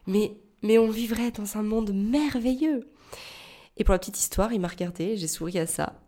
Mais, 0.07 0.37
mais 0.63 0.79
on 0.79 0.91
vivrait 0.91 1.31
dans 1.31 1.57
un 1.57 1.63
monde 1.63 1.93
merveilleux. 1.93 2.91
Et 3.77 3.85
pour 3.85 3.93
la 3.93 3.99
petite 3.99 4.19
histoire, 4.19 4.53
il 4.53 4.61
m'a 4.61 4.69
regardé, 4.69 5.17
j'ai 5.17 5.29
souri 5.29 5.59
à 5.59 5.67
ça. 5.67 6.01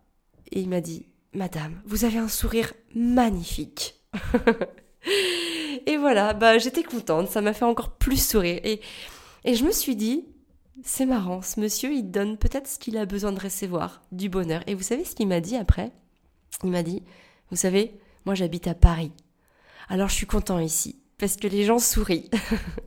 Et 0.51 0.61
il 0.61 0.69
m'a 0.69 0.81
dit, 0.81 1.05
Madame, 1.33 1.81
vous 1.85 2.03
avez 2.03 2.17
un 2.17 2.27
sourire 2.27 2.73
magnifique. 2.93 3.95
Et 5.85 5.97
voilà, 5.97 6.33
bah 6.33 6.57
j'étais 6.57 6.83
contente, 6.83 7.29
ça 7.29 7.41
m'a 7.41 7.53
fait 7.53 7.65
encore 7.65 7.91
plus 7.97 8.23
sourire. 8.23 8.59
Et, 8.63 8.81
et 9.43 9.55
je 9.55 9.63
me 9.63 9.71
suis 9.71 9.95
dit, 9.95 10.25
c'est 10.83 11.05
marrant, 11.05 11.41
ce 11.41 11.59
monsieur, 11.59 11.91
il 11.91 12.11
donne 12.11 12.37
peut-être 12.37 12.67
ce 12.67 12.79
qu'il 12.79 12.97
a 12.97 13.05
besoin 13.05 13.31
de 13.31 13.39
recevoir, 13.39 14.01
du 14.11 14.29
bonheur. 14.29 14.63
Et 14.67 14.75
vous 14.75 14.83
savez 14.83 15.03
ce 15.05 15.15
qu'il 15.15 15.27
m'a 15.27 15.39
dit 15.39 15.55
après? 15.55 15.91
Il 16.63 16.69
m'a 16.69 16.83
dit, 16.83 17.03
vous 17.49 17.57
savez, 17.57 17.99
moi 18.25 18.35
j'habite 18.35 18.67
à 18.67 18.75
Paris. 18.75 19.11
Alors 19.89 20.09
je 20.09 20.15
suis 20.15 20.27
content 20.27 20.59
ici 20.59 21.00
parce 21.21 21.37
que 21.37 21.47
les 21.47 21.65
gens 21.65 21.77
sourient. 21.77 22.31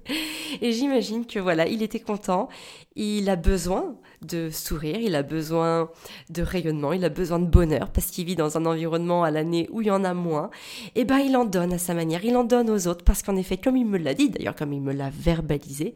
et 0.61 0.73
j'imagine 0.73 1.25
que 1.25 1.39
voilà, 1.39 1.69
il 1.69 1.85
était 1.85 2.01
content, 2.01 2.49
il 2.97 3.31
a 3.31 3.37
besoin 3.37 3.97
de 4.23 4.51
sourire, 4.51 4.99
il 4.99 5.15
a 5.15 5.23
besoin 5.23 5.89
de 6.31 6.43
rayonnement, 6.43 6.93
il 6.93 7.05
a 7.05 7.11
besoin 7.11 7.39
de 7.39 7.47
bonheur 7.47 7.93
parce 7.93 8.09
qu'il 8.09 8.25
vit 8.25 8.35
dans 8.35 8.59
un 8.59 8.67
environnement 8.67 9.23
à 9.23 9.31
l'année 9.31 9.69
où 9.71 9.83
il 9.83 9.87
y 9.87 9.91
en 9.93 10.03
a 10.03 10.15
moins. 10.15 10.51
Et 10.97 11.05
ben 11.05 11.19
il 11.19 11.37
en 11.37 11.45
donne 11.45 11.73
à 11.73 11.79
sa 11.79 11.95
manière, 11.95 12.25
il 12.25 12.37
en 12.37 12.43
donne 12.43 12.71
aux 12.71 12.89
autres 12.89 13.05
parce 13.05 13.23
qu'en 13.23 13.37
effet, 13.37 13.57
comme 13.57 13.77
il 13.77 13.87
me 13.87 13.99
l'a 13.99 14.15
dit, 14.15 14.31
d'ailleurs 14.31 14.57
comme 14.57 14.73
il 14.73 14.83
me 14.83 14.93
l'a 14.93 15.11
verbalisé, 15.11 15.95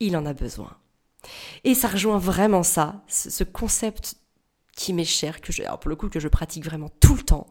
il 0.00 0.16
en 0.16 0.24
a 0.24 0.32
besoin. 0.32 0.74
Et 1.64 1.74
ça 1.74 1.88
rejoint 1.88 2.18
vraiment 2.18 2.62
ça, 2.62 3.04
ce 3.08 3.44
concept 3.44 4.16
qui 4.74 4.94
m'est 4.94 5.04
cher, 5.04 5.42
que 5.42 5.52
je, 5.52 5.62
pour 5.80 5.90
le 5.90 5.96
coup 5.96 6.08
que 6.08 6.20
je 6.20 6.28
pratique 6.28 6.64
vraiment 6.64 6.88
tout 7.00 7.14
le 7.14 7.22
temps, 7.22 7.46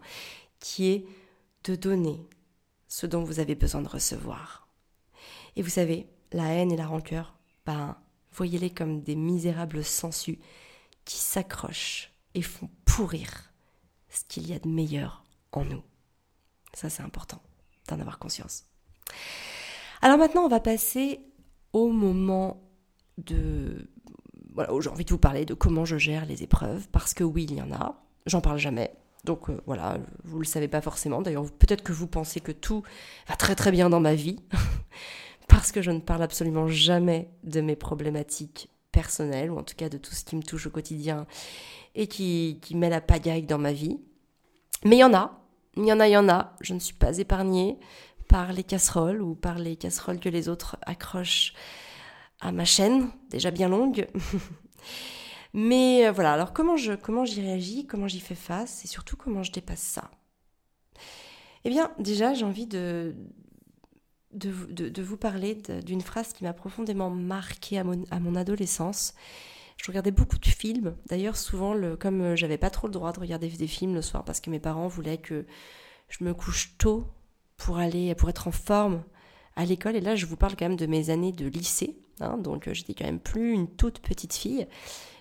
qui 0.60 0.88
est 0.88 1.06
de 1.66 1.76
donner 1.76 2.20
ce 2.88 3.06
dont 3.06 3.24
vous 3.24 3.40
avez 3.40 3.56
besoin 3.56 3.82
de 3.82 3.88
recevoir. 3.88 4.68
Et 5.56 5.62
vous 5.62 5.70
savez, 5.70 6.08
la 6.32 6.54
haine 6.54 6.72
et 6.72 6.78
la 6.78 6.88
rancœur, 6.88 7.38
ben, 7.66 7.98
voyez-les 8.32 8.70
comme 8.70 9.02
des 9.02 9.16
misérables 9.16 9.84
sangsues 9.84 10.40
qui 11.06 11.18
s'accrochent 11.18 12.14
et 12.34 12.42
font 12.42 12.70
pourrir 12.86 13.54
ce 14.10 14.24
qu'il 14.28 14.48
y 14.48 14.54
a 14.54 14.60
de 14.60 14.68
meilleur 14.68 15.24
en 15.52 15.66
nous. 15.66 15.84
Ça, 16.74 16.90
c'est 16.90 17.04
important 17.04 17.42
d'en 17.88 18.00
avoir 18.00 18.20
conscience. 18.20 18.66
Alors 20.02 20.18
maintenant, 20.18 20.44
on 20.44 20.50
va 20.50 20.60
passer 20.60 21.22
au 21.74 21.92
moment 21.92 22.62
de... 23.18 23.90
Voilà, 24.54 24.72
j'ai 24.80 24.90
envie 24.90 25.06
de 25.06 25.10
vous 25.12 25.20
parler 25.20 25.46
de 25.46 25.54
comment 25.54 25.86
je 25.86 25.98
gère 25.98 26.26
les 26.26 26.44
épreuves, 26.44 26.88
parce 26.90 27.14
que 27.14 27.24
oui, 27.24 27.46
il 27.50 27.56
y 27.56 27.62
en 27.62 27.72
a, 27.72 28.04
j'en 28.26 28.42
parle 28.42 28.58
jamais, 28.58 28.96
donc 29.28 29.50
euh, 29.50 29.62
voilà, 29.68 30.00
vous 30.24 30.40
le 30.40 30.46
savez 30.46 30.68
pas 30.68 30.82
forcément. 30.82 31.22
D'ailleurs, 31.22 31.46
peut-être 31.52 31.84
que 31.84 31.92
vous 31.92 32.08
pensez 32.08 32.40
que 32.40 32.52
tout 32.52 32.82
va 33.28 33.36
très 33.36 33.54
très 33.54 33.72
bien 33.72 33.90
dans 33.90 34.00
ma 34.00 34.16
vie, 34.16 34.40
parce 35.48 35.72
que 35.72 35.84
je 35.84 35.92
ne 35.92 36.00
parle 36.00 36.24
absolument 36.24 36.68
jamais 36.68 37.30
de 37.44 37.62
mes 37.62 37.76
problématiques 37.76 38.70
personnelles, 38.92 39.52
ou 39.52 39.60
en 39.60 39.64
tout 39.64 39.76
cas 39.76 39.90
de 39.90 39.98
tout 39.98 40.14
ce 40.14 40.24
qui 40.24 40.36
me 40.36 40.42
touche 40.42 40.66
au 40.66 40.72
quotidien 40.72 41.28
et 41.94 42.08
qui, 42.08 42.60
qui 42.62 42.76
met 42.76 42.90
la 42.90 43.02
pagaille 43.02 43.44
dans 43.44 43.60
ma 43.60 43.74
vie. 43.74 44.00
Mais 44.86 44.96
il 44.96 45.00
y 45.00 45.04
en 45.04 45.14
a, 45.14 45.40
il 45.76 45.86
y 45.86 45.94
en 45.94 46.00
a, 46.00 46.08
il 46.08 46.12
y 46.12 46.18
en 46.18 46.30
a. 46.30 46.56
Je 46.62 46.74
ne 46.74 46.80
suis 46.80 46.96
pas 46.96 47.18
épargnée 47.18 47.78
par 48.30 48.54
les 48.54 48.64
casseroles 48.64 49.22
ou 49.22 49.36
par 49.36 49.60
les 49.60 49.76
casseroles 49.76 50.20
que 50.20 50.30
les 50.30 50.48
autres 50.50 50.78
accrochent 50.84 51.54
à 52.40 52.52
ma 52.52 52.66
chaîne, 52.66 53.10
déjà 53.30 53.52
bien 53.52 53.68
longue. 53.68 54.08
Mais 55.54 56.08
euh, 56.08 56.12
voilà, 56.12 56.34
alors 56.34 56.54
comment 56.54 56.78
je 56.78 56.94
comment 56.94 57.26
j'y 57.26 57.42
réagis, 57.42 57.86
comment 57.88 58.08
j'y 58.08 58.20
fais 58.20 58.36
face 58.36 58.84
et 58.86 58.88
surtout 58.88 59.18
comment 59.18 59.44
je 59.44 59.52
dépasse 59.52 59.82
ça? 59.82 60.12
Eh 61.64 61.70
bien, 61.70 61.92
déjà, 62.00 62.34
j'ai 62.34 62.46
envie 62.46 62.68
de, 62.68 63.16
de, 64.32 64.90
de, 64.90 65.02
vous 65.02 65.18
parler 65.18 65.56
d'une 65.56 66.02
phrase 66.02 66.32
qui 66.32 66.44
m'a 66.44 66.54
profondément 66.54 67.10
marquée 67.10 67.78
à 67.78 67.84
mon, 67.84 68.04
à 68.12 68.20
mon 68.20 68.36
adolescence. 68.36 69.14
Je 69.78 69.88
regardais 69.88 70.12
beaucoup 70.12 70.40
de 70.40 70.46
films. 70.46 70.96
D'ailleurs, 71.08 71.38
souvent, 71.38 71.74
le, 71.74 71.96
comme 71.96 72.22
euh, 72.22 72.36
j'avais 72.36 72.58
pas 72.58 72.70
trop 72.70 72.88
le 72.88 72.94
droit 72.94 73.12
de 73.12 73.20
regarder 73.20 73.48
des 73.48 73.68
films 73.68 73.94
le 73.96 74.02
soir 74.02 74.24
parce 74.24 74.40
que 74.40 74.50
mes 74.50 74.60
parents 74.60 74.88
voulaient 74.88 75.20
que 75.20 75.46
je 76.10 76.24
me 76.24 76.34
couche 76.34 76.78
tôt 76.78 77.06
pour 77.58 77.78
aller, 77.78 78.16
pour 78.16 78.30
être 78.30 78.48
en 78.48 78.52
forme 78.52 79.04
à 79.56 79.66
l'école. 79.66 79.96
Et 79.96 80.02
là, 80.02 80.16
je 80.16 80.26
vous 80.26 80.38
parle 80.38 80.56
quand 80.56 80.66
même 80.66 80.78
de 80.78 80.86
mes 80.86 81.10
années 81.10 81.32
de 81.32 81.48
lycée. 81.48 82.00
Hein, 82.20 82.38
donc, 82.38 82.68
euh, 82.68 82.74
j'étais 82.74 82.94
quand 82.94 83.06
même 83.06 83.20
plus 83.20 83.54
une 83.54 83.68
toute 83.68 84.00
petite 84.00 84.34
fille. 84.34 84.68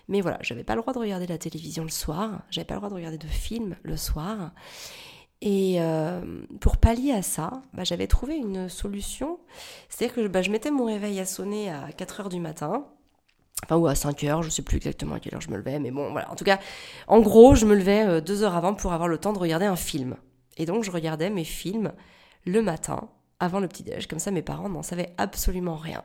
Mais 0.07 0.21
voilà, 0.21 0.37
j'avais 0.41 0.63
pas 0.63 0.75
le 0.75 0.81
droit 0.81 0.93
de 0.93 0.99
regarder 0.99 1.27
la 1.27 1.37
télévision 1.37 1.83
le 1.83 1.89
soir, 1.89 2.41
j'avais 2.49 2.65
pas 2.65 2.75
le 2.75 2.79
droit 2.79 2.89
de 2.89 2.95
regarder 2.95 3.17
de 3.17 3.27
films 3.27 3.75
le 3.83 3.97
soir. 3.97 4.51
Et 5.41 5.75
euh, 5.79 6.21
pour 6.59 6.77
pallier 6.77 7.11
à 7.11 7.21
ça, 7.21 7.61
bah, 7.73 7.83
j'avais 7.83 8.07
trouvé 8.07 8.37
une 8.37 8.69
solution. 8.69 9.39
C'est-à-dire 9.89 10.15
que 10.15 10.27
bah, 10.27 10.41
je 10.41 10.49
mettais 10.49 10.71
mon 10.71 10.85
réveil 10.85 11.19
à 11.19 11.25
sonner 11.25 11.69
à 11.69 11.91
4 11.91 12.21
heures 12.21 12.29
du 12.29 12.39
matin. 12.39 12.87
Enfin, 13.63 13.75
ou 13.75 13.87
à 13.87 13.95
5 13.95 14.23
heures, 14.23 14.43
je 14.43 14.49
sais 14.49 14.61
plus 14.61 14.77
exactement 14.77 15.15
à 15.15 15.19
quelle 15.19 15.35
heure 15.35 15.41
je 15.41 15.49
me 15.49 15.57
levais, 15.57 15.79
mais 15.79 15.91
bon, 15.91 16.11
voilà. 16.11 16.31
En 16.31 16.35
tout 16.35 16.43
cas, 16.43 16.59
en 17.07 17.19
gros, 17.19 17.55
je 17.55 17.65
me 17.65 17.75
levais 17.75 18.05
euh, 18.05 18.21
deux 18.21 18.43
heures 18.43 18.55
avant 18.55 18.73
pour 18.73 18.93
avoir 18.93 19.09
le 19.09 19.17
temps 19.17 19.33
de 19.33 19.39
regarder 19.39 19.65
un 19.65 19.75
film. 19.75 20.15
Et 20.57 20.65
donc, 20.65 20.83
je 20.83 20.91
regardais 20.91 21.29
mes 21.29 21.43
films 21.43 21.91
le 22.45 22.61
matin, 22.61 23.09
avant 23.39 23.59
le 23.59 23.67
petit-déj. 23.67 24.07
Comme 24.07 24.19
ça, 24.19 24.31
mes 24.31 24.41
parents 24.41 24.69
n'en 24.69 24.83
savaient 24.83 25.13
absolument 25.17 25.75
rien. 25.75 26.03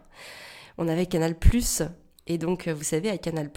On 0.76 0.88
avait 0.88 1.06
Canal 1.06 1.38
Plus 1.38 1.82
et 2.26 2.38
donc, 2.38 2.68
euh, 2.68 2.74
vous 2.74 2.84
savez, 2.84 3.10
à 3.10 3.18
Canal+, 3.18 3.50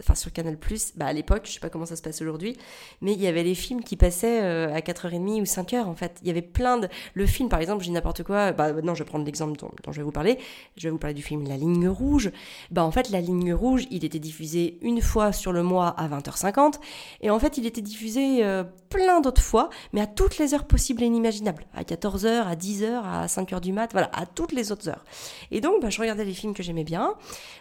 enfin 0.00 0.14
sur 0.14 0.32
Canal+, 0.32 0.56
bah 0.96 1.06
à 1.06 1.12
l'époque, 1.12 1.42
je 1.44 1.52
sais 1.52 1.60
pas 1.60 1.68
comment 1.68 1.84
ça 1.84 1.96
se 1.96 2.02
passe 2.02 2.22
aujourd'hui, 2.22 2.56
mais 3.02 3.12
il 3.12 3.20
y 3.20 3.26
avait 3.26 3.42
les 3.42 3.54
films 3.54 3.82
qui 3.82 3.96
passaient 3.96 4.42
euh, 4.42 4.74
à 4.74 4.80
4h30 4.80 5.40
ou 5.40 5.44
5h 5.44 5.84
en 5.84 5.94
fait. 5.94 6.18
Il 6.22 6.28
y 6.28 6.30
avait 6.30 6.42
plein 6.42 6.78
de... 6.78 6.88
Le 7.12 7.26
film, 7.26 7.48
par 7.48 7.60
exemple, 7.60 7.82
je 7.82 7.88
dis 7.88 7.92
n'importe 7.92 8.22
quoi, 8.22 8.52
bah 8.52 8.72
non, 8.82 8.94
je 8.94 9.02
vais 9.02 9.08
prendre 9.08 9.26
l'exemple 9.26 9.58
dont, 9.58 9.70
je 9.90 9.96
vais 9.96 10.02
vous 10.02 10.12
parler. 10.12 10.38
Je 10.76 10.84
vais 10.84 10.90
vous 10.90 10.98
parler 10.98 11.14
du 11.14 11.22
film 11.22 11.46
La 11.46 11.56
Ligne 11.56 11.88
Rouge. 11.88 12.30
Bah 12.70 12.82
en 12.82 12.90
fait, 12.90 13.10
La 13.10 13.20
Ligne 13.20 13.52
Rouge, 13.52 13.86
il 13.90 14.04
était 14.04 14.18
diffusé 14.18 14.78
une 14.80 15.02
fois 15.02 15.32
sur 15.32 15.52
le 15.52 15.62
mois 15.62 15.88
à 15.88 16.08
20h50, 16.08 16.74
et 17.20 17.30
en 17.30 17.38
fait, 17.38 17.58
il 17.58 17.66
était 17.66 17.82
diffusé 17.82 18.42
euh, 18.42 18.64
plein 18.88 19.20
d'autres 19.20 19.42
fois, 19.42 19.68
mais 19.92 20.00
à 20.00 20.06
toutes 20.06 20.38
les 20.38 20.54
heures 20.54 20.66
possibles 20.66 21.02
et 21.02 21.06
inimaginables. 21.06 21.66
À 21.74 21.82
14h, 21.82 22.26
à 22.26 22.54
10h, 22.54 23.02
à 23.04 23.26
5h 23.26 23.60
du 23.60 23.72
mat, 23.72 23.92
voilà, 23.92 24.10
à 24.14 24.24
toutes 24.24 24.52
les 24.52 24.72
autres 24.72 24.88
heures. 24.88 25.04
Et 25.50 25.60
donc, 25.60 25.82
bah, 25.82 25.90
je 25.90 26.00
regardais 26.00 26.24
les 26.24 26.32
films 26.32 26.54
que 26.54 26.62
j'aimais 26.62 26.84
bien, 26.84 27.14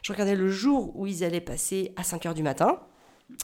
je 0.04 0.14
regardais 0.14 0.37
le 0.38 0.50
jour 0.50 0.92
où 0.96 1.08
ils 1.08 1.24
allaient 1.24 1.42
passer 1.42 1.94
à 1.96 2.04
5 2.04 2.26
heures 2.28 2.34
du 2.34 2.44
matin. 2.44 2.80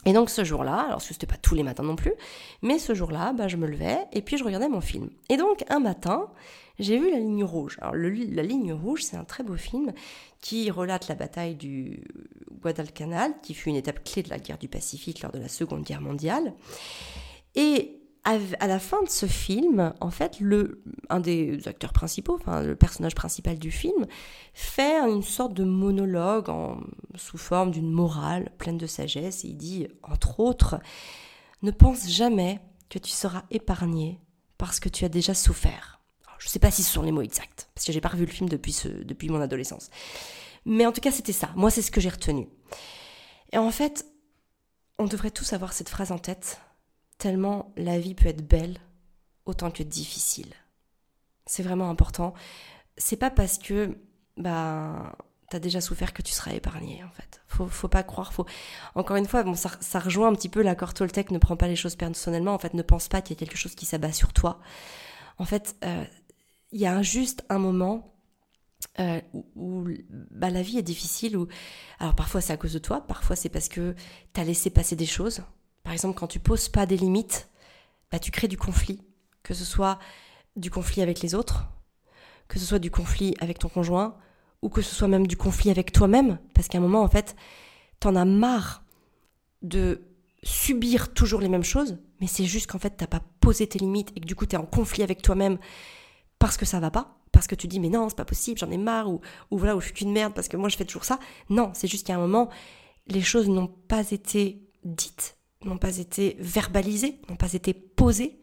Et 0.06 0.13
donc 0.13 0.29
ce 0.29 0.45
jour-là, 0.45 0.86
alors 0.88 1.01
ce 1.01 1.13
c'était 1.13 1.27
pas 1.27 1.36
tous 1.36 1.56
les 1.56 1.63
matins 1.63 1.84
non 1.84 1.97
plus, 1.97 2.13
mais 2.62 2.79
ce 2.79 2.93
jour-là, 2.93 3.34
bah, 3.34 3.49
je 3.49 3.58
me 3.58 3.67
levais 3.67 3.97
et 4.13 4.21
puis 4.21 4.38
je 4.38 4.43
regardais 4.45 4.69
mon 4.69 4.79
film. 4.79 5.10
Et 5.29 5.36
donc 5.36 5.65
un 5.69 5.79
matin, 5.79 6.29
j'ai 6.79 6.97
vu 6.97 7.12
La 7.12 7.19
Ligne 7.19 7.43
Rouge. 7.43 7.77
Alors 7.82 7.95
La 7.95 8.43
Ligne 8.43 8.71
Rouge, 8.71 9.03
c'est 9.03 9.17
un 9.17 9.25
très 9.25 9.43
beau 9.43 9.56
film 9.56 9.91
qui 10.39 10.71
relate 10.71 11.10
la 11.10 11.15
bataille 11.15 11.56
du 11.56 12.03
Guadalcanal, 12.62 13.34
qui 13.41 13.53
fut 13.53 13.69
une 13.69 13.75
étape 13.75 14.03
clé 14.03 14.23
de 14.23 14.29
la 14.29 14.39
guerre 14.39 14.58
du 14.58 14.69
Pacifique 14.69 15.21
lors 15.21 15.32
de 15.32 15.39
la 15.39 15.49
Seconde 15.49 15.84
Guerre 15.84 16.01
mondiale. 16.01 16.53
Et 17.56 18.03
à 18.25 18.67
la 18.67 18.79
fin 18.79 19.03
de 19.03 19.09
ce 19.09 19.25
film, 19.25 19.93
en 19.99 20.09
fait, 20.09 20.39
le, 20.39 20.81
un 21.09 21.19
des 21.19 21.67
acteurs 21.67 21.91
principaux, 21.91 22.36
enfin 22.39 22.62
le 22.62 22.75
personnage 22.75 23.15
principal 23.15 23.59
du 23.59 23.69
film, 23.69 24.05
fait 24.53 24.97
une 24.99 25.23
sorte 25.23 25.53
de 25.53 25.65
monologue 25.65 26.49
sous 27.15 27.38
forme 27.38 27.71
d'une 27.71 27.91
morale 27.91 28.51
pleine 28.57 28.77
de 28.77 28.88
sagesse. 28.88 29.43
Et 29.43 29.49
il 29.49 29.57
dit, 29.57 29.88
entre 30.03 30.39
autres, 30.39 30.79
ne 31.63 31.71
pense 31.71 32.07
jamais 32.09 32.62
que 32.89 32.97
tu 32.97 33.12
seras 33.12 33.43
épargné 33.51 34.21
parce 34.57 34.79
que 34.79 34.88
tu 34.88 35.03
as 35.03 35.09
déjà 35.09 35.33
souffert. 35.33 35.99
je 36.39 36.47
ne 36.47 36.49
sais 36.49 36.59
pas 36.59 36.71
si 36.71 36.83
ce 36.83 36.93
sont 36.93 37.01
les 37.01 37.12
mots 37.12 37.21
exacts, 37.21 37.69
parce 37.75 37.86
que 37.86 37.91
j'ai 37.91 38.01
pas 38.01 38.09
revu 38.09 38.25
le 38.25 38.31
film 38.31 38.47
depuis, 38.47 38.83
depuis 39.03 39.27
mon 39.27 39.41
adolescence. 39.41 39.89
Mais 40.65 40.86
en 40.86 40.93
tout 40.93 41.01
cas, 41.01 41.12
c'était 41.12 41.33
ça. 41.33 41.49
Moi, 41.55 41.69
c'est 41.69 41.81
ce 41.81 41.91
que 41.91 41.99
j'ai 41.99 42.09
retenu. 42.09 42.47
Et 43.51 43.57
en 43.57 43.71
fait, 43.71 44.05
on 44.97 45.05
devrait 45.07 45.31
tous 45.31 45.51
avoir 45.51 45.73
cette 45.73 45.89
phrase 45.89 46.13
en 46.13 46.17
tête 46.17 46.62
tellement 47.17 47.71
la 47.78 47.99
vie 47.99 48.15
peut 48.15 48.28
être 48.28 48.47
belle 48.47 48.80
autant 49.45 49.71
que 49.71 49.84
difficile. 49.84 50.54
C'est 51.45 51.63
vraiment 51.63 51.89
important. 51.89 52.34
C'est 52.97 53.17
pas 53.17 53.30
parce 53.30 53.58
que 53.58 53.97
bah 54.38 55.15
t'as 55.49 55.60
déjà 55.60 55.82
souffert 55.82 56.13
que 56.13 56.23
tu 56.23 56.34
seras 56.34 56.54
épargné 56.54 57.04
en 57.04 57.12
fait. 57.12 57.41
Faut, 57.47 57.67
faut 57.67 57.88
pas 57.88 58.04
croire. 58.04 58.34
Faut 58.34 58.45
encore 58.95 59.17
une 59.17 59.28
fois, 59.28 59.43
bon 59.43 59.56
ça, 59.56 59.69
ça 59.82 59.99
rejoint 59.99 60.30
un 60.30 60.34
petit 60.34 60.49
peu 60.49 60.62
l'accord 60.63 60.93
Toltec. 60.93 61.32
Ne 61.32 61.38
prends 61.38 61.58
pas 61.58 61.67
les 61.67 61.76
choses 61.76 61.95
personnellement. 61.95 62.54
En 62.54 62.60
fait, 62.60 62.73
ne 62.73 62.82
pense 62.82 63.08
pas 63.08 63.21
qu'il 63.21 63.36
y 63.36 63.38
a 63.38 63.39
quelque 63.39 63.58
chose 63.58 63.76
qui 63.76 63.86
s'abat 63.86 64.12
sur 64.12 64.34
toi. 64.34 64.60
En 65.38 65.45
fait, 65.45 65.76
euh, 65.84 66.06
il 66.71 66.80
y 66.80 66.88
a 66.88 67.02
juste 67.02 67.45
un 67.49 67.60
moment 67.60 68.15
euh, 68.99 69.21
où, 69.56 69.88
bah, 70.32 70.49
la 70.49 70.62
vie 70.62 70.78
est 70.78 70.84
difficile. 70.84 71.38
Où 71.38 71.47
alors 71.99 72.15
parfois 72.15 72.41
c'est 72.41 72.54
à 72.54 72.58
cause 72.58 72.73
de 72.73 72.80
toi, 72.80 73.02
parfois 73.02 73.36
c'est 73.36 73.49
parce 73.49 73.70
que 73.70 73.95
t'as 74.34 74.43
laissé 74.43 74.70
passer 74.70 74.95
des 74.95 75.05
choses 75.05 75.43
par 75.84 75.93
exemple, 75.93 76.17
quand 76.17 76.27
tu 76.27 76.39
poses 76.39 76.69
pas 76.69 76.86
des 76.86 76.97
limites, 76.97 77.49
bah, 78.11 78.19
tu 78.19 78.31
crées 78.31 78.47
du 78.47 78.57
conflit, 78.57 79.01
que 79.43 79.53
ce 79.53 79.65
soit 79.65 79.99
du 80.55 80.69
conflit 80.71 81.01
avec 81.01 81.21
les 81.21 81.36
autres, 81.36 81.67
que 82.47 82.59
ce 82.59 82.65
soit 82.65 82.79
du 82.79 82.91
conflit 82.91 83.36
avec 83.39 83.59
ton 83.59 83.69
conjoint, 83.69 84.15
ou 84.61 84.69
que 84.69 84.81
ce 84.81 84.95
soit 84.95 85.07
même 85.07 85.27
du 85.27 85.36
conflit 85.36 85.69
avec 85.69 85.91
toi-même, 85.91 86.39
parce 86.53 86.67
qu'à 86.67 86.77
un 86.77 86.81
moment, 86.81 87.01
en 87.01 87.09
fait, 87.09 87.36
t'en 87.99 88.15
as 88.15 88.25
marre 88.25 88.84
de 89.61 90.01
subir 90.41 91.13
toujours 91.13 91.41
les 91.41 91.49
mêmes 91.49 91.63
choses, 91.63 91.97
mais 92.21 92.27
c'est 92.27 92.45
juste 92.45 92.67
qu'en 92.67 92.79
fait, 92.79 92.91
t'as 92.91 93.07
pas 93.07 93.21
posé 93.39 93.67
tes 93.67 93.79
limites 93.79 94.11
et 94.15 94.21
que 94.21 94.25
du 94.25 94.36
coup, 94.36 94.45
tu 94.45 94.55
es 94.55 94.59
en 94.59 94.65
conflit 94.65 95.03
avec 95.03 95.21
toi-même 95.21 95.57
parce 96.39 96.57
que 96.57 96.65
ça 96.65 96.79
va 96.79 96.91
pas, 96.91 97.17
parce 97.31 97.47
que 97.47 97.55
tu 97.55 97.67
dis, 97.67 97.79
mais 97.79 97.89
non, 97.89 98.07
c'est 98.09 98.15
pas 98.15 98.25
possible, 98.25 98.57
j'en 98.57 98.71
ai 98.71 98.77
marre, 98.77 99.09
ou, 99.09 99.21
ou 99.51 99.57
voilà, 99.57 99.75
ou 99.75 99.81
je 99.81 99.86
suis 99.86 99.93
qu'une 99.93 100.11
merde 100.11 100.34
parce 100.34 100.47
que 100.47 100.57
moi, 100.57 100.69
je 100.69 100.77
fais 100.77 100.86
toujours 100.86 101.05
ça. 101.05 101.19
Non, 101.49 101.71
c'est 101.73 101.88
juste 101.88 102.05
qu'à 102.07 102.15
un 102.15 102.19
moment, 102.19 102.49
les 103.07 103.21
choses 103.21 103.49
n'ont 103.49 103.67
pas 103.67 104.11
été 104.11 104.61
dites 104.84 105.38
n'ont 105.66 105.78
pas 105.78 105.97
été 105.97 106.36
verbalisés, 106.39 107.20
n'ont 107.30 107.36
pas 107.36 107.53
été 107.53 107.74
posés. 107.74 108.41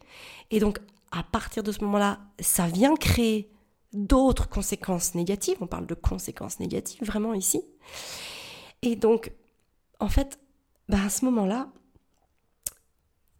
Et 0.51 0.61
donc, 0.61 0.79
à 1.13 1.23
partir 1.23 1.63
de 1.63 1.73
ce 1.73 1.83
moment-là, 1.85 2.21
ça 2.39 2.67
vient 2.67 2.95
créer 2.97 3.51
d'autres 3.93 4.49
conséquences 4.49 5.15
négatives. 5.15 5.57
On 5.61 5.67
parle 5.67 5.87
de 5.87 5.95
conséquences 5.95 6.61
négatives 6.61 7.05
vraiment 7.05 7.35
ici. 7.35 7.63
Et 8.83 8.97
donc, 8.97 9.33
en 9.99 10.09
fait, 10.09 10.39
bah 10.89 11.05
à 11.05 11.11
ce 11.11 11.25
moment-là, 11.27 11.71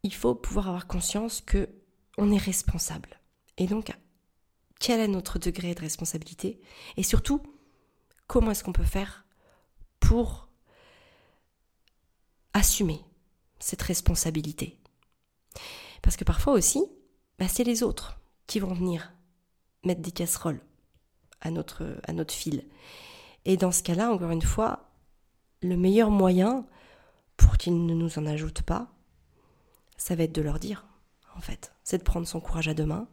il 0.03 0.15
faut 0.15 0.35
pouvoir 0.35 0.69
avoir 0.69 0.87
conscience 0.87 1.41
que 1.41 1.69
on 2.19 2.33
est 2.33 2.39
responsable. 2.39 3.21
Et 3.57 3.67
donc, 3.67 3.93
quel 4.79 5.01
est 5.01 5.09
notre 5.09 5.39
degré 5.39 5.75
de 5.75 5.81
responsabilité? 5.81 6.61
Et 6.97 7.03
surtout, 7.03 7.43
comment 8.27 8.51
est-ce 8.51 8.65
qu'on 8.65 8.73
peut 8.73 8.83
faire 8.83 9.27
pour 10.01 10.49
assumer 12.53 13.05
cette 13.61 13.83
responsabilité 13.83 14.79
Parce 16.03 16.17
que 16.17 16.25
parfois 16.25 16.55
aussi, 16.55 16.85
bah, 17.39 17.49
c'est 17.49 17.65
les 17.65 17.83
autres 17.83 18.19
qui 18.47 18.59
vont 18.59 18.75
venir 18.75 19.13
mettre 19.85 20.03
des 20.03 20.11
casseroles 20.11 20.61
à 21.41 21.51
notre, 21.51 22.01
à 22.07 22.13
notre 22.13 22.35
fil. 22.35 22.65
Et 23.45 23.57
dans 23.57 23.73
ce 23.73 23.83
cas-là, 23.83 24.11
encore 24.11 24.31
une 24.31 24.43
fois, 24.43 24.91
le 25.63 25.77
meilleur 25.77 26.11
moyen 26.11 26.67
pour 27.37 27.57
qu'ils 27.57 27.87
ne 27.87 27.95
nous 27.95 28.19
en 28.19 28.27
ajoutent 28.27 28.63
pas, 28.63 28.93
ça 29.97 30.15
va 30.15 30.25
être 30.25 30.35
de 30.35 30.43
leur 30.43 30.59
dire, 30.59 30.87
en 31.37 31.41
fait. 31.41 31.73
C'est 31.85 31.99
de 31.99 32.03
prendre 32.03 32.27
son 32.27 32.41
courage 32.41 32.69
à 32.69 32.75
deux 32.75 32.87
mains. 32.87 33.09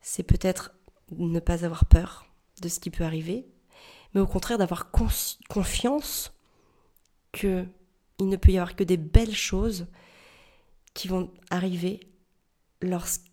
C'est 0.00 0.22
peut-être 0.22 0.72
ne 1.10 1.40
pas 1.40 1.64
avoir 1.64 1.84
peur 1.84 2.26
de 2.60 2.68
ce 2.68 2.80
qui 2.80 2.90
peut 2.90 3.04
arriver, 3.04 3.46
mais 4.14 4.20
au 4.20 4.26
contraire 4.26 4.58
d'avoir 4.58 4.90
confiance 4.90 6.32
que 7.32 7.66
il 8.18 8.28
ne 8.28 8.36
peut 8.36 8.52
y 8.52 8.58
avoir 8.58 8.76
que 8.76 8.84
des 8.84 8.96
belles 8.96 9.34
choses 9.34 9.86
qui 10.94 11.08
vont 11.08 11.32
arriver 11.50 12.00
lorsque 12.80 13.26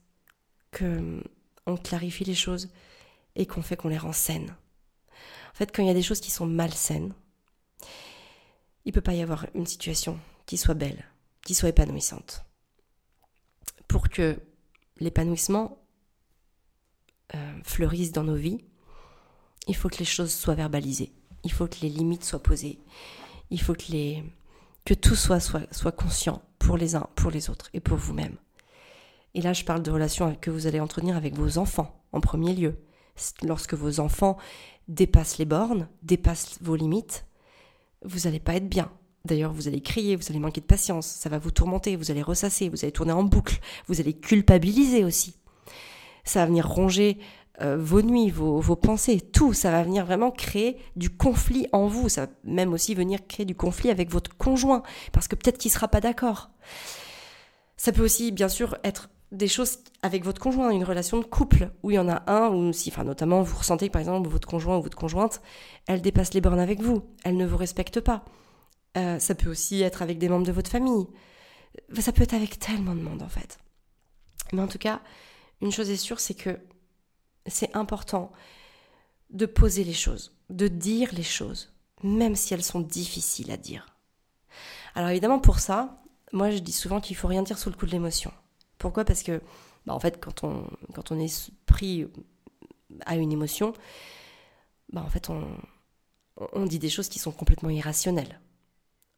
on 1.66 1.78
clarifie 1.78 2.26
les 2.26 2.36
choses 2.36 2.70
et 3.36 3.46
qu'on 3.46 3.62
fait 3.62 3.76
qu'on 3.76 3.90
les 3.90 3.98
rend 3.98 4.14
saines. 4.14 4.56
En 5.54 5.56
fait, 5.56 5.74
quand 5.74 5.84
il 5.84 5.88
y 5.88 5.92
a 5.92 5.96
des 5.96 6.02
choses 6.02 6.20
qui 6.20 6.32
sont 6.32 6.46
malsaines, 6.46 7.14
il 8.86 8.90
ne 8.90 8.94
peut 8.94 9.02
pas 9.02 9.14
y 9.14 9.22
avoir 9.22 9.46
une 9.54 9.66
situation 9.66 10.20
qui 10.46 10.58
soit 10.58 10.74
belle, 10.74 11.06
qui 11.46 11.56
soit 11.56 11.70
épanouissante. 11.70 12.44
Pour 13.88 14.10
que 14.10 14.40
l'épanouissement 14.98 15.78
euh, 17.36 17.60
fleurisse 17.64 18.12
dans 18.12 18.24
nos 18.24 18.36
vies, 18.36 18.66
il 19.68 19.76
faut 19.76 19.90
que 19.90 19.98
les 19.98 20.06
choses 20.06 20.34
soient 20.34 20.56
verbalisées, 20.56 21.14
il 21.44 21.52
faut 21.52 21.68
que 21.68 21.80
les 21.82 21.90
limites 21.90 22.26
soient 22.26 22.44
posées, 22.44 22.80
il 23.50 23.62
faut 23.62 23.74
que, 23.74 23.92
les, 23.92 24.24
que 24.86 24.94
tout 24.94 25.16
soit, 25.16 25.40
soit, 25.40 25.72
soit 25.74 25.92
conscient 25.92 26.42
pour 26.60 26.78
les 26.78 26.96
uns, 26.96 27.08
pour 27.16 27.32
les 27.32 27.50
autres 27.50 27.70
et 27.74 27.80
pour 27.80 27.98
vous-même. 27.98 28.38
Et 29.34 29.42
là, 29.42 29.54
je 29.54 29.64
parle 29.64 29.82
de 29.82 29.92
relations 29.92 30.36
que 30.40 30.52
vous 30.52 30.68
allez 30.68 30.80
entretenir 30.80 31.18
avec 31.18 31.36
vos 31.36 31.58
enfants 31.58 32.02
en 32.12 32.22
premier 32.22 32.54
lieu. 32.54 32.78
Lorsque 33.44 33.74
vos 33.74 34.00
enfants 34.00 34.38
dépassent 34.88 35.38
les 35.38 35.46
bornes, 35.46 35.88
dépassent 36.04 36.58
vos 36.62 36.76
limites, 36.76 37.26
vous 38.04 38.20
n'allez 38.20 38.40
pas 38.40 38.56
être 38.56 38.70
bien. 38.70 38.92
D'ailleurs, 39.26 39.54
vous 39.54 39.68
allez 39.68 39.82
crier, 39.82 40.16
vous 40.16 40.26
allez 40.30 40.40
manquer 40.40 40.60
de 40.60 40.66
patience, 40.66 41.08
ça 41.08 41.30
va 41.30 41.40
vous 41.40 41.52
tourmenter, 41.52 41.96
vous 41.96 42.12
allez 42.12 42.22
ressasser, 42.22 42.68
vous 42.68 42.84
allez 42.84 42.92
tourner 42.92 43.14
en 43.14 43.24
boucle, 43.24 43.60
vous 43.88 44.02
allez 44.02 44.14
culpabiliser 44.14 45.06
aussi. 45.06 45.38
Ça 46.26 46.42
va 46.42 46.48
venir 46.48 46.68
ronger 46.68 47.20
euh, 47.64 47.78
vos 47.78 48.02
nuits, 48.02 48.30
vos, 48.30 48.60
vos, 48.60 48.76
pensées, 48.76 49.22
tout. 49.22 49.54
Ça 49.54 49.72
va 49.72 49.84
venir 49.84 50.06
vraiment 50.06 50.32
créer 50.32 50.78
du 50.96 51.10
conflit 51.10 51.68
en 51.72 51.88
vous. 51.88 52.10
Ça 52.10 52.26
va 52.26 52.32
même 52.44 52.74
aussi 52.74 52.96
venir 52.96 53.26
créer 53.28 53.46
du 53.46 53.56
conflit 53.56 53.90
avec 53.90 54.10
votre 54.12 54.36
conjoint, 54.38 54.84
parce 55.12 55.28
que 55.28 55.36
peut-être 55.36 55.58
qu'il 55.58 55.70
ne 55.70 55.74
sera 55.74 55.88
pas 55.88 56.02
d'accord. 56.02 56.50
Ça 57.78 57.92
peut 57.92 58.04
aussi, 58.04 58.32
bien 58.32 58.50
sûr, 58.50 58.78
être 58.84 59.10
des 59.32 59.48
choses 59.48 59.80
avec 60.04 60.24
votre 60.24 60.40
conjoint, 60.40 60.70
une 60.70 60.84
relation 60.84 61.18
de 61.18 61.24
couple, 61.24 61.72
où 61.82 61.92
il 61.92 61.96
y 61.96 62.00
en 62.00 62.08
a 62.08 62.24
un, 62.32 62.50
ou 62.50 62.72
si, 62.72 62.90
enfin, 62.90 63.04
notamment, 63.04 63.42
vous 63.42 63.58
ressentez 63.58 63.88
que, 63.88 63.94
par 63.94 64.00
exemple, 64.00 64.30
votre 64.30 64.48
conjoint 64.48 64.78
ou 64.78 64.82
votre 64.82 64.98
conjointe, 64.98 65.42
elle 65.88 66.02
dépasse 66.02 66.34
les 66.34 66.42
bornes 66.42 66.60
avec 66.60 66.82
vous, 66.82 67.04
elle 67.24 67.36
ne 67.38 67.46
vous 67.46 67.58
respecte 67.58 68.00
pas. 68.00 68.24
Euh, 68.96 69.18
ça 69.20 69.34
peut 69.34 69.50
aussi 69.50 69.82
être 69.82 70.02
avec 70.02 70.20
des 70.20 70.30
membres 70.30 70.46
de 70.46 70.52
votre 70.52 70.70
famille. 70.70 71.08
Ça 72.00 72.12
peut 72.12 72.22
être 72.22 72.36
avec 72.36 72.60
tellement 72.60 72.94
de 72.94 73.02
monde, 73.02 73.24
en 73.24 73.30
fait. 73.30 73.58
Mais 74.52 74.62
en 74.62 74.68
tout 74.68 74.78
cas, 74.78 75.02
une 75.62 75.72
chose 75.72 75.90
est 75.90 75.98
sûre, 75.98 76.20
c'est 76.20 76.36
que 76.36 76.60
c'est 77.48 77.76
important 77.76 78.32
de 79.30 79.46
poser 79.46 79.84
les 79.84 79.94
choses, 79.94 80.36
de 80.50 80.68
dire 80.68 81.10
les 81.14 81.24
choses, 81.24 81.74
même 82.04 82.36
si 82.36 82.54
elles 82.54 82.64
sont 82.64 82.82
difficiles 82.82 83.52
à 83.52 83.58
dire. 83.58 83.88
Alors 84.96 85.10
évidemment, 85.10 85.40
pour 85.40 85.60
ça, 85.60 86.02
moi 86.32 86.52
je 86.52 86.60
dis 86.60 86.72
souvent 86.72 87.02
qu'il 87.02 87.16
faut 87.16 87.28
rien 87.28 87.44
dire 87.44 87.58
sous 87.58 87.70
le 87.70 87.76
coup 87.76 87.86
de 87.86 87.92
l'émotion. 87.92 88.32
Pourquoi? 88.78 89.06
Parce 89.06 89.24
que, 89.24 89.42
bah, 89.86 89.94
en 89.94 90.00
fait, 90.00 90.20
quand 90.20 90.44
on, 90.44 90.68
quand 90.94 91.12
on 91.12 91.20
est 91.20 91.52
pris 91.66 92.08
à 93.06 93.16
une 93.16 93.32
émotion, 93.32 93.74
bah, 94.92 95.02
en 95.02 95.10
fait, 95.10 95.30
on, 95.30 95.48
on 96.38 96.66
dit 96.66 96.80
des 96.80 96.90
choses 96.90 97.10
qui 97.10 97.20
sont 97.20 97.32
complètement 97.32 97.70
irrationnelles. 97.70 98.40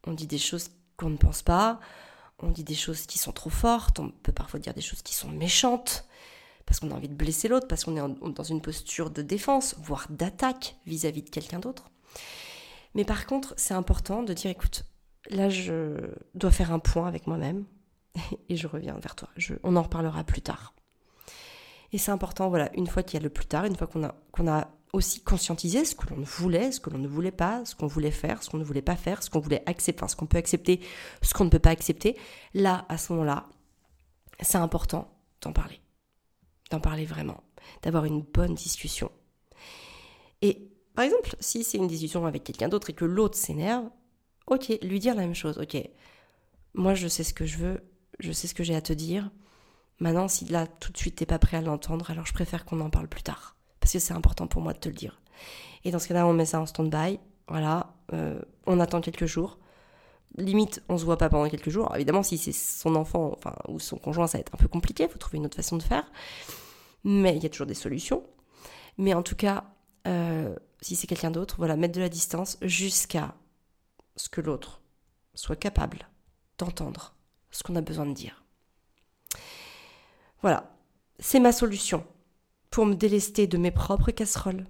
On 0.06 0.14
dit 0.14 0.28
des 0.28 0.38
choses 0.38 0.70
qu'on 0.98 1.10
ne 1.10 1.18
pense 1.18 1.42
pas, 1.42 1.80
on 2.40 2.50
dit 2.50 2.64
des 2.64 2.76
choses 2.76 3.06
qui 3.06 3.18
sont 3.18 3.32
trop 3.32 3.50
fortes, 3.50 4.00
on 4.00 4.10
peut 4.10 4.32
parfois 4.32 4.60
dire 4.60 4.74
des 4.74 4.82
choses 4.82 5.02
qui 5.02 5.16
sont 5.16 5.30
méchantes, 5.30 6.06
parce 6.66 6.80
qu'on 6.80 6.92
a 6.92 6.96
envie 6.96 7.10
de 7.10 7.14
blesser 7.14 7.48
l'autre, 7.48 7.68
parce 7.68 7.84
qu'on 7.84 7.96
est 7.96 8.32
dans 8.34 8.44
une 8.44 8.62
posture 8.62 9.10
de 9.10 9.22
défense, 9.22 9.76
voire 9.80 10.08
d'attaque 10.10 10.78
vis-à-vis 10.86 11.22
de 11.22 11.30
quelqu'un 11.30 11.60
d'autre. 11.60 11.90
Mais 12.96 13.06
par 13.06 13.26
contre, 13.28 13.54
c'est 13.58 13.74
important 13.74 14.24
de 14.24 14.34
dire, 14.34 14.50
écoute, 14.50 14.86
là, 15.30 15.50
je 15.50 15.98
dois 16.34 16.52
faire 16.52 16.72
un 16.72 16.80
point 16.80 17.08
avec 17.08 17.28
moi-même, 17.28 17.66
et 18.50 18.56
je 18.56 18.68
reviens 18.68 18.98
vers 19.00 19.16
toi. 19.16 19.30
on 19.64 19.76
en 19.76 19.82
reparlera 19.82 20.24
plus 20.24 20.42
tard. 20.42 20.74
Et 21.92 21.98
c'est 21.98 22.12
important, 22.12 22.50
voilà, 22.50 22.72
une 22.76 22.88
fois 22.88 23.04
qu'il 23.04 23.20
y 23.20 23.22
a 23.22 23.24
le 23.24 23.30
plus 23.30 23.46
tard, 23.46 23.66
une 23.66 23.76
fois 23.76 23.88
qu'on 23.88 24.48
a, 24.48 24.68
aussi 24.94 25.22
conscientisé 25.22 25.84
ce 25.84 25.94
que 25.94 26.08
l'on 26.08 26.22
voulait, 26.22 26.72
ce 26.72 26.80
que 26.80 26.90
l'on 26.90 26.98
ne 26.98 27.08
voulait 27.08 27.32
pas, 27.32 27.66
ce 27.66 27.76
qu'on 27.76 27.88
voulait 27.88 28.12
faire, 28.12 28.42
ce 28.42 28.50
qu'on 28.50 28.58
ne 28.58 28.64
voulait 28.64 28.82
pas 28.82 28.96
faire, 28.96 29.24
ce 29.24 29.30
qu'on 29.30 29.42
voulait 29.42 29.62
accepter, 29.66 30.00
enfin, 30.00 30.08
ce 30.08 30.16
qu'on 30.16 30.26
peut 30.26 30.38
accepter, 30.38 30.80
ce 31.22 31.34
qu'on 31.34 31.44
ne 31.44 31.50
peut 31.50 31.60
pas 31.60 31.72
accepter, 31.72 32.18
là, 32.54 32.86
à 32.88 32.98
ce 32.98 33.12
moment-là, 33.12 33.50
c'est 34.40 34.58
important 34.58 35.14
d'en 35.42 35.52
parler. 35.52 35.82
D'en 36.72 36.80
parler 36.80 37.06
vraiment. 37.06 37.44
D'avoir 37.84 38.06
une 38.06 38.22
bonne 38.22 38.56
discussion. 38.56 39.12
Et 40.42 40.72
par 40.96 41.06
exemple, 41.06 41.36
si 41.40 41.64
c'est 41.64 41.78
une 41.78 41.88
discussion 41.88 42.26
avec 42.26 42.44
quelqu'un 42.44 42.70
d'autre 42.70 42.90
et 42.90 42.94
que 42.94 43.06
l'autre 43.06 43.38
s'énerve, 43.38 43.90
ok, 44.48 44.78
lui 44.82 45.00
dire 45.00 45.16
la 45.16 45.22
même 45.22 45.36
chose, 45.36 45.58
ok, 45.58 45.78
moi 46.74 46.94
je 46.94 47.08
sais 47.08 47.24
ce 47.24 47.34
que 47.34 47.46
je 47.46 47.58
veux, 47.58 47.84
je 48.20 48.32
sais 48.32 48.48
ce 48.48 48.56
que 48.56 48.64
j'ai 48.64 48.76
à 48.76 48.82
te 48.82 48.94
dire. 48.94 49.30
Maintenant, 50.00 50.28
si 50.28 50.46
là, 50.46 50.68
tout 50.68 50.92
de 50.92 50.98
suite, 50.98 51.16
t'es 51.16 51.26
pas 51.26 51.40
prêt 51.40 51.58
à 51.58 51.62
l'entendre, 51.62 52.12
alors 52.12 52.26
je 52.26 52.34
préfère 52.34 52.66
qu'on 52.66 52.82
en 52.82 52.90
parle 52.90 53.08
plus 53.08 53.24
tard. 53.24 53.56
Parce 53.80 53.94
que 53.94 54.00
c'est 54.00 54.14
important 54.14 54.48
pour 54.48 54.62
moi 54.62 54.74
de 54.74 54.80
te 54.80 54.90
le 54.90 54.96
dire. 54.96 55.22
Et 55.84 55.92
dans 55.92 56.00
ce 56.00 56.08
cas-là, 56.08 56.28
on 56.28 56.34
met 56.34 56.46
ça 56.46 56.60
en 56.60 56.66
stand-by. 56.66 57.20
Voilà, 57.48 57.94
euh, 58.14 58.42
on 58.66 58.80
attend 58.80 59.02
quelques 59.02 59.26
jours. 59.26 59.60
Limite, 60.38 60.84
on 60.90 60.98
se 60.98 61.06
voit 61.06 61.18
pas 61.18 61.30
pendant 61.30 61.50
quelques 61.50 61.70
jours. 61.70 61.94
évidemment, 61.96 62.24
si 62.24 62.38
c'est 62.38 62.52
son 62.52 62.96
enfant 62.96 63.38
ou 63.70 63.80
son 63.80 63.98
conjoint, 63.98 64.28
ça 64.28 64.38
va 64.38 64.42
être 64.42 64.54
un 64.54 64.58
peu 64.58 64.68
compliqué. 64.68 65.04
Il 65.04 65.10
faut 65.10 65.18
trouver 65.18 65.38
une 65.38 65.46
autre 65.46 65.56
façon 65.56 65.78
de 65.78 65.84
faire. 65.84 66.12
Mais 67.04 67.36
il 67.36 67.44
y 67.44 67.46
a 67.46 67.50
toujours 67.50 67.68
des 67.68 67.74
solutions. 67.74 68.24
Mais 68.98 69.14
en 69.14 69.24
tout 69.24 69.36
cas, 69.36 69.64
euh, 70.08 70.56
si 70.82 70.96
c'est 70.96 71.08
quelqu'un 71.08 71.32
d'autre, 71.32 71.56
voilà, 71.58 71.76
mettre 71.76 71.96
de 71.96 72.02
la 72.02 72.10
distance 72.10 72.58
jusqu'à 72.62 73.36
ce 74.16 74.30
que 74.30 74.42
l'autre 74.42 74.82
soit 75.34 75.56
capable 75.56 76.08
d'entendre 76.58 77.16
ce 77.52 77.64
qu'on 77.64 77.76
a 77.76 77.82
besoin 77.82 78.06
de 78.06 78.14
dire. 78.14 78.44
Voilà, 80.42 80.76
c'est 81.20 81.40
ma 81.40 81.52
solution 81.52 82.06
pour 82.70 82.86
me 82.86 82.96
délester 82.96 83.48
de 83.48 83.58
mes 83.58 83.72
propres 83.72 84.12
casseroles 84.12 84.68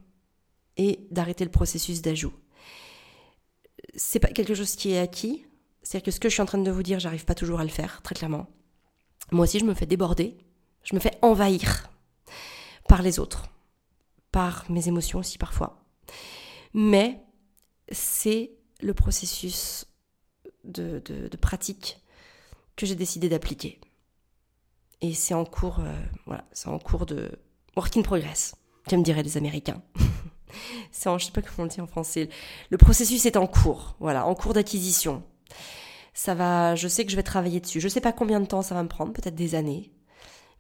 et 0.78 1.08
d'arrêter 1.12 1.44
le 1.44 1.52
processus 1.52 2.02
d'ajout. 2.02 2.34
C'est 3.96 4.20
pas 4.20 4.30
quelque 4.30 4.54
chose 4.54 4.76
qui 4.76 4.92
est 4.92 5.00
acquis, 5.00 5.46
c'est-à-dire 5.86 6.06
que 6.06 6.12
ce 6.12 6.20
que 6.20 6.30
je 6.30 6.34
suis 6.34 6.42
en 6.42 6.48
train 6.48 6.58
de 6.58 6.72
vous 6.72 6.82
dire, 6.82 7.00
j'arrive 7.00 7.26
pas 7.26 7.36
toujours 7.36 7.60
à 7.60 7.64
le 7.64 7.70
faire, 7.70 8.02
très 8.02 8.16
clairement. 8.16 8.48
Moi 9.32 9.44
aussi, 9.44 9.60
je 9.60 9.66
me 9.66 9.76
fais 9.76 9.86
déborder, 9.86 10.36
je 10.84 10.96
me 10.96 11.00
fais 11.00 11.16
envahir 11.22 11.90
par 12.90 13.04
les 13.04 13.20
autres, 13.20 13.46
par 14.32 14.66
mes 14.68 14.88
émotions 14.88 15.20
aussi 15.20 15.38
parfois. 15.38 15.86
Mais 16.74 17.22
c'est 17.92 18.52
le 18.82 18.96
processus 18.96 19.86
de, 20.64 21.04
pratique 21.40 22.02
que 22.76 22.88
j'ai 22.88 22.96
décidé 22.96 23.30
d'appliquer. 23.30 23.80
Et 25.02 25.14
c'est 25.14 25.36
en 25.36 25.46
cours, 25.46 25.82
euh, 25.82 25.94
voilà, 26.26 26.46
c'est 26.52 26.68
en 26.68 26.80
cours 26.80 27.06
de 27.06 27.32
work 27.78 27.96
in 27.96 28.02
progress, 28.02 28.56
comme 28.90 29.04
diraient 29.04 29.22
les 29.22 29.38
Américains. 29.38 29.84
c'est 30.92 31.10
en, 31.10 31.20
je 31.20 31.26
sais 31.26 31.32
pas 31.32 31.44
comment 31.44 31.66
on 31.66 31.68
dit 31.68 31.80
en 31.80 31.86
français. 31.86 32.28
Le 32.72 32.78
processus 32.78 33.28
est 33.28 33.38
en 33.38 33.46
cours, 33.46 33.96
voilà, 34.00 34.26
en 34.26 34.34
cours 34.34 34.54
d'acquisition. 34.54 35.24
Ça 36.14 36.34
va, 36.34 36.76
je 36.76 36.88
sais 36.88 37.06
que 37.06 37.12
je 37.12 37.16
vais 37.16 37.24
travailler 37.24 37.60
dessus. 37.60 37.82
Je 37.82 37.88
sais 37.88 38.02
pas 38.02 38.14
combien 38.14 38.40
de 38.40 38.46
temps 38.46 38.62
ça 38.62 38.76
va 38.76 38.84
me 38.84 38.88
prendre, 38.88 39.14
peut-être 39.14 39.36
des 39.36 39.56
années, 39.56 39.92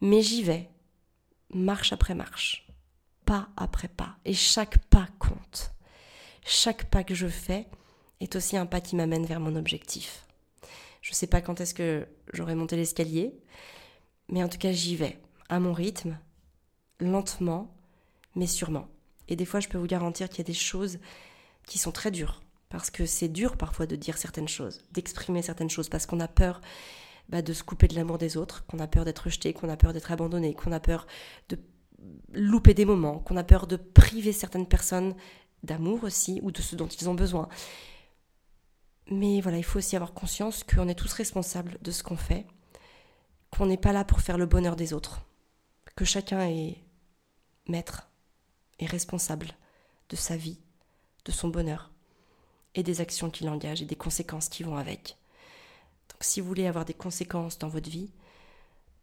mais 0.02 0.22
j'y 0.22 0.44
vais, 0.44 0.70
marche 1.54 1.94
après 1.94 2.16
marche, 2.16 2.68
pas 3.26 3.50
après 3.56 3.88
pas, 3.88 4.18
et 4.26 4.34
chaque 4.34 4.78
pas 4.90 5.08
compte. 5.20 5.72
Chaque 6.44 6.86
pas 6.86 7.04
que 7.04 7.16
je 7.16 7.28
fais 7.28 7.68
est 8.20 8.36
aussi 8.36 8.58
un 8.58 8.66
pas 8.66 8.82
qui 8.82 8.96
m'amène 8.96 9.26
vers 9.26 9.40
mon 9.40 9.56
objectif. 9.56 10.26
Je 11.02 11.14
sais 11.14 11.28
pas 11.28 11.42
quand 11.42 11.62
est-ce 11.62 11.74
que 11.74 12.08
j'aurai 12.34 12.56
monté 12.56 12.76
l'escalier, 12.76 13.34
mais 14.30 14.44
en 14.44 14.50
tout 14.50 14.58
cas 14.58 14.72
j'y 14.72 14.96
vais, 14.96 15.20
à 15.50 15.60
mon 15.60 15.74
rythme, 15.74 16.18
lentement, 17.00 17.74
mais 18.36 18.48
sûrement. 18.48 18.88
Et 19.28 19.36
des 19.36 19.46
fois, 19.46 19.60
je 19.60 19.68
peux 19.68 19.78
vous 19.78 19.88
garantir 19.88 20.30
qu'il 20.30 20.40
y 20.40 20.42
a 20.42 20.46
des 20.46 20.54
choses 20.54 21.00
qui 21.66 21.80
sont 21.80 21.92
très 21.92 22.12
dures, 22.12 22.42
parce 22.70 22.89
que 22.89 23.05
c'est 23.05 23.30
dur 23.30 23.57
parfois 23.57 23.86
de 23.86 23.95
dire 23.95 24.18
certaines 24.18 24.47
choses, 24.47 24.82
d'exprimer 24.91 25.41
certaines 25.41 25.70
choses, 25.70 25.89
parce 25.89 26.05
qu'on 26.05 26.20
a 26.20 26.28
peur 26.28 26.61
bah, 27.30 27.41
de 27.41 27.53
se 27.53 27.63
couper 27.63 27.88
de 27.88 27.95
l'amour 27.95 28.18
des 28.18 28.38
autres, 28.38 28.66
qu'on 28.66 28.80
a 28.80 28.88
peur 28.88 29.05
d'être 29.05 29.20
rejeté, 29.20 29.53
qu'on 29.53 29.70
a 29.70 29.78
peur 29.78 29.93
d'être 29.93 30.11
abandonné, 30.11 30.53
qu'on 30.53 30.72
a 30.72 30.80
peur 30.80 31.07
de 31.49 31.57
louper 32.34 32.74
des 32.74 32.86
moments, 32.86 33.20
qu'on 33.20 33.38
a 33.38 33.43
peur 33.43 33.68
de 33.68 33.78
priver 33.78 34.32
certaines 34.32 34.68
personnes 34.68 35.16
d'amour 35.63 36.03
aussi 36.03 36.39
ou 36.43 36.51
de 36.51 36.61
ce 36.61 36.76
dont 36.76 36.88
ils 36.88 37.09
ont 37.09 37.16
besoin. 37.16 37.49
Mais 39.09 39.41
voilà, 39.41 39.57
il 39.57 39.63
faut 39.63 39.80
aussi 39.80 39.95
avoir 39.95 40.13
conscience 40.13 40.63
qu'on 40.63 40.88
est 40.88 40.95
tous 40.95 41.13
responsables 41.13 41.78
de 41.82 41.91
ce 41.91 42.03
qu'on 42.03 42.18
fait, 42.18 42.45
qu'on 43.51 43.68
n'est 43.68 43.78
pas 43.78 43.93
là 43.93 44.03
pour 44.03 44.22
faire 44.22 44.38
le 44.38 44.45
bonheur 44.45 44.76
des 44.76 44.93
autres, 44.93 45.22
que 45.95 46.05
chacun 46.05 46.41
est 46.41 46.84
maître 47.68 48.09
et 48.80 48.86
responsable 48.86 49.51
de 50.09 50.16
sa 50.16 50.36
vie, 50.36 50.59
de 51.24 51.32
son 51.32 51.49
bonheur 51.49 51.91
et 52.76 52.84
des 52.84 53.02
actions 53.02 53.30
qu'il 53.30 53.50
engage 53.50 53.82
et 53.82 53.86
des 53.86 53.96
conséquences 53.96 54.50
qui 54.50 54.64
vont 54.64 54.78
avec. 54.78 55.18
Donc 56.10 56.24
si 56.24 56.42
vous 56.42 56.48
voulez 56.48 56.68
avoir 56.68 56.86
des 56.86 56.94
conséquences 56.94 57.58
dans 57.58 57.70
votre 57.70 57.90
vie, 57.90 58.12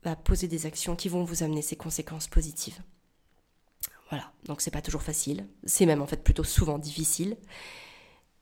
bah, 0.05 0.17
posez 0.17 0.49
des 0.49 0.67
actions 0.67 0.95
qui 0.95 1.09
vont 1.09 1.25
vous 1.25 1.43
amener 1.43 1.63
ces 1.63 1.77
conséquences 1.77 2.29
positives. 2.29 2.81
Voilà, 4.11 4.31
donc 4.45 4.61
c'est 4.61 4.71
pas 4.71 4.83
toujours 4.83 5.03
facile, 5.03 5.47
c'est 5.65 5.87
même 5.87 6.03
en 6.03 6.07
fait 6.07 6.23
plutôt 6.23 6.45
souvent 6.45 6.79
difficile, 6.79 7.37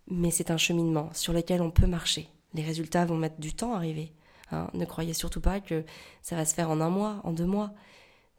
mais 0.09 0.33
c'est 0.33 0.51
un 0.51 0.57
cheminement 0.57 1.13
sur 1.15 1.33
lequel 1.33 1.63
on 1.63 1.71
peut 1.71 1.87
marcher. 1.87 2.29
Les 2.55 2.65
résultats 2.65 3.07
vont 3.07 3.17
mettre 3.17 3.39
du 3.39 3.55
temps 3.55 3.75
à 3.75 3.77
arriver. 3.77 4.13
Hein. 4.51 4.69
Ne 4.75 4.85
croyez 4.85 5.15
surtout 5.15 5.41
pas 5.41 5.61
que 5.61 5.85
ça 6.23 6.35
va 6.35 6.45
se 6.45 6.55
faire 6.55 6.71
en 6.71 6.81
un 6.81 6.91
mois, 6.91 7.21
en 7.23 7.33
deux 7.33 7.47
mois. 7.47 7.73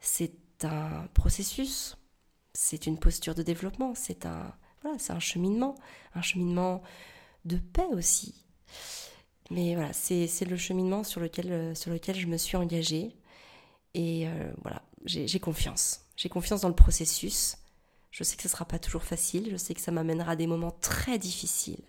C'est 0.02 0.34
un 0.64 1.08
processus, 1.14 1.96
c'est 2.54 2.86
une 2.86 3.00
posture 3.00 3.34
de 3.34 3.44
développement, 3.44 3.96
c'est 3.96 4.26
un, 4.26 4.54
voilà, 4.82 4.98
c'est 5.00 5.14
un 5.14 5.20
cheminement, 5.20 5.76
un 6.16 6.22
cheminement 6.22 6.82
de 7.46 7.58
paix 7.58 7.88
aussi. 7.92 8.36
Mais 9.50 9.76
voilà, 9.76 9.92
c'est 9.94 10.46
le 10.46 10.58
cheminement 10.58 11.04
sur 11.04 11.20
lequel, 11.20 11.52
euh, 11.52 11.76
sur 11.76 11.92
lequel 11.92 12.16
je 12.16 12.28
me 12.28 12.38
suis 12.38 12.56
engagée. 12.58 13.16
Et 13.94 14.28
euh, 14.28 14.52
voilà, 14.62 14.82
j'ai 15.06 15.40
confiance. 15.40 16.06
J'ai 16.16 16.30
confiance 16.30 16.62
dans 16.62 16.70
le 16.70 16.76
processus. 16.76 17.58
Je 18.12 18.24
sais 18.24 18.36
que 18.36 18.44
ce 18.44 18.48
ne 18.48 18.52
sera 18.52 18.66
pas 18.66 18.80
toujours 18.80 19.04
facile, 19.04 19.50
je 19.52 19.58
sais 19.58 19.74
que 19.74 19.82
ça 19.82 19.92
m'amènera 19.92 20.34
à 20.34 20.36
des 20.36 20.48
moments 20.48 20.72
très 20.82 21.18
difficiles. 21.18 21.84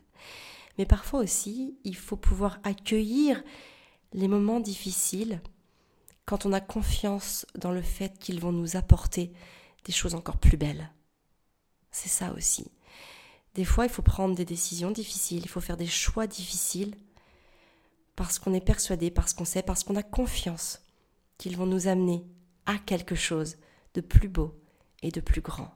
Mais 0.78 0.86
parfois 0.86 1.20
aussi, 1.20 1.76
il 1.84 1.97
faut 1.97 2.16
pouvoir 2.16 2.59
accueillir 2.62 3.43
les 4.12 4.28
moments 4.28 4.61
difficiles 4.61 5.40
quand 6.24 6.47
on 6.47 6.53
a 6.53 6.61
confiance 6.61 7.47
dans 7.57 7.72
le 7.72 7.82
fait 7.82 8.18
qu'ils 8.18 8.40
vont 8.40 8.53
nous 8.53 8.76
apporter 8.76 9.32
des 9.84 9.93
choses 9.93 10.14
encore 10.14 10.38
plus 10.38 10.57
belles. 10.57 10.93
C'est 11.90 12.09
ça 12.09 12.32
aussi. 12.34 12.70
Des 13.55 13.65
fois, 13.65 13.85
il 13.85 13.91
faut 13.91 14.03
prendre 14.03 14.35
des 14.35 14.45
décisions 14.45 14.91
difficiles, 14.91 15.43
il 15.45 15.49
faut 15.49 15.61
faire 15.61 15.77
des 15.77 15.87
choix 15.87 16.27
difficiles 16.27 16.95
parce 18.17 18.39
qu'on 18.39 18.55
est 18.55 18.65
persuadé, 18.65 19.11
parce 19.11 19.35
qu'on 19.35 19.45
sait, 19.45 19.63
parce 19.63 19.85
qu'on 19.85 19.97
a 19.97 20.03
confiance 20.03 20.83
qu'ils 21.39 21.57
vont 21.57 21.67
nous 21.67 21.87
amener 21.87 22.25
à 22.67 22.79
quelque 22.79 23.15
chose 23.15 23.57
de 23.95 24.01
plus 24.01 24.29
beau 24.29 24.59
et 25.03 25.11
de 25.11 25.21
plus 25.21 25.41
grand. 25.41 25.75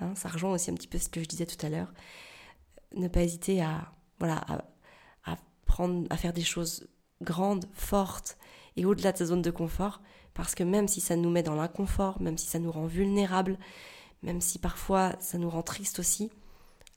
Hein, 0.00 0.14
ça 0.14 0.28
rejoint 0.28 0.52
aussi 0.52 0.70
un 0.70 0.74
petit 0.74 0.86
peu 0.86 0.98
ce 0.98 1.08
que 1.08 1.22
je 1.22 1.28
disais 1.28 1.46
tout 1.46 1.64
à 1.64 1.68
l'heure. 1.68 1.92
Ne 2.94 3.08
pas 3.08 3.22
hésiter 3.22 3.60
à, 3.60 3.92
voilà, 4.18 4.44
à, 5.24 5.36
prendre, 5.66 6.06
à 6.10 6.16
faire 6.16 6.32
des 6.32 6.44
choses 6.44 6.88
grandes, 7.20 7.66
fortes 7.72 8.38
et 8.76 8.84
au-delà 8.84 9.12
de 9.12 9.18
sa 9.18 9.26
zone 9.26 9.42
de 9.42 9.50
confort, 9.50 10.00
parce 10.34 10.54
que 10.54 10.62
même 10.62 10.88
si 10.88 11.00
ça 11.00 11.16
nous 11.16 11.30
met 11.30 11.42
dans 11.42 11.56
l'inconfort, 11.56 12.22
même 12.22 12.38
si 12.38 12.46
ça 12.46 12.60
nous 12.60 12.70
rend 12.70 12.86
vulnérables, 12.86 13.58
même 14.22 14.40
si 14.40 14.58
parfois 14.58 15.14
ça 15.20 15.36
nous 15.36 15.50
rend 15.50 15.62
triste 15.62 15.98
aussi, 15.98 16.30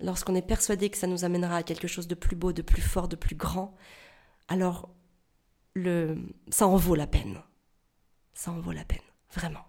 lorsqu'on 0.02 0.36
est 0.36 0.42
persuadé 0.42 0.90
que 0.90 0.98
ça 0.98 1.08
nous 1.08 1.26
amènera 1.26 1.58
à 1.58 1.64
quelque 1.64 1.88
chose 1.88 2.08
de 2.08 2.16
plus 2.16 2.36
beau, 2.36 2.54
de 2.54 2.62
plus 2.62 2.82
fort, 2.82 3.08
de 3.08 3.16
plus 3.16 3.36
grand, 3.36 3.76
alors 4.48 4.90
le, 5.74 6.18
ça 6.50 6.68
en 6.68 6.76
vaut 6.76 6.96
la 6.96 7.08
peine. 7.08 7.42
Ça 8.34 8.52
en 8.52 8.60
vaut 8.60 8.72
la 8.72 8.86
peine, 8.86 9.00
vraiment. 9.34 9.66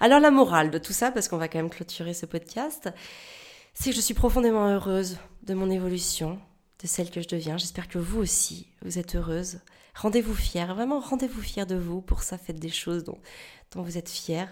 Alors 0.00 0.20
la 0.20 0.30
morale 0.30 0.70
de 0.70 0.78
tout 0.78 0.92
ça, 0.92 1.12
parce 1.12 1.28
qu'on 1.28 1.36
va 1.36 1.48
quand 1.48 1.58
même 1.58 1.70
clôturer 1.70 2.14
ce 2.14 2.26
podcast, 2.26 2.90
c'est 3.74 3.90
que 3.90 3.96
je 3.96 4.00
suis 4.00 4.14
profondément 4.14 4.68
heureuse 4.68 5.18
de 5.42 5.54
mon 5.54 5.70
évolution, 5.70 6.40
de 6.80 6.86
celle 6.86 7.10
que 7.10 7.20
je 7.20 7.28
deviens. 7.28 7.58
J'espère 7.58 7.88
que 7.88 7.98
vous 7.98 8.20
aussi, 8.20 8.68
vous 8.82 8.98
êtes 8.98 9.14
heureuse. 9.14 9.60
Rendez-vous 9.94 10.34
fiers, 10.34 10.66
vraiment 10.66 11.00
rendez-vous 11.00 11.42
fiers 11.42 11.66
de 11.66 11.76
vous. 11.76 12.00
Pour 12.00 12.22
ça, 12.22 12.38
faites 12.38 12.58
des 12.58 12.70
choses 12.70 13.04
dont, 13.04 13.20
vous 13.74 13.98
êtes 13.98 14.08
fiers. 14.08 14.46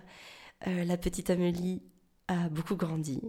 Euh, 0.66 0.84
la 0.84 0.96
petite 0.96 1.30
Amélie 1.30 1.82
a 2.28 2.48
beaucoup 2.48 2.76
grandi. 2.76 3.20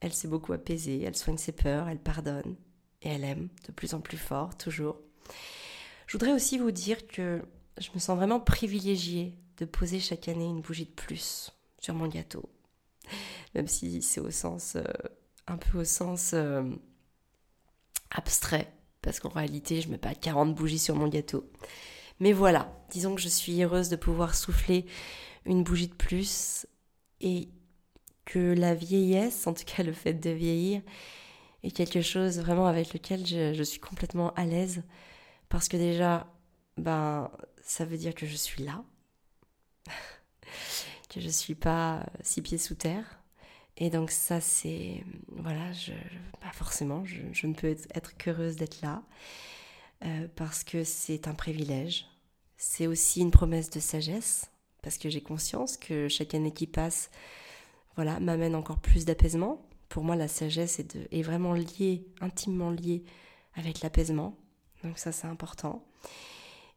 Elle 0.00 0.12
s'est 0.12 0.28
beaucoup 0.28 0.52
apaisée, 0.52 1.02
elle 1.02 1.16
soigne 1.16 1.38
ses 1.38 1.52
peurs, 1.52 1.88
elle 1.88 1.98
pardonne 1.98 2.56
et 3.02 3.08
elle 3.08 3.24
aime 3.24 3.48
de 3.66 3.72
plus 3.72 3.94
en 3.94 4.00
plus 4.00 4.16
fort, 4.16 4.56
toujours. 4.56 5.00
Je 6.06 6.12
voudrais 6.12 6.32
aussi 6.32 6.58
vous 6.58 6.70
dire 6.70 7.06
que 7.06 7.42
je 7.78 7.90
me 7.94 7.98
sens 7.98 8.16
vraiment 8.16 8.40
privilégiée 8.40 9.36
de 9.58 9.64
poser 9.64 10.00
chaque 10.00 10.28
année 10.28 10.46
une 10.46 10.60
bougie 10.60 10.86
de 10.86 10.90
plus 10.90 11.52
sur 11.80 11.94
mon 11.94 12.08
gâteau. 12.08 12.48
Même 13.54 13.68
si 13.68 14.02
c'est 14.02 14.20
au 14.20 14.30
sens, 14.30 14.76
euh, 14.76 14.84
un 15.46 15.56
peu 15.56 15.78
au 15.78 15.84
sens 15.84 16.32
euh, 16.34 16.64
abstrait, 18.10 18.72
parce 19.02 19.20
qu'en 19.20 19.30
réalité, 19.30 19.80
je 19.80 19.88
mets 19.88 19.98
pas 19.98 20.14
40 20.14 20.54
bougies 20.54 20.78
sur 20.78 20.94
mon 20.94 21.08
gâteau. 21.08 21.50
Mais 22.20 22.32
voilà, 22.32 22.72
disons 22.90 23.14
que 23.14 23.20
je 23.20 23.28
suis 23.28 23.62
heureuse 23.62 23.88
de 23.88 23.96
pouvoir 23.96 24.34
souffler 24.34 24.86
une 25.44 25.62
bougie 25.62 25.88
de 25.88 25.94
plus 25.94 26.66
et 27.20 27.48
que 28.28 28.52
la 28.52 28.74
vieillesse, 28.74 29.46
en 29.46 29.54
tout 29.54 29.64
cas 29.64 29.82
le 29.82 29.94
fait 29.94 30.12
de 30.12 30.28
vieillir, 30.28 30.82
est 31.62 31.70
quelque 31.70 32.02
chose 32.02 32.38
vraiment 32.38 32.66
avec 32.66 32.92
lequel 32.92 33.26
je, 33.26 33.62
suis 33.62 33.80
complètement 33.80 34.34
à 34.34 34.44
l'aise. 34.44 34.82
Parce 35.48 35.66
que 35.66 35.78
déjà, 35.78 36.26
ben, 36.76 37.30
ça 37.62 37.86
veut 37.86 37.96
dire 37.96 38.14
que 38.14 38.26
je 38.26 38.36
suis 38.36 38.62
là, 38.64 38.84
que 41.08 41.20
je 41.20 41.28
suis 41.30 41.54
pas 41.54 42.04
six 42.20 42.42
pieds 42.42 42.58
sous 42.58 42.74
terre. 42.74 43.18
Et 43.78 43.88
donc 43.88 44.10
ça, 44.10 44.42
c'est... 44.42 45.02
Voilà, 45.28 45.72
forcément, 46.52 47.06
je, 47.06 47.46
ne 47.46 47.54
peux 47.54 47.68
être 47.94 48.16
qu'heureuse 48.18 48.56
d'être 48.56 48.82
là, 48.82 49.02
euh, 50.04 50.28
parce 50.36 50.64
que 50.64 50.84
c'est 50.84 51.28
un 51.28 51.34
privilège. 51.34 52.04
C'est 52.58 52.86
aussi 52.86 53.20
une 53.22 53.30
promesse 53.30 53.70
de 53.70 53.80
sagesse, 53.80 54.50
parce 54.82 54.98
que 54.98 55.08
j'ai 55.08 55.22
conscience 55.22 55.78
que 55.78 56.08
chaque 56.08 56.34
année 56.34 56.52
qui 56.52 56.66
passe, 56.66 57.10
voilà, 57.98 58.20
m'amène 58.20 58.54
encore 58.54 58.78
plus 58.78 59.04
d'apaisement. 59.04 59.60
Pour 59.88 60.04
moi, 60.04 60.14
la 60.14 60.28
sagesse 60.28 60.78
est, 60.78 61.22
vraiment 61.22 61.52
liée, 61.52 62.06
intimement 62.20 62.70
liée 62.70 63.02
avec 63.54 63.80
l'apaisement. 63.80 64.38
Donc 64.84 65.00
ça, 65.00 65.10
c'est 65.10 65.26
important. 65.26 65.84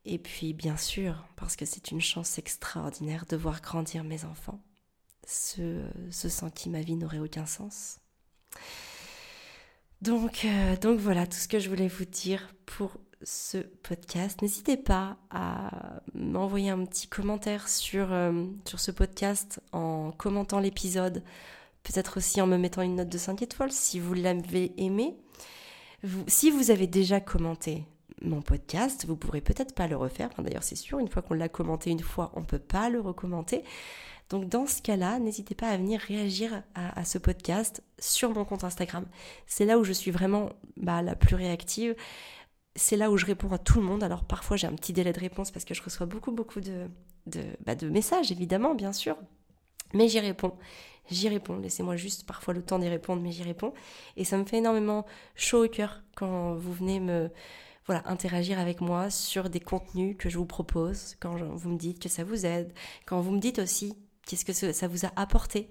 Et 0.04 0.18
puis, 0.18 0.54
bien 0.54 0.78
sûr, 0.78 1.24
parce 1.36 1.56
que 1.56 1.64
c'est 1.64 1.92
une 1.92 2.02
chance 2.02 2.40
extraordinaire 2.40 3.28
de 3.30 3.38
voir 3.38 3.62
grandir 3.62 4.04
mes 4.04 4.26
enfants, 4.26 4.60
ceux, 5.28 5.84
sans 6.10 6.50
ma 6.66 6.82
vie 6.82 6.96
n'aurait 6.96 7.20
aucun 7.20 7.46
sens. 7.46 8.00
Donc, 10.02 10.44
euh, 10.46 10.76
donc 10.76 11.00
voilà 11.00 11.28
tout 11.28 11.38
ce 11.38 11.48
que 11.48 11.60
je 11.60 11.70
voulais 11.70 11.88
vous 11.88 12.06
dire 12.06 12.52
pour 12.66 12.98
ce 13.24 13.58
podcast. 13.58 14.42
N'hésitez 14.42 14.78
pas 14.78 15.18
à 15.30 16.02
m'envoyer 16.14 16.70
un 16.70 16.86
petit 16.86 17.08
commentaire 17.08 17.68
sur, 17.68 18.12
euh, 18.12 18.46
sur 18.66 18.80
ce 18.80 18.92
podcast 18.92 19.60
en 19.72 20.12
commentant 20.12 20.60
l'épisode, 20.60 21.24
peut-être 21.84 22.18
aussi 22.18 22.42
en 22.42 22.48
me 22.48 22.58
mettant 22.58 22.82
une 22.82 22.96
note 22.96 23.10
de 23.10 23.18
5 23.18 23.42
étoiles 23.42 23.72
si 23.72 24.00
vous 24.00 24.14
l'avez 24.14 24.74
aimé. 24.78 25.16
si 26.28 26.50
vous 26.50 26.72
avez 26.72 26.88
déjà 26.88 27.20
commenté 27.20 27.86
mon 28.22 28.42
podcast, 28.42 29.06
vous 29.06 29.16
pourrez 29.16 29.42
peut-être 29.42 29.74
pas 29.74 29.88
le 29.88 29.96
refaire. 29.96 30.30
D'ailleurs, 30.38 30.64
c'est 30.64 30.76
sûr, 30.76 31.00
une 31.00 31.08
fois 31.08 31.22
qu'on 31.22 31.34
l'a 31.34 31.50
commenté 31.50 31.90
une 31.90 32.02
fois, 32.02 32.32
on 32.36 32.42
ne 32.42 32.46
peut 32.46 32.60
pas 32.60 32.90
le 32.90 33.00
recommenter. 33.00 33.64
Donc 34.30 34.48
dans 34.48 34.66
ce 34.66 34.82
cas-là, 34.82 35.20
n'hésitez 35.20 35.56
pas 35.56 35.68
à 35.68 35.78
venir 35.78 36.00
réagir 36.00 36.64
à, 36.74 37.04
ce 37.04 37.18
podcast 37.18 37.84
sur 38.00 38.32
mon 38.32 38.46
compte 38.46 38.64
Instagram. 38.64 39.06
C'est 39.46 39.66
là 39.66 39.78
où 39.78 39.84
je 39.84 39.92
suis 39.92 40.10
vraiment 40.10 40.50
bah, 40.78 41.02
la 41.02 41.16
plus 41.16 41.36
réactive 41.36 41.96
c'est 42.76 42.98
là 42.98 43.12
où 43.12 43.18
je 43.18 43.26
réponds 43.26 43.52
à 43.52 43.58
tout 43.58 43.80
le 43.80 43.86
monde. 43.86 44.04
Alors 44.04 44.24
parfois 44.24 44.58
j'ai 44.58 44.68
un 44.68 44.74
petit 44.74 44.94
délai 44.94 45.14
de 45.14 45.20
réponse 45.20 45.52
parce 45.52 45.66
que 45.66 45.74
je 45.74 45.82
reçois 45.84 46.06
beaucoup 46.06 46.32
beaucoup 46.32 46.62
de, 46.62 46.88
de, 47.28 47.44
bah, 47.66 47.76
messages, 47.84 48.32
évidemment, 48.32 48.76
bien 48.76 48.94
sûr. 48.94 49.18
Mais 49.94 50.08
j'y 50.08 50.20
réponds. 50.20 50.54
J'y 51.10 51.28
réponds. 51.30 51.58
Laissez-moi 51.58 51.96
juste 51.98 52.26
parfois 52.26 52.54
le 52.54 52.62
temps 52.62 52.80
d'y 52.80 52.88
répondre, 52.88 53.22
mais 53.22 53.32
j'y 53.32 53.44
réponds. 53.44 53.74
Et 54.16 54.24
ça 54.24 54.38
me 54.38 54.46
fait 54.46 54.58
énormément 54.58 55.06
chaud 55.36 55.66
au 55.66 55.68
cœur 55.68 56.02
quand 56.16 56.56
vous 56.56 56.74
venez 56.74 57.00
me 57.00 57.30
voilà, 57.86 58.04
interagir 58.06 58.60
avec 58.60 58.80
moi 58.80 59.10
sur 59.10 59.50
des 59.50 59.60
contenus 59.60 60.16
que 60.18 60.30
je 60.30 60.38
vous 60.38 60.46
propose, 60.46 61.16
quand 61.20 61.36
vous 61.36 61.70
me 61.70 61.78
dites 61.78 62.00
que 62.00 62.10
ça 62.10 62.24
vous 62.24 62.46
aide, 62.46 62.72
quand 63.06 63.20
vous 63.22 63.32
me 63.32 63.40
dites 63.40 63.60
aussi 63.60 63.98
Qu'est-ce 64.26 64.46
que 64.46 64.54
ça 64.54 64.88
vous 64.88 65.06
a 65.06 65.12
apporté 65.16 65.68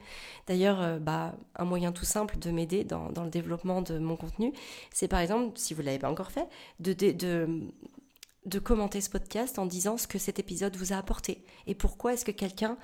D'ailleurs, 0.46 0.80
euh, 0.80 0.98
bah, 0.98 1.34
un 1.56 1.64
moyen 1.64 1.92
tout 1.92 2.04
simple 2.04 2.38
de 2.38 2.50
m'aider 2.50 2.84
dans, 2.84 3.08
le 3.08 3.30
développement 3.30 3.80
de 3.80 3.98
mon 3.98 4.16
contenu, 4.16 4.52
c'est 4.92 5.08
par 5.08 5.20
exemple, 5.20 5.58
si 5.58 5.72
vous 5.72 5.82
ne 5.82 5.86
l'avez 5.86 5.98
pas 5.98 6.10
encore 6.10 6.32
fait, 6.32 6.48
de, 6.80 6.92
de, 6.92 7.12
de, 8.46 8.58
commenter 8.58 9.00
ce 9.00 9.08
podcast 9.08 9.58
en 9.58 9.66
disant 9.66 9.96
ce 9.96 10.08
que 10.08 10.18
cet 10.18 10.38
épisode 10.38 10.76
vous 10.76 10.92
a 10.92 10.96
apporté 10.96 11.44
et 11.66 11.74
pourquoi 11.74 12.14
est-ce 12.14 12.24
que 12.24 12.32
quelqu'un 12.32 12.76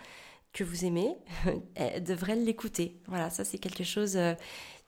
que 0.53 0.63
vous 0.63 0.85
aimez 0.85 1.17
eh, 1.77 2.01
devrait 2.01 2.37
l'écouter. 2.37 3.01
Voilà, 3.09 3.29
ça 3.29 3.45
c'est 3.45 3.59
quelque 3.59 3.85
chose 3.85 4.17
euh, 4.17 4.35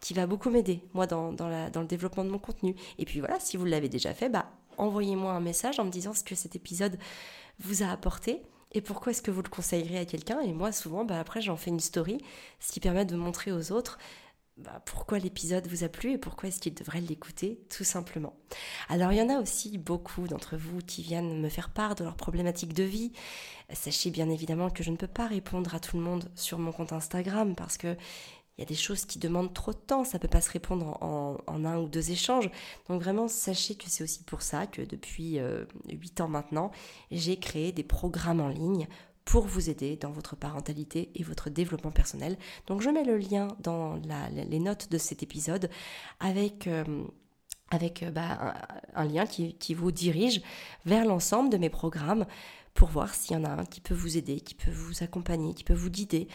qui 0.00 0.14
va 0.14 0.26
beaucoup 0.26 0.48
m'aider, 0.48 0.82
moi, 0.94 1.06
dans, 1.06 1.32
dans, 1.32 1.48
la, 1.48 1.70
dans, 1.70 1.80
le 1.80 1.88
développement 1.88 2.24
de 2.24 2.30
mon 2.30 2.38
contenu. 2.38 2.76
Et 2.98 3.04
puis 3.04 3.18
voilà, 3.18 3.40
si 3.40 3.56
vous 3.56 3.64
l'avez 3.64 3.88
déjà 3.88 4.14
fait, 4.14 4.28
bah, 4.28 4.50
envoyez-moi 4.78 5.32
un 5.32 5.40
message 5.40 5.80
en 5.80 5.84
me 5.84 5.90
disant 5.90 6.14
ce 6.14 6.22
que 6.22 6.36
cet 6.36 6.54
épisode 6.54 6.98
vous 7.58 7.82
a 7.82 7.88
apporté 7.88 8.42
et 8.72 8.80
pourquoi 8.80 9.12
est-ce 9.12 9.22
que 9.22 9.30
vous 9.30 9.42
le 9.42 9.48
conseillerez 9.48 9.98
à 9.98 10.04
quelqu'un? 10.04 10.40
Et 10.40 10.52
moi, 10.52 10.72
souvent, 10.72 11.04
bah, 11.04 11.18
après, 11.18 11.40
j'en 11.40 11.56
fais 11.56 11.70
une 11.70 11.80
story, 11.80 12.18
ce 12.60 12.72
qui 12.72 12.80
permet 12.80 13.04
de 13.04 13.16
montrer 13.16 13.52
aux 13.52 13.72
autres 13.72 13.98
bah, 14.58 14.82
pourquoi 14.84 15.20
l'épisode 15.20 15.68
vous 15.68 15.84
a 15.84 15.88
plu 15.88 16.12
et 16.12 16.18
pourquoi 16.18 16.48
est-ce 16.48 16.58
qu'ils 16.58 16.74
devraient 16.74 17.00
l'écouter, 17.00 17.60
tout 17.70 17.84
simplement. 17.84 18.34
Alors, 18.88 19.12
il 19.12 19.18
y 19.18 19.22
en 19.22 19.28
a 19.28 19.40
aussi 19.40 19.78
beaucoup 19.78 20.26
d'entre 20.26 20.56
vous 20.56 20.80
qui 20.80 21.02
viennent 21.02 21.40
me 21.40 21.48
faire 21.48 21.70
part 21.70 21.94
de 21.94 22.02
leurs 22.02 22.16
problématiques 22.16 22.74
de 22.74 22.82
vie. 22.82 23.12
Sachez 23.72 24.10
bien 24.10 24.28
évidemment 24.28 24.68
que 24.68 24.82
je 24.82 24.90
ne 24.90 24.96
peux 24.96 25.06
pas 25.06 25.28
répondre 25.28 25.76
à 25.76 25.80
tout 25.80 25.96
le 25.96 26.02
monde 26.02 26.28
sur 26.34 26.58
mon 26.58 26.72
compte 26.72 26.92
Instagram 26.92 27.54
parce 27.54 27.76
que 27.76 27.96
il 28.58 28.62
y 28.62 28.64
a 28.64 28.66
des 28.66 28.74
choses 28.74 29.04
qui 29.04 29.20
demandent 29.20 29.54
trop 29.54 29.72
de 29.72 29.78
temps, 29.78 30.04
ça 30.04 30.18
peut 30.18 30.26
pas 30.26 30.40
se 30.40 30.50
répondre 30.50 30.98
en, 31.00 31.64
un 31.64 31.78
ou 31.78 31.88
deux 31.88 32.10
échanges. 32.10 32.50
Donc 32.88 33.00
vraiment, 33.00 33.28
sachez 33.28 33.76
que 33.76 33.84
c'est 33.86 34.02
aussi 34.02 34.24
pour 34.24 34.42
ça 34.42 34.66
que 34.66 34.82
depuis 34.82 35.38
euh, 35.38 35.64
huit 35.88 36.20
ans 36.20 36.26
maintenant, 36.26 36.72
j'ai 37.12 37.36
créé 37.36 37.70
des 37.70 37.84
programmes 37.84 38.40
en 38.40 38.48
ligne 38.48 38.88
pour 39.24 39.46
vous 39.46 39.70
aider 39.70 39.96
dans 39.96 40.10
votre 40.10 40.34
parentalité 40.34 41.10
et 41.14 41.22
votre 41.22 41.50
développement 41.50 41.92
personnel. 41.92 42.36
Donc 42.66 42.80
je 42.80 42.90
mets 42.90 43.04
le 43.04 43.16
lien 43.16 43.48
dans 43.60 44.00
les 44.32 44.58
notes 44.58 44.90
de 44.90 44.98
cet 44.98 45.22
épisode 45.22 45.70
avec... 46.18 46.66
Euh, 46.66 47.04
euh, 47.74 48.10
bah, 48.10 48.54
un, 48.94 49.04
lien 49.04 49.26
qui, 49.26 49.74
vous 49.74 49.92
dirige 49.92 50.40
vers 50.86 51.04
l'ensemble 51.04 51.50
de 51.50 51.58
mes 51.58 51.68
programmes 51.68 52.26
pour 52.72 52.88
voir 52.88 53.14
s'il 53.14 53.36
y 53.36 53.40
en 53.40 53.44
a 53.44 53.50
un 53.50 53.64
qui 53.66 53.80
peut 53.80 53.94
vous 53.94 54.16
aider, 54.16 54.40
qui 54.40 54.54
peut 54.54 54.70
vous 54.70 55.02
accompagner, 55.02 55.52
qui 55.52 55.64
peut 55.64 55.74
vous 55.74 55.90
guider 55.90 56.28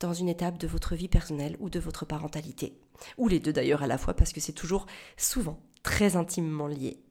dans 0.00 0.12
une 0.12 0.28
étape 0.28 0.58
de 0.58 0.66
votre 0.66 0.94
vie 0.94 1.08
personnelle 1.08 1.56
ou 1.60 1.70
de 1.70 1.80
votre 1.80 2.04
parentalité. 2.04 2.78
Ou 3.18 3.28
les 3.28 3.40
deux 3.40 3.52
d'ailleurs 3.52 3.82
à 3.82 3.86
la 3.86 3.98
fois, 3.98 4.14
parce 4.14 4.32
que 4.32 4.40
c'est 4.40 4.52
toujours 4.52 4.86
souvent 5.16 5.60
très 5.82 6.16
intimement 6.16 6.66
lié. 6.66 7.02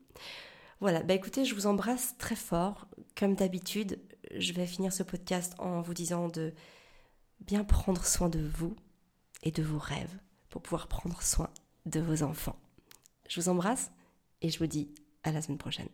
Voilà, 0.80 1.02
bah 1.02 1.14
écoutez, 1.14 1.44
je 1.44 1.54
vous 1.54 1.66
embrasse 1.66 2.16
très 2.18 2.36
fort. 2.36 2.86
Comme 3.16 3.34
d'habitude, 3.34 3.98
je 4.36 4.52
vais 4.52 4.66
finir 4.66 4.92
ce 4.92 5.02
podcast 5.02 5.54
en 5.58 5.80
vous 5.80 5.94
disant 5.94 6.28
de 6.28 6.52
bien 7.40 7.64
prendre 7.64 8.04
soin 8.04 8.28
de 8.28 8.40
vous 8.40 8.76
et 9.42 9.50
de 9.50 9.62
vos 9.62 9.78
rêves 9.78 10.18
pour 10.50 10.62
pouvoir 10.62 10.86
prendre 10.88 11.22
soin 11.22 11.50
de 11.86 12.00
vos 12.00 12.22
enfants. 12.22 12.58
Je 13.28 13.40
vous 13.40 13.48
embrasse 13.48 13.90
et 14.42 14.50
je 14.50 14.58
vous 14.58 14.66
dis 14.66 14.94
à 15.22 15.32
la 15.32 15.42
semaine 15.42 15.58
prochaine. 15.58 15.88